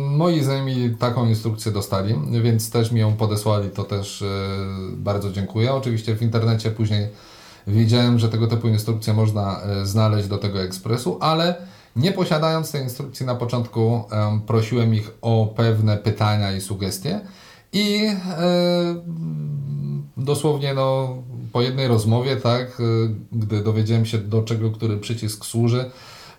moi 0.09 0.43
znajomi 0.43 0.95
taką 0.99 1.27
instrukcję 1.27 1.71
dostali, 1.71 2.15
więc 2.43 2.71
też 2.71 2.91
mi 2.91 2.99
ją 2.99 3.13
podesłali, 3.13 3.69
to 3.69 3.83
też 3.83 4.21
e, 4.21 4.25
bardzo 4.93 5.31
dziękuję. 5.31 5.73
Oczywiście 5.73 6.15
w 6.15 6.21
internecie 6.21 6.71
później 6.71 7.07
wiedziałem, 7.67 8.19
że 8.19 8.29
tego 8.29 8.47
typu 8.47 8.67
instrukcje 8.67 9.13
można 9.13 9.61
e, 9.61 9.85
znaleźć 9.85 10.27
do 10.27 10.37
tego 10.37 10.61
ekspresu, 10.61 11.17
ale 11.21 11.55
nie 11.95 12.11
posiadając 12.11 12.71
tej 12.71 12.83
instrukcji 12.83 13.25
na 13.25 13.35
początku, 13.35 14.03
prosiłem 14.47 14.95
ich 14.95 15.11
o 15.21 15.53
pewne 15.55 15.97
pytania 15.97 16.51
i 16.51 16.61
sugestie 16.61 17.19
i 17.73 18.09
dosłownie 20.17 20.73
no, 20.73 21.17
po 21.51 21.61
jednej 21.61 21.87
rozmowie, 21.87 22.35
tak, 22.35 22.81
gdy 23.31 23.63
dowiedziałem 23.63 24.05
się 24.05 24.17
do 24.17 24.43
czego 24.43 24.71
który 24.71 24.97
przycisk 24.97 25.45
służy, 25.45 25.91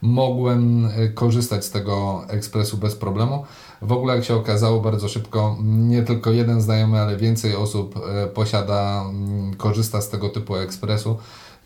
mogłem 0.03 0.87
e, 0.87 1.09
korzystać 1.09 1.65
z 1.65 1.71
tego 1.71 2.25
ekspresu 2.29 2.77
bez 2.77 2.97
problemu. 2.97 3.45
W 3.83 3.93
ogóle, 3.93 4.15
jak 4.17 4.25
się 4.25 4.35
okazało, 4.35 4.81
bardzo 4.81 5.09
szybko 5.09 5.57
nie 5.63 6.03
tylko 6.03 6.31
jeden 6.31 6.61
znajomy, 6.61 7.01
ale 7.01 7.17
więcej 7.17 7.57
osób 7.57 7.95
e, 7.97 8.27
posiada, 8.27 9.05
mm, 9.09 9.55
korzysta 9.55 10.01
z 10.01 10.09
tego 10.09 10.29
typu 10.29 10.57
ekspresu, 10.57 11.19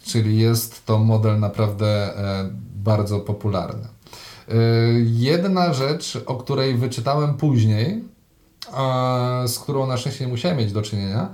czyli 0.05 0.39
jest 0.39 0.87
to 0.87 0.99
model 0.99 1.41
naprawdę 1.41 2.19
e, 2.19 2.51
bardzo 2.75 3.21
popularny. 3.21 3.89
Jedna 5.05 5.73
rzecz, 5.73 6.19
o 6.27 6.35
której 6.35 6.75
wyczytałem 6.75 7.35
później, 7.35 8.05
z 9.47 9.59
którą 9.59 9.87
na 9.87 9.97
szczęście 9.97 10.25
nie 10.25 10.31
musiałem 10.31 10.59
mieć 10.59 10.73
do 10.73 10.83
czynienia, 10.83 11.29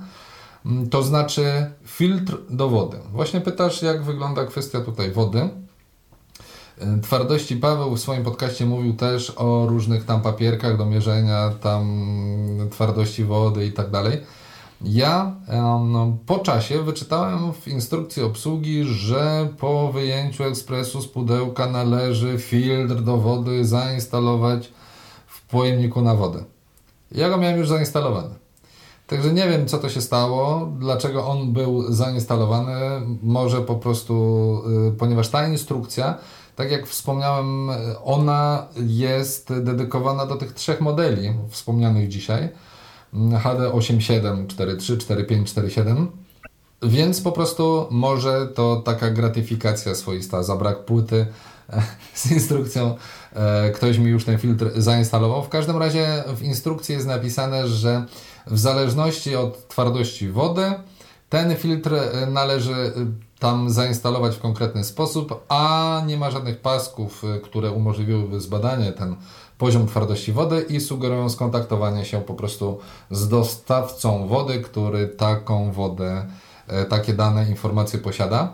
mm, 0.67 0.89
to 0.89 1.03
znaczy 1.03 1.71
filtr 1.85 2.39
do 2.51 2.69
wody. 2.69 2.97
Właśnie 3.13 3.41
pytasz, 3.41 3.83
jak 3.83 4.03
wygląda 4.03 4.45
kwestia 4.45 4.81
tutaj 4.81 5.11
wody. 5.11 5.49
Twardości 7.03 7.57
Paweł 7.57 7.97
w 7.97 8.01
swoim 8.01 8.25
podcaście 8.25 8.67
mówił 8.67 8.95
też 8.95 9.33
o 9.37 9.67
różnych 9.67 10.05
tam 10.05 10.21
papierkach 10.21 10.77
do 10.77 10.87
mierzenia 10.87 11.51
tam 11.61 12.69
twardości 12.71 13.25
wody 13.25 13.67
i 13.67 13.73
tak 13.73 13.91
dalej. 13.91 14.21
Ja 14.85 15.35
no, 15.85 16.17
po 16.27 16.39
czasie 16.39 16.83
wyczytałem 16.83 17.53
w 17.53 17.69
instrukcji 17.69 18.23
obsługi, 18.23 18.85
że 18.85 19.49
po 19.59 19.93
wyjęciu 19.93 20.45
ekspresu 20.45 21.03
z 21.03 21.09
pudełka 21.09 21.67
należy 21.67 22.39
filtr 22.39 22.95
do 22.95 23.17
wody 23.17 23.65
zainstalować 23.65 24.73
w 25.27 25.47
pojemniku 25.47 26.03
na 26.03 26.15
wodę. 26.15 26.45
Ja 27.13 27.29
go 27.29 27.37
miałem 27.37 27.59
już 27.59 27.69
zainstalowany. 27.69 28.35
Także 29.07 29.33
nie 29.33 29.49
wiem, 29.49 29.67
co 29.67 29.79
to 29.79 29.89
się 29.89 30.01
stało, 30.01 30.73
dlaczego 30.79 31.27
on 31.27 31.53
był 31.53 31.93
zainstalowany. 31.93 32.77
Może 33.23 33.61
po 33.61 33.75
prostu, 33.75 34.15
y, 34.89 34.93
ponieważ 34.93 35.29
ta 35.29 35.49
instrukcja 35.49 36.19
tak 36.61 36.71
jak 36.71 36.87
wspomniałem, 36.87 37.71
ona 38.05 38.67
jest 38.77 39.55
dedykowana 39.61 40.27
do 40.27 40.37
tych 40.37 40.53
trzech 40.53 40.81
modeli 40.81 41.33
wspomnianych 41.49 42.09
dzisiaj. 42.09 42.49
HD 43.43 43.73
87, 43.73 44.47
43, 44.47 44.99
45, 44.99 45.51
47. 45.51 46.09
Więc 46.83 47.21
po 47.21 47.33
prostu 47.33 47.87
może 47.91 48.47
to 48.47 48.77
taka 48.77 49.11
gratyfikacja 49.11 49.95
swoista 49.95 50.43
za 50.43 50.57
brak 50.57 50.85
płyty 50.85 51.27
z 52.15 52.31
instrukcją. 52.33 52.97
E, 53.33 53.71
ktoś 53.71 53.99
mi 53.99 54.11
już 54.11 54.25
ten 54.25 54.39
filtr 54.39 54.71
zainstalował. 54.77 55.43
W 55.43 55.49
każdym 55.49 55.77
razie 55.77 56.25
w 56.37 56.43
instrukcji 56.43 56.95
jest 56.95 57.07
napisane, 57.07 57.69
że 57.69 58.05
w 58.47 58.59
zależności 58.59 59.37
od 59.37 59.69
twardości 59.69 60.29
wody 60.29 60.73
ten 61.29 61.57
filtr 61.57 61.95
należy 62.31 62.93
tam 63.41 63.71
zainstalować 63.71 64.37
w 64.37 64.41
konkretny 64.41 64.85
sposób, 64.85 65.45
a 65.49 66.03
nie 66.07 66.17
ma 66.17 66.31
żadnych 66.31 66.61
pasków, 66.61 67.25
y, 67.25 67.41
które 67.41 67.71
umożliwiłyby 67.71 68.41
zbadanie 68.41 68.93
ten 68.93 69.17
poziom 69.59 69.87
twardości 69.87 70.33
wody 70.33 70.67
i 70.69 70.81
sugerują 70.81 71.31
skontaktowanie 71.31 72.05
się 72.05 72.21
po 72.21 72.35
prostu 72.35 72.79
z 73.11 73.29
dostawcą 73.29 74.29
wody, 74.29 74.61
który 74.61 75.09
taką 75.09 75.73
wodę, 75.73 76.27
e, 76.67 76.85
takie 76.85 77.13
dane, 77.13 77.49
informacje 77.49 77.99
posiada. 77.99 78.53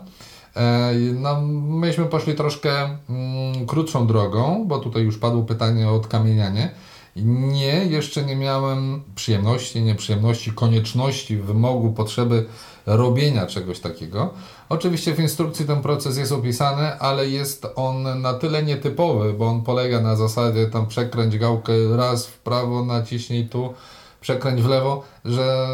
E, 0.56 0.92
no, 1.14 1.40
myśmy 1.80 2.04
poszli 2.04 2.34
troszkę 2.34 2.70
mm, 2.84 3.66
krótszą 3.66 4.06
drogą, 4.06 4.64
bo 4.66 4.78
tutaj 4.78 5.02
już 5.02 5.18
padło 5.18 5.42
pytanie 5.42 5.88
o 5.88 5.94
odkamienianie. 5.94 6.70
Nie, 7.16 7.86
jeszcze 7.86 8.24
nie 8.24 8.36
miałem 8.36 9.02
przyjemności, 9.14 9.82
nieprzyjemności, 9.82 10.52
konieczności, 10.52 11.36
wymogu, 11.36 11.92
potrzeby 11.92 12.46
robienia 12.86 13.46
czegoś 13.46 13.80
takiego. 13.80 14.34
Oczywiście 14.68 15.14
w 15.14 15.20
instrukcji 15.20 15.66
ten 15.66 15.82
proces 15.82 16.16
jest 16.16 16.32
opisany, 16.32 16.98
ale 16.98 17.28
jest 17.28 17.66
on 17.76 18.22
na 18.22 18.34
tyle 18.34 18.62
nietypowy, 18.62 19.32
bo 19.32 19.46
on 19.46 19.62
polega 19.62 20.00
na 20.00 20.16
zasadzie 20.16 20.66
tam 20.66 20.86
przekręć 20.86 21.38
gałkę 21.38 21.72
raz 21.96 22.26
w 22.26 22.38
prawo, 22.38 22.84
naciśnij 22.84 23.48
tu, 23.48 23.74
przekręć 24.20 24.62
w 24.62 24.68
lewo, 24.68 25.02
że 25.24 25.66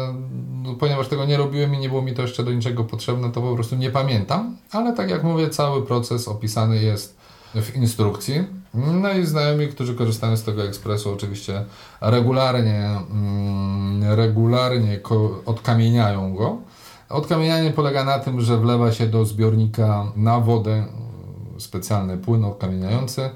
no, 0.63 0.73
ponieważ 0.75 1.07
tego 1.07 1.25
nie 1.25 1.37
robiłem 1.37 1.75
i 1.75 1.77
nie 1.77 1.89
było 1.89 2.01
mi 2.01 2.13
to 2.13 2.21
jeszcze 2.21 2.43
do 2.43 2.53
niczego 2.53 2.83
potrzebne, 2.83 3.31
to 3.31 3.41
po 3.41 3.55
prostu 3.55 3.75
nie 3.75 3.89
pamiętam, 3.89 4.57
ale 4.71 4.93
tak 4.93 5.09
jak 5.09 5.23
mówię, 5.23 5.49
cały 5.49 5.85
proces 5.85 6.27
opisany 6.27 6.83
jest 6.83 7.17
w 7.55 7.75
instrukcji. 7.75 8.43
No 8.73 9.13
i 9.13 9.25
znajomi, 9.25 9.67
którzy 9.67 9.95
korzystają 9.95 10.37
z 10.37 10.43
tego 10.43 10.63
ekspresu, 10.63 11.13
oczywiście 11.13 11.65
regularnie, 12.01 12.89
mm, 13.11 14.13
regularnie 14.13 14.99
odkamieniają 15.45 16.35
go. 16.35 16.57
Odkamienianie 17.13 17.71
polega 17.71 18.03
na 18.03 18.19
tym, 18.19 18.41
że 18.41 18.57
wlewa 18.57 18.91
się 18.91 19.07
do 19.07 19.25
zbiornika 19.25 20.11
na 20.15 20.39
wodę 20.39 20.85
specjalny 21.57 22.17
płyn 22.17 22.45
odkamieniający, 22.45 23.29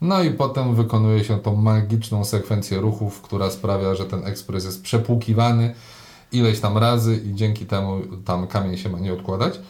no 0.00 0.22
i 0.22 0.30
potem 0.30 0.74
wykonuje 0.74 1.24
się 1.24 1.38
tą 1.38 1.56
magiczną 1.56 2.24
sekwencję 2.24 2.80
ruchów, 2.80 3.22
która 3.22 3.50
sprawia, 3.50 3.94
że 3.94 4.04
ten 4.04 4.24
ekspres 4.26 4.64
jest 4.64 4.82
przepłukiwany 4.82 5.74
ileś 6.32 6.60
tam 6.60 6.78
razy 6.78 7.16
i 7.16 7.34
dzięki 7.34 7.66
temu 7.66 8.00
tam 8.24 8.46
kamień 8.46 8.76
się 8.76 8.88
ma 8.88 8.98
nie 8.98 9.12
odkładać. 9.12 9.60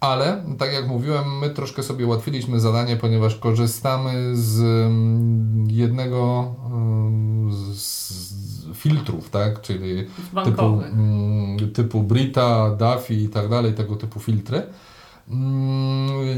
Ale, 0.00 0.44
tak 0.58 0.72
jak 0.72 0.88
mówiłem, 0.88 1.38
my 1.38 1.50
troszkę 1.50 1.82
sobie 1.82 2.06
ułatwiliśmy 2.06 2.60
zadanie, 2.60 2.96
ponieważ 2.96 3.36
korzystamy 3.36 4.36
z 4.36 4.60
mm, 4.60 5.66
jednego 5.70 6.54
mm, 6.70 7.52
z 7.74 8.55
filtrów, 8.74 9.30
tak? 9.30 9.60
czyli 9.60 10.06
typu, 10.44 10.62
mm, 10.62 11.72
typu 11.72 12.02
Brita, 12.02 12.70
Duffy 12.70 13.14
i 13.14 13.28
tak 13.28 13.48
dalej, 13.48 13.74
tego 13.74 13.96
typu 13.96 14.20
filtry. 14.20 14.62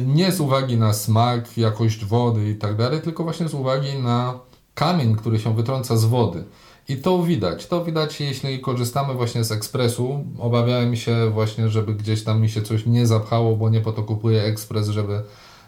Nie 0.06 0.32
z 0.32 0.40
uwagi 0.40 0.76
na 0.76 0.92
smak, 0.92 1.58
jakość 1.58 2.04
wody 2.04 2.50
i 2.50 2.54
tak 2.54 2.76
dalej, 2.76 3.00
tylko 3.00 3.24
właśnie 3.24 3.48
z 3.48 3.54
uwagi 3.54 3.98
na 3.98 4.38
kamień, 4.74 5.16
który 5.16 5.38
się 5.38 5.54
wytrąca 5.54 5.96
z 5.96 6.04
wody. 6.04 6.44
I 6.88 6.96
to 6.96 7.22
widać. 7.22 7.66
To 7.66 7.84
widać, 7.84 8.20
jeśli 8.20 8.60
korzystamy 8.60 9.14
właśnie 9.14 9.44
z 9.44 9.52
ekspresu. 9.52 10.24
Obawiałem 10.38 10.96
się 10.96 11.30
właśnie, 11.30 11.68
żeby 11.68 11.94
gdzieś 11.94 12.24
tam 12.24 12.40
mi 12.40 12.50
się 12.50 12.62
coś 12.62 12.86
nie 12.86 13.06
zapchało, 13.06 13.56
bo 13.56 13.70
nie 13.70 13.80
po 13.80 13.92
to 13.92 14.02
kupuję 14.02 14.42
ekspres, 14.42 14.88
żeby 14.88 15.22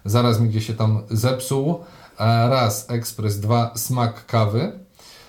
zaraz 0.05 0.41
mi 0.41 0.49
gdzieś 0.49 0.67
się 0.67 0.75
tam 0.75 1.03
zepsuł. 1.11 1.81
Raz 2.19 2.91
ekspres, 2.91 3.41
dwa 3.41 3.73
smak 3.77 4.27
kawy. 4.27 4.73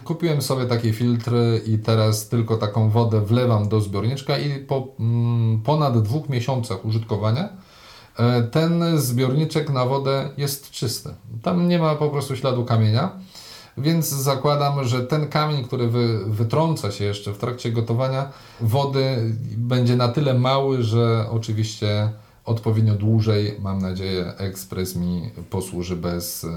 Kupiłem 0.03 0.41
sobie 0.41 0.65
takie 0.65 0.93
filtry 0.93 1.61
i 1.65 1.77
teraz 1.79 2.29
tylko 2.29 2.57
taką 2.57 2.89
wodę 2.89 3.21
wlewam 3.21 3.69
do 3.69 3.81
zbiorniczka 3.81 4.37
i 4.37 4.59
po 4.59 4.87
mm, 4.99 5.61
ponad 5.61 6.01
dwóch 6.01 6.29
miesiącach 6.29 6.85
użytkowania 6.85 7.49
e, 8.19 8.43
ten 8.43 8.99
zbiorniczek 8.99 9.69
na 9.69 9.85
wodę 9.85 10.29
jest 10.37 10.71
czysty. 10.71 11.09
Tam 11.41 11.67
nie 11.67 11.79
ma 11.79 11.95
po 11.95 12.09
prostu 12.09 12.35
śladu 12.35 12.65
kamienia. 12.65 13.11
Więc 13.77 14.09
zakładam, 14.09 14.83
że 14.87 15.03
ten 15.03 15.27
kamień, 15.27 15.63
który 15.63 15.87
wy, 15.87 16.25
wytrąca 16.25 16.91
się 16.91 17.05
jeszcze 17.05 17.33
w 17.33 17.37
trakcie 17.37 17.71
gotowania 17.71 18.31
wody, 18.61 19.33
będzie 19.57 19.95
na 19.95 20.07
tyle 20.07 20.33
mały, 20.33 20.83
że 20.83 21.25
oczywiście 21.31 22.09
odpowiednio 22.45 22.95
dłużej, 22.95 23.55
mam 23.59 23.79
nadzieję, 23.79 24.33
ekspres 24.37 24.95
mi 24.95 25.29
posłuży 25.49 25.95
bez 25.95 26.43
e, 26.43 26.47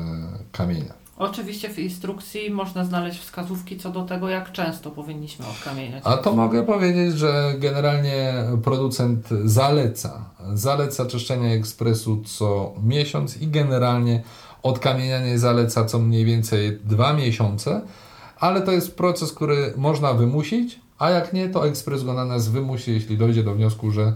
kamienia. 0.53 1.04
Oczywiście 1.19 1.69
w 1.69 1.79
instrukcji 1.79 2.51
można 2.51 2.85
znaleźć 2.85 3.21
wskazówki 3.21 3.77
co 3.77 3.91
do 3.91 4.03
tego, 4.03 4.29
jak 4.29 4.53
często 4.53 4.91
powinniśmy 4.91 5.47
odkamieniać. 5.47 6.03
A 6.07 6.17
to 6.17 6.33
mogę 6.33 6.63
powiedzieć, 6.63 7.19
że 7.19 7.55
generalnie 7.59 8.35
producent 8.65 9.29
zaleca, 9.45 10.25
zaleca 10.55 11.07
czyszczenie 11.07 11.55
ekspresu 11.55 12.23
co 12.25 12.73
miesiąc 12.85 13.37
i 13.37 13.49
generalnie 13.49 14.23
odkamienianie 14.63 15.39
zaleca 15.39 15.85
co 15.85 15.99
mniej 15.99 16.25
więcej 16.25 16.79
dwa 16.85 17.13
miesiące, 17.13 17.81
ale 18.39 18.63
to 18.63 18.73
jest 18.73 18.97
proces, 18.97 19.33
który 19.33 19.73
można 19.77 20.15
wymusić, 20.15 20.81
a 20.99 21.11
jak 21.11 21.33
nie, 21.33 21.49
to 21.49 21.69
ekspres 21.69 22.05
go 22.05 22.15
na 22.15 22.25
nas 22.25 22.49
wymusi, 22.49 22.93
jeśli 22.93 23.19
dojdzie 23.19 23.43
do 23.43 23.55
wniosku, 23.55 23.91
że 23.91 24.15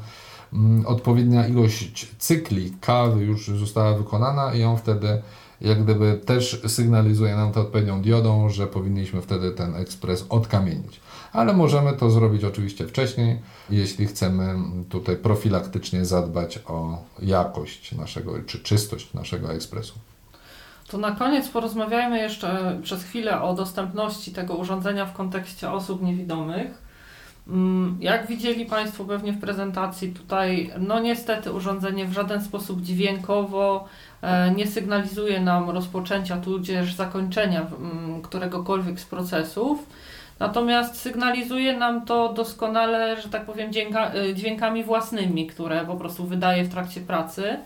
mm, 0.53 0.87
odpowiednia 0.87 1.47
ilość 1.47 2.09
cykli 2.19 2.73
kawy 2.81 3.25
już 3.25 3.47
została 3.47 3.95
wykonana 3.95 4.55
i 4.55 4.65
on 4.65 4.77
wtedy 4.77 5.23
jak 5.61 5.85
gdyby 5.85 6.21
też 6.27 6.63
sygnalizuje 6.67 7.37
nam 7.37 7.53
to 7.53 7.61
odpowiednią 7.61 8.03
diodą, 8.03 8.49
że 8.49 8.67
powinniśmy 8.67 9.23
wtedy 9.23 9.51
ten 9.51 9.75
ekspres 9.75 10.27
odkamienić. 10.29 11.01
Ale 11.33 11.53
możemy 11.53 11.93
to 11.93 12.11
zrobić 12.11 12.45
oczywiście 12.45 12.87
wcześniej, 12.87 13.39
jeśli 13.71 14.07
chcemy 14.07 14.55
tutaj 14.89 15.17
profilaktycznie 15.17 16.05
zadbać 16.05 16.59
o 16.67 17.03
jakość 17.23 17.93
naszego, 17.93 18.33
czy 18.47 18.59
czystość 18.59 19.15
naszego 19.15 19.53
ekspresu. 19.53 19.95
To 20.89 20.99
na 20.99 21.13
koniec 21.13 21.49
porozmawiajmy 21.49 22.19
jeszcze 22.19 22.79
przez 22.83 23.05
chwilę 23.05 23.43
o 23.43 23.55
dostępności 23.55 24.33
tego 24.33 24.55
urządzenia 24.55 25.07
w 25.07 25.13
kontekście 25.13 25.71
osób 25.71 26.03
niewidomych. 26.03 26.88
Mm, 27.49 27.99
jak 28.01 28.27
widzieli 28.27 28.67
Państwo 28.67 29.05
pewnie 29.05 29.33
w 29.33 29.41
prezentacji, 29.41 30.13
tutaj 30.13 30.71
no 30.79 31.01
niestety 31.01 31.53
urządzenie 31.53 32.07
w 32.07 32.13
żaden 32.13 32.45
sposób 32.45 32.81
dźwiękowo 32.81 33.85
e, 34.23 34.51
nie 34.51 34.67
sygnalizuje 34.67 35.41
nam 35.41 35.71
rozpoczęcia 35.71 36.37
tudzież 36.37 36.95
zakończenia 36.95 37.61
mm, 37.61 38.23
któregokolwiek 38.23 39.01
z 39.01 39.05
procesów. 39.05 39.87
Natomiast 40.39 40.97
sygnalizuje 40.97 41.77
nam 41.77 42.05
to 42.07 42.33
doskonale, 42.33 43.23
że 43.23 43.29
tak 43.29 43.45
powiem, 43.45 43.71
e, 43.71 44.35
dźwiękami 44.35 44.85
własnymi, 44.85 45.47
które 45.47 45.85
po 45.85 45.97
prostu 45.97 46.27
wydaje 46.27 46.65
w 46.65 46.73
trakcie 46.73 47.01
pracy. 47.01 47.59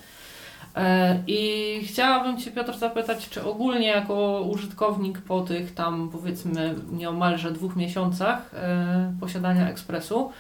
E, 0.76 1.22
I 1.26 1.80
chciałabym 1.86 2.38
Cię, 2.38 2.50
Piotr, 2.50 2.78
zapytać, 2.78 3.28
czy 3.28 3.44
ogólnie 3.44 3.86
jako 3.86 4.40
użytkownik 4.40 5.18
po 5.18 5.40
tych 5.40 5.74
tam 5.74 6.08
powiedzmy 6.12 6.74
nieomalże 6.92 7.50
dwóch 7.50 7.76
miesiącach 7.76 8.54
e, 8.54 9.12
posiadania 9.20 9.70
ekspresu, 9.70 10.32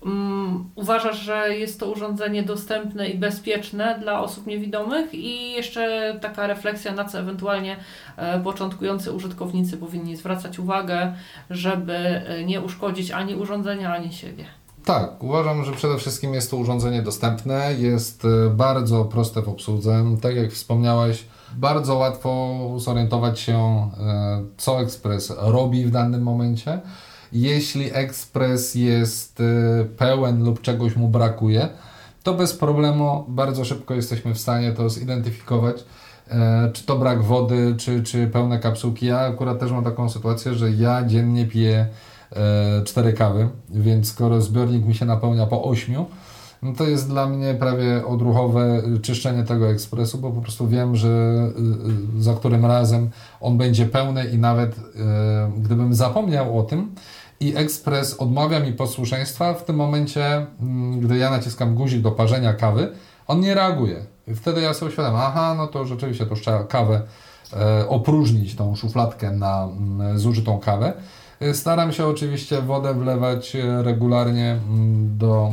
um, 0.00 0.70
uważasz, 0.74 1.20
że 1.20 1.56
jest 1.56 1.80
to 1.80 1.90
urządzenie 1.90 2.42
dostępne 2.42 3.08
i 3.08 3.18
bezpieczne 3.18 3.98
dla 4.00 4.20
osób 4.20 4.46
niewidomych? 4.46 5.14
I 5.14 5.52
jeszcze 5.52 6.14
taka 6.20 6.46
refleksja, 6.46 6.92
na 6.92 7.04
co 7.04 7.18
ewentualnie 7.18 7.76
e, 8.16 8.40
początkujący 8.40 9.12
użytkownicy 9.12 9.76
powinni 9.76 10.16
zwracać 10.16 10.58
uwagę, 10.58 11.12
żeby 11.50 12.22
nie 12.44 12.60
uszkodzić 12.60 13.10
ani 13.10 13.34
urządzenia, 13.34 13.94
ani 13.94 14.12
siebie. 14.12 14.44
Tak, 14.84 15.22
uważam, 15.22 15.64
że 15.64 15.72
przede 15.72 15.98
wszystkim 15.98 16.34
jest 16.34 16.50
to 16.50 16.56
urządzenie 16.56 17.02
dostępne, 17.02 17.74
jest 17.78 18.24
e, 18.24 18.50
bardzo 18.50 19.04
proste 19.04 19.42
w 19.42 19.48
obsłudze. 19.48 20.04
Tak 20.22 20.36
jak 20.36 20.52
wspomniałeś, 20.52 21.24
bardzo 21.56 21.94
łatwo 21.94 22.56
zorientować 22.76 23.40
się, 23.40 23.58
e, 23.58 24.42
co 24.56 24.80
ekspres 24.80 25.32
robi 25.38 25.86
w 25.86 25.90
danym 25.90 26.22
momencie. 26.22 26.80
Jeśli 27.32 27.90
ekspres 27.92 28.74
jest 28.74 29.40
e, 29.40 29.84
pełen 29.84 30.44
lub 30.44 30.60
czegoś 30.60 30.96
mu 30.96 31.08
brakuje, 31.08 31.68
to 32.22 32.34
bez 32.34 32.54
problemu 32.54 33.24
bardzo 33.28 33.64
szybko 33.64 33.94
jesteśmy 33.94 34.34
w 34.34 34.38
stanie 34.38 34.72
to 34.72 34.90
zidentyfikować. 34.90 35.84
Czy 36.72 36.86
to 36.86 36.98
brak 36.98 37.22
wody, 37.22 37.74
czy, 37.78 38.02
czy 38.02 38.26
pełne 38.26 38.58
kapsułki. 38.58 39.06
Ja 39.06 39.18
akurat 39.18 39.58
też 39.58 39.72
mam 39.72 39.84
taką 39.84 40.10
sytuację, 40.10 40.54
że 40.54 40.70
ja 40.70 41.04
dziennie 41.04 41.46
piję 41.46 41.86
cztery 42.84 43.12
kawy, 43.12 43.48
więc 43.70 44.08
skoro 44.08 44.40
zbiornik 44.40 44.86
mi 44.86 44.94
się 44.94 45.04
napełnia 45.04 45.46
po 45.46 45.64
ośmiu, 45.64 46.06
no 46.62 46.72
to 46.72 46.84
jest 46.84 47.08
dla 47.08 47.26
mnie 47.26 47.54
prawie 47.54 48.06
odruchowe 48.06 48.82
czyszczenie 49.02 49.42
tego 49.42 49.70
ekspresu, 49.70 50.18
bo 50.18 50.30
po 50.30 50.40
prostu 50.40 50.68
wiem, 50.68 50.96
że 50.96 51.08
y, 52.18 52.18
y, 52.18 52.22
za 52.22 52.34
którym 52.34 52.66
razem 52.66 53.10
on 53.40 53.58
będzie 53.58 53.86
pełny 53.86 54.24
i 54.24 54.38
nawet 54.38 54.76
e, 54.78 55.52
gdybym 55.58 55.94
zapomniał 55.94 56.58
o 56.58 56.62
tym 56.62 56.94
i 57.40 57.56
ekspres 57.56 58.14
odmawia 58.14 58.60
mi 58.60 58.72
posłuszeństwa, 58.72 59.54
w 59.54 59.64
tym 59.64 59.76
momencie, 59.76 60.46
mm, 60.60 61.00
gdy 61.00 61.16
ja 61.16 61.30
naciskam 61.30 61.74
guzik 61.74 62.00
do 62.00 62.10
parzenia 62.12 62.54
kawy, 62.54 62.92
on 63.26 63.40
nie 63.40 63.54
reaguje. 63.54 64.04
Wtedy 64.36 64.60
ja 64.60 64.74
sobie 64.74 64.92
świadam, 64.92 65.16
aha, 65.16 65.54
no 65.56 65.66
to 65.66 65.84
rzeczywiście 65.84 66.26
to 66.26 66.34
trzeba 66.34 66.64
kawę 66.64 67.02
e, 67.52 67.88
opróżnić, 67.88 68.54
tą 68.56 68.76
szufladkę 68.76 69.30
na 69.30 69.64
mm, 69.64 70.18
zużytą 70.18 70.58
kawę. 70.58 70.92
Staram 71.52 71.92
się 71.92 72.06
oczywiście 72.06 72.62
wodę 72.62 72.94
wlewać 72.94 73.56
e, 73.56 73.82
regularnie 73.82 74.50
mm, 74.50 75.18
do 75.18 75.52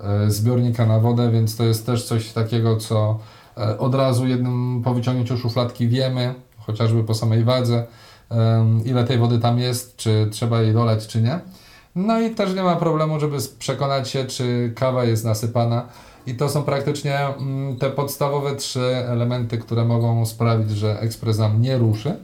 e, 0.00 0.30
zbiornika 0.30 0.86
na 0.86 0.98
wodę, 0.98 1.30
więc 1.30 1.56
to 1.56 1.64
jest 1.64 1.86
też 1.86 2.04
coś 2.04 2.32
takiego, 2.32 2.76
co 2.76 3.18
od 3.78 3.94
razu 3.94 4.26
jednym 4.26 4.82
po 4.84 4.94
wyciągnięciu 4.94 5.38
szufladki 5.38 5.88
wiemy, 5.88 6.34
chociażby 6.58 7.04
po 7.04 7.14
samej 7.14 7.44
wadze, 7.44 7.86
ile 8.84 9.04
tej 9.04 9.18
wody 9.18 9.38
tam 9.38 9.58
jest, 9.58 9.96
czy 9.96 10.28
trzeba 10.30 10.62
jej 10.62 10.72
dolać, 10.72 11.06
czy 11.06 11.22
nie. 11.22 11.40
No 11.94 12.20
i 12.20 12.30
też 12.30 12.54
nie 12.54 12.62
ma 12.62 12.76
problemu, 12.76 13.20
żeby 13.20 13.36
przekonać 13.58 14.08
się, 14.08 14.24
czy 14.24 14.72
kawa 14.76 15.04
jest 15.04 15.24
nasypana. 15.24 15.88
I 16.26 16.34
to 16.34 16.48
są 16.48 16.62
praktycznie 16.62 17.18
mm, 17.18 17.76
te 17.76 17.90
podstawowe 17.90 18.56
trzy 18.56 18.96
elementy, 18.96 19.58
które 19.58 19.84
mogą 19.84 20.26
sprawić, 20.26 20.70
że 20.70 21.00
ekspres 21.00 21.38
nam 21.38 21.62
nie 21.62 21.78
ruszy. 21.78 22.16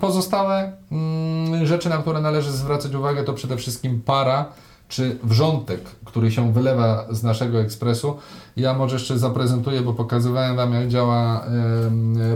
Pozostałe 0.00 0.72
mm, 0.92 1.66
rzeczy, 1.66 1.88
na 1.88 1.98
które 1.98 2.20
należy 2.20 2.52
zwracać 2.52 2.94
uwagę, 2.94 3.24
to 3.24 3.32
przede 3.32 3.56
wszystkim 3.56 4.00
para 4.00 4.44
czy 4.88 5.18
wrzątek, 5.22 5.80
który 6.04 6.30
się 6.30 6.52
wylewa 6.52 7.06
z 7.10 7.22
naszego 7.22 7.60
ekspresu. 7.60 8.16
Ja 8.56 8.74
może 8.74 8.96
jeszcze 8.96 9.18
zaprezentuję, 9.18 9.80
bo 9.80 9.92
pokazywałem 9.92 10.56
Wam, 10.56 10.74
jak 10.74 10.88
działa 10.88 11.44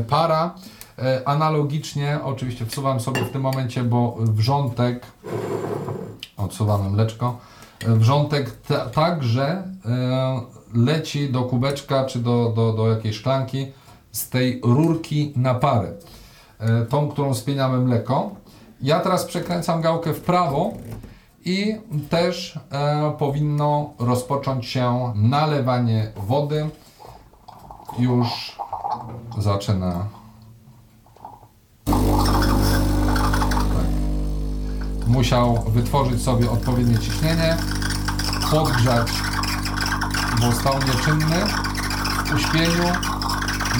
para. 0.08 0.54
E, 0.98 1.28
analogicznie, 1.28 2.18
oczywiście 2.24 2.66
wsuwam 2.66 3.00
sobie 3.00 3.24
w 3.24 3.30
tym 3.30 3.42
momencie, 3.42 3.82
bo 3.82 4.16
wrzątek, 4.18 5.06
odsuwamy 6.36 6.90
mleczko, 6.90 7.38
e, 7.86 7.96
wrzątek 7.96 8.50
także 8.92 9.44
e, 9.86 10.40
leci 10.74 11.32
do 11.32 11.42
kubeczka 11.42 12.04
czy 12.04 12.18
do, 12.18 12.52
do, 12.56 12.72
do 12.72 12.88
jakiejś 12.88 13.16
szklanki 13.16 13.66
z 14.12 14.28
tej 14.28 14.60
rurki 14.64 15.32
na 15.36 15.54
parę. 15.54 15.92
E, 16.64 16.86
tą, 16.86 17.08
którą 17.08 17.34
spieniamy 17.34 17.78
mleko. 17.78 18.30
Ja 18.82 19.00
teraz 19.00 19.24
przekręcam 19.24 19.80
gałkę 19.80 20.14
w 20.14 20.20
prawo 20.20 20.72
i 21.44 21.76
też 22.10 22.58
e, 22.72 23.12
powinno 23.18 23.90
rozpocząć 23.98 24.66
się 24.66 25.12
nalewanie 25.14 26.12
wody. 26.16 26.68
Już 27.98 28.58
zaczyna. 29.38 30.06
Musiał 35.06 35.64
wytworzyć 35.66 36.22
sobie 36.22 36.50
odpowiednie 36.50 36.98
ciśnienie, 36.98 37.56
podgrzać, 38.50 39.08
bo 40.40 40.52
stał 40.52 40.74
nieczynny. 40.74 41.46
W 42.26 42.34
uśpieniu 42.34 42.84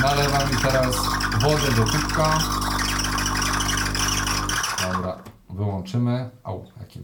nalewa 0.03 0.39
mi 0.39 0.57
teraz 0.63 0.97
wodę 1.41 1.73
do 1.77 1.85
kubka. 1.93 2.39
Dobra, 4.93 5.17
wyłączymy. 5.85 6.31
Au, 6.45 6.65
jaki 6.81 7.01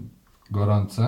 gorący. 0.50 1.02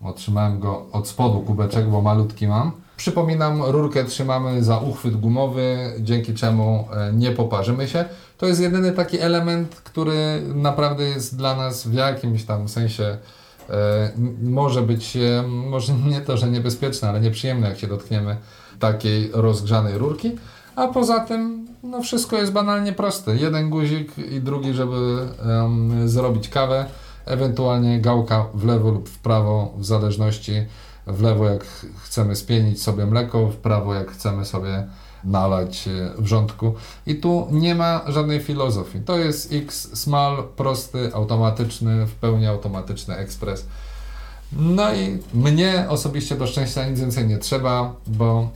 Otrzymałem 0.00 0.60
go 0.60 0.86
od 0.92 1.08
spodu 1.08 1.40
kubeczek, 1.40 1.88
bo 1.88 2.02
malutki 2.02 2.46
mam. 2.46 2.72
Przypominam, 2.96 3.62
rurkę 3.62 4.04
trzymamy 4.04 4.64
za 4.64 4.78
uchwyt 4.78 5.16
gumowy, 5.16 5.92
dzięki 6.00 6.34
czemu 6.34 6.88
e, 6.92 7.12
nie 7.12 7.30
poparzymy 7.30 7.88
się. 7.88 8.04
To 8.38 8.46
jest 8.46 8.60
jedyny 8.60 8.92
taki 8.92 9.18
element, 9.20 9.74
który 9.74 10.42
naprawdę 10.54 11.04
jest 11.04 11.36
dla 11.36 11.56
nas 11.56 11.88
w 11.88 11.92
jakimś 11.92 12.44
tam 12.44 12.68
sensie 12.68 13.18
e, 13.70 14.10
może 14.42 14.82
być, 14.82 15.16
e, 15.16 15.42
może 15.46 15.94
nie 16.10 16.20
to, 16.20 16.36
że 16.36 16.50
niebezpieczne, 16.50 17.08
ale 17.08 17.20
nieprzyjemne, 17.20 17.68
jak 17.68 17.78
się 17.78 17.86
dotkniemy 17.86 18.36
takiej 18.78 19.30
rozgrzanej 19.32 19.98
rurki. 19.98 20.38
A 20.76 20.88
poza 20.88 21.20
tym, 21.20 21.63
no 21.84 22.02
wszystko 22.02 22.36
jest 22.36 22.52
banalnie 22.52 22.92
proste. 22.92 23.36
Jeden 23.36 23.70
guzik 23.70 24.18
i 24.18 24.40
drugi, 24.40 24.74
żeby 24.74 25.28
um, 25.46 26.08
zrobić 26.08 26.48
kawę, 26.48 26.86
ewentualnie 27.26 28.00
gałka 28.00 28.46
w 28.54 28.64
lewo 28.64 28.90
lub 28.90 29.08
w 29.08 29.18
prawo, 29.18 29.72
w 29.78 29.84
zależności 29.84 30.66
w 31.06 31.22
lewo 31.22 31.44
jak 31.44 31.64
chcemy 32.02 32.36
spienić 32.36 32.82
sobie 32.82 33.06
mleko, 33.06 33.46
w 33.46 33.56
prawo 33.56 33.94
jak 33.94 34.10
chcemy 34.10 34.44
sobie 34.44 34.86
nalać 35.24 35.88
e, 35.88 36.22
wrzątku. 36.22 36.74
I 37.06 37.14
tu 37.14 37.48
nie 37.50 37.74
ma 37.74 38.00
żadnej 38.06 38.40
filozofii. 38.40 39.00
To 39.00 39.18
jest 39.18 39.52
X 39.52 39.98
small, 40.00 40.44
prosty, 40.56 41.14
automatyczny, 41.14 42.06
w 42.06 42.14
pełni 42.14 42.46
automatyczny 42.46 43.16
ekspres. 43.16 43.66
No 44.52 44.94
i 44.94 45.18
mnie 45.34 45.86
osobiście 45.88 46.36
do 46.36 46.46
szczęścia 46.46 46.88
nic 46.88 47.00
więcej 47.00 47.26
nie 47.26 47.38
trzeba, 47.38 47.94
bo 48.06 48.48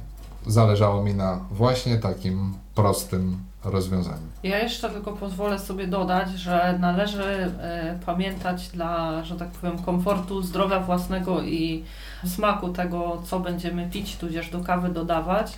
zależało 0.46 1.02
mi 1.02 1.14
na 1.14 1.40
właśnie 1.50 1.98
takim 1.98 2.54
prostym 2.78 3.38
rozwiązaniu. 3.64 4.26
Ja 4.42 4.58
jeszcze 4.58 4.90
tylko 4.90 5.12
pozwolę 5.12 5.58
sobie 5.58 5.86
dodać, 5.86 6.30
że 6.30 6.78
należy 6.80 7.22
e, 7.22 7.98
pamiętać 8.06 8.68
dla, 8.68 9.24
że 9.24 9.36
tak 9.36 9.48
powiem, 9.48 9.78
komfortu 9.78 10.42
zdrowia 10.42 10.80
własnego 10.80 11.42
i 11.42 11.84
smaku 12.26 12.68
tego, 12.68 13.22
co 13.24 13.40
będziemy 13.40 13.90
pić, 13.90 14.16
tudzież 14.16 14.50
do 14.50 14.60
kawy 14.60 14.88
dodawać, 14.88 15.52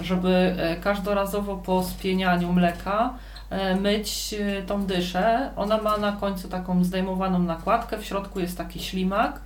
żeby 0.00 0.28
e, 0.58 0.76
każdorazowo 0.76 1.56
po 1.56 1.82
spienianiu 1.82 2.52
mleka 2.52 3.14
e, 3.50 3.76
myć 3.76 4.34
tą 4.66 4.86
dyszę. 4.86 5.50
Ona 5.56 5.78
ma 5.82 5.96
na 5.96 6.12
końcu 6.12 6.48
taką 6.48 6.84
zdejmowaną 6.84 7.38
nakładkę, 7.38 7.98
w 7.98 8.04
środku 8.04 8.40
jest 8.40 8.58
taki 8.58 8.80
ślimak. 8.80 9.40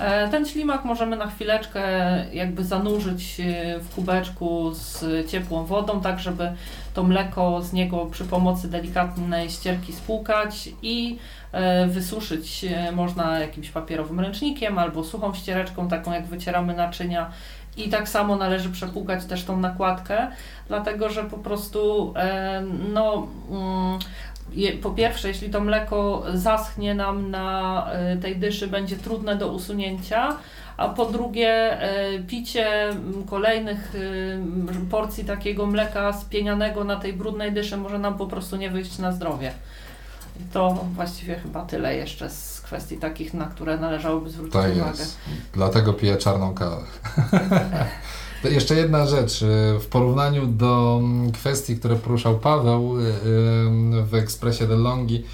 E, 0.00 0.28
Ten 0.28 0.46
ślimak 0.46 0.84
możemy 0.84 1.16
na 1.16 1.26
chwileczkę 1.26 1.84
jakby 2.32 2.64
zanurzyć 2.64 3.40
e, 3.40 3.78
w 3.78 3.94
kubeczku 3.94 4.70
z 4.74 5.04
ciepłą 5.30 5.64
wodą, 5.64 6.00
tak 6.00 6.18
żeby 6.20 6.52
to 6.94 7.02
mleko 7.02 7.62
z 7.62 7.72
niego 7.72 8.06
przy 8.06 8.24
pomocy 8.24 8.68
delikatnej 8.68 9.50
ścierki 9.50 9.92
spłukać 9.92 10.68
i 10.82 11.18
e, 11.52 11.86
wysuszyć 11.86 12.64
można 12.92 13.38
jakimś 13.38 13.70
papierowym 13.70 14.20
ręcznikiem 14.20 14.78
albo 14.78 15.04
suchą 15.04 15.34
ściereczką, 15.34 15.88
taką 15.88 16.12
jak 16.12 16.26
wycieramy 16.26 16.74
naczynia. 16.74 17.30
I 17.76 17.88
tak 17.88 18.08
samo 18.08 18.36
należy 18.36 18.70
przepłukać 18.70 19.24
też 19.24 19.44
tą 19.44 19.60
nakładkę, 19.60 20.30
dlatego 20.68 21.10
że 21.10 21.24
po 21.24 21.38
prostu 21.38 22.14
no, 22.92 23.26
mm, 23.50 23.98
po 24.82 24.90
pierwsze, 24.90 25.28
jeśli 25.28 25.50
to 25.50 25.60
mleko 25.60 26.22
zaschnie 26.34 26.94
nam 26.94 27.30
na 27.30 27.86
e, 27.92 28.16
tej 28.16 28.36
dyszy, 28.36 28.66
będzie 28.66 28.96
trudne 28.96 29.36
do 29.36 29.48
usunięcia, 29.48 30.36
a 30.76 30.88
po 30.88 31.06
drugie, 31.06 31.80
e, 31.82 32.18
picie 32.18 32.90
kolejnych 33.30 33.94
e, 33.94 34.90
porcji 34.90 35.24
takiego 35.24 35.66
mleka 35.66 36.12
spienianego 36.12 36.84
na 36.84 36.96
tej 36.96 37.12
brudnej 37.12 37.52
dyszy 37.52 37.76
może 37.76 37.98
nam 37.98 38.18
po 38.18 38.26
prostu 38.26 38.56
nie 38.56 38.70
wyjść 38.70 38.98
na 38.98 39.12
zdrowie. 39.12 39.52
I 40.40 40.44
to 40.52 40.84
właściwie 40.94 41.34
chyba 41.34 41.62
tyle 41.62 41.96
jeszcze 41.96 42.30
z 42.30 42.60
kwestii 42.60 42.96
takich, 42.96 43.34
na 43.34 43.44
które 43.46 43.78
należałoby 43.78 44.30
zwrócić 44.30 44.52
Tak 44.52 44.72
uwagę. 44.76 44.90
jest. 44.90 45.16
Dlatego 45.52 45.92
piję 45.92 46.16
czarną 46.16 46.54
kawę. 46.54 46.76
Jeszcze 48.50 48.74
jedna 48.74 49.06
rzecz. 49.06 49.42
y, 49.42 49.46
W 49.80 49.86
porównaniu 49.86 50.46
do 50.46 51.00
mm, 51.02 51.32
kwestii, 51.32 51.76
które 51.76 51.96
poruszał 51.96 52.38
Paweł 52.38 52.98
y, 53.00 53.02
y, 53.02 53.12
w 54.02 54.14
ekspresie 54.14 54.66
DeLonghi, 54.66 55.24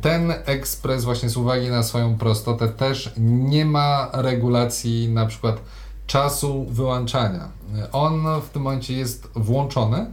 ten 0.00 0.32
ekspres 0.44 1.04
właśnie 1.04 1.28
z 1.28 1.36
uwagi 1.36 1.68
na 1.68 1.82
swoją 1.82 2.18
prostotę 2.18 2.68
też 2.68 3.12
nie 3.18 3.64
ma 3.64 4.08
regulacji 4.12 5.08
na 5.08 5.26
przykład 5.26 5.60
czasu 6.06 6.66
wyłączania. 6.70 7.48
On 7.92 8.24
w 8.42 8.48
tym 8.48 8.62
momencie 8.62 8.94
jest 8.94 9.28
włączony, 9.34 10.06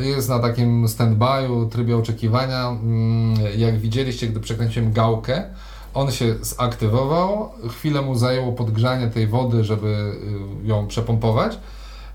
jest 0.00 0.28
na 0.28 0.38
takim 0.38 0.86
stand-by'u, 0.86 1.68
trybie 1.68 1.96
oczekiwania. 1.96 2.68
Mm, 2.68 3.34
Jak 3.56 3.78
widzieliście, 3.78 4.26
gdy 4.28 4.40
przekręciłem 4.40 4.92
gałkę, 4.92 5.44
on 5.94 6.12
się 6.12 6.34
zaktywował, 6.40 7.50
chwilę 7.68 8.02
mu 8.02 8.14
zajęło 8.14 8.52
podgrzanie 8.52 9.08
tej 9.08 9.26
wody, 9.26 9.64
żeby 9.64 10.12
y, 10.64 10.66
ją 10.66 10.86
przepompować, 10.86 11.58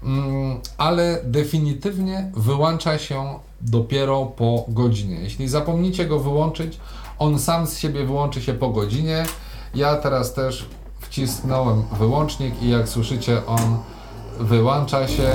Mm, 0.04 0.60
ale 0.78 1.20
definitywnie 1.24 2.32
wyłącza 2.36 2.98
się 2.98 3.40
dopiero 3.62 4.26
po 4.26 4.66
godzinie. 4.68 5.16
Jeśli 5.16 5.48
zapomnicie 5.48 6.06
go 6.06 6.20
wyłączyć, 6.20 6.80
on 7.20 7.40
sam 7.40 7.68
z 7.68 7.78
siebie 7.78 8.06
wyłączy 8.06 8.42
się 8.42 8.54
po 8.54 8.70
godzinie. 8.70 9.26
Ja 9.76 9.96
teraz 9.96 10.34
też 10.34 10.66
wcisnąłem 11.00 11.84
wyłącznik 12.00 12.62
i 12.62 12.70
jak 12.70 12.90
słyszycie, 12.90 13.46
on 13.46 13.78
wyłącza 14.40 15.08
się, 15.08 15.30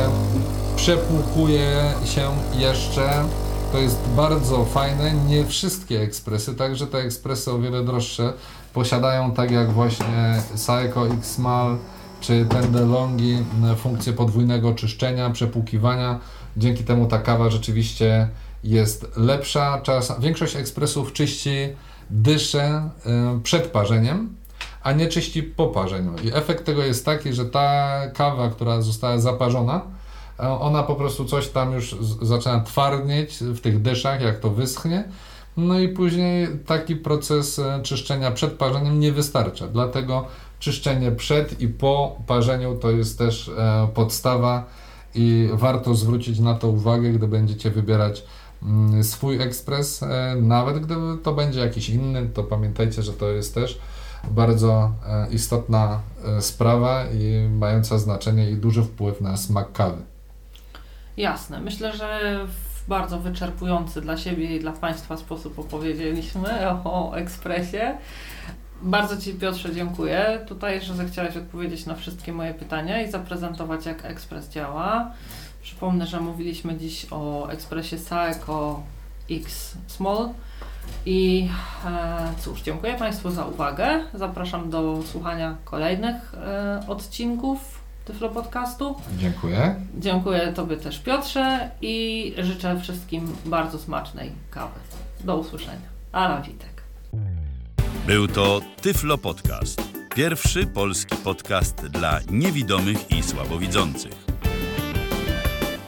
przepłukuje 0.76 1.94
się 2.04 2.30
jeszcze. 2.58 3.24
To 3.72 3.78
jest 3.78 4.08
bardzo 4.16 4.64
fajne. 4.64 5.12
Nie 5.12 5.46
wszystkie 5.46 6.00
ekspresy, 6.00 6.54
także 6.54 6.86
te 6.86 6.98
ekspresy 6.98 7.52
o 7.52 7.58
wiele 7.58 7.84
droższe, 7.84 8.32
posiadają 8.74 9.32
tak 9.32 9.50
jak 9.50 9.72
właśnie 9.72 10.42
Saeco 10.54 11.08
X-Mal 11.08 11.76
czy 12.20 12.46
ten 12.46 12.72
DeLonghi 12.72 13.32
m, 13.32 13.76
funkcję 13.76 14.12
podwójnego 14.12 14.74
czyszczenia, 14.74 15.30
przepłukiwania. 15.30 16.20
Dzięki 16.56 16.84
temu 16.84 17.06
ta 17.06 17.18
kawa 17.18 17.50
rzeczywiście 17.50 18.28
jest 18.64 19.16
lepsza. 19.16 19.80
Czas, 19.82 20.20
większość 20.20 20.56
ekspresów 20.56 21.12
czyści 21.12 21.56
dyszę 22.10 22.90
y, 23.36 23.40
przed 23.40 23.66
parzeniem, 23.66 24.36
a 24.82 24.92
nie 24.92 25.08
czyści 25.08 25.42
po 25.42 25.66
parzeniu. 25.66 26.14
I 26.24 26.32
efekt 26.34 26.66
tego 26.66 26.82
jest 26.82 27.04
taki, 27.04 27.32
że 27.32 27.44
ta 27.44 28.00
kawa, 28.14 28.50
która 28.50 28.82
została 28.82 29.18
zaparzona, 29.18 29.80
ona 30.38 30.82
po 30.82 30.94
prostu 30.94 31.24
coś 31.24 31.48
tam 31.48 31.72
już 31.72 31.96
zaczyna 32.22 32.60
twardnieć 32.60 33.34
w 33.40 33.60
tych 33.60 33.82
dyszach, 33.82 34.20
jak 34.20 34.40
to 34.40 34.50
wyschnie. 34.50 35.04
No 35.56 35.78
i 35.78 35.88
później 35.88 36.48
taki 36.66 36.96
proces 36.96 37.58
e, 37.58 37.80
czyszczenia 37.82 38.30
przed 38.30 38.52
parzeniem 38.52 39.00
nie 39.00 39.12
wystarcza. 39.12 39.68
Dlatego 39.68 40.26
czyszczenie 40.58 41.12
przed 41.12 41.60
i 41.60 41.68
po 41.68 42.16
parzeniu 42.26 42.76
to 42.76 42.90
jest 42.90 43.18
też 43.18 43.48
e, 43.48 43.88
podstawa 43.94 44.66
i 45.14 45.48
warto 45.52 45.94
zwrócić 45.94 46.38
na 46.38 46.54
to 46.54 46.68
uwagę, 46.68 47.10
gdy 47.10 47.28
będziecie 47.28 47.70
wybierać 47.70 48.24
mm, 48.62 49.04
swój 49.04 49.42
ekspres. 49.42 50.02
E, 50.02 50.36
nawet 50.40 50.78
gdyby 50.78 51.18
to 51.22 51.34
będzie 51.34 51.60
jakiś 51.60 51.88
inny, 51.88 52.28
to 52.28 52.44
pamiętajcie, 52.44 53.02
że 53.02 53.12
to 53.12 53.28
jest 53.28 53.54
też 53.54 53.78
bardzo 54.30 54.92
e, 55.06 55.26
istotna 55.30 56.00
e, 56.24 56.42
sprawa 56.42 57.04
i 57.04 57.48
mająca 57.58 57.98
znaczenie 57.98 58.50
i 58.50 58.56
duży 58.56 58.82
wpływ 58.82 59.20
na 59.20 59.36
smak 59.36 59.72
kawy. 59.72 60.11
Jasne. 61.16 61.60
Myślę, 61.60 61.96
że 61.96 62.40
w 62.46 62.88
bardzo 62.88 63.18
wyczerpujący 63.18 64.00
dla 64.00 64.16
siebie 64.16 64.56
i 64.56 64.60
dla 64.60 64.72
Państwa 64.72 65.16
sposób 65.16 65.58
opowiedzieliśmy 65.58 66.70
o, 66.84 67.14
ekspresie. 67.14 67.96
Bardzo 68.82 69.16
Ci 69.16 69.34
Piotrze 69.34 69.74
dziękuję 69.74 70.44
tutaj, 70.48 70.80
że 70.80 70.94
zechciałeś 70.94 71.36
odpowiedzieć 71.36 71.86
na 71.86 71.94
wszystkie 71.94 72.32
moje 72.32 72.54
pytania 72.54 73.02
i 73.02 73.10
zaprezentować 73.10 73.86
jak 73.86 74.04
ekspres 74.04 74.48
działa. 74.48 75.10
Przypomnę, 75.62 76.06
że 76.06 76.20
mówiliśmy 76.20 76.76
dziś 76.76 77.06
o 77.10 77.48
ekspresie 77.48 77.98
Saeco 77.98 78.82
X 79.30 79.76
Small. 79.86 80.28
I 81.06 81.48
e, 81.86 82.32
cóż, 82.40 82.62
dziękuję 82.62 82.94
Państwu 82.94 83.30
za 83.30 83.46
uwagę. 83.46 84.04
Zapraszam 84.14 84.70
do 84.70 85.02
słuchania 85.02 85.56
kolejnych 85.64 86.34
e, 86.34 86.80
odcinków 86.88 87.81
Tyflo 88.04 88.28
Podcastu. 88.28 88.94
Dziękuję. 89.18 89.74
Dziękuję 89.98 90.52
Tobie 90.52 90.76
też 90.76 90.98
Piotrze 90.98 91.70
i 91.82 92.34
życzę 92.38 92.80
wszystkim 92.80 93.36
bardzo 93.46 93.78
smacznej 93.78 94.32
kawy. 94.50 94.80
Do 95.24 95.36
usłyszenia. 95.36 95.88
Ala 96.12 96.40
Witek. 96.40 96.82
Był 98.06 98.28
to 98.28 98.60
Tyflo 98.80 99.18
Podcast. 99.18 99.82
Pierwszy 100.14 100.66
polski 100.66 101.16
podcast 101.16 101.86
dla 101.86 102.20
niewidomych 102.30 103.10
i 103.10 103.22
słabowidzących. 103.22 104.12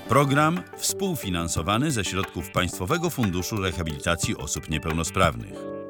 Program 0.09 0.61
współfinansowany 0.77 1.91
ze 1.91 2.05
środków 2.05 2.51
Państwowego 2.51 3.11
Funduszu 3.11 3.57
Rehabilitacji 3.57 4.37
Osób 4.37 4.71
Niepełnosprawnych. 4.71 5.84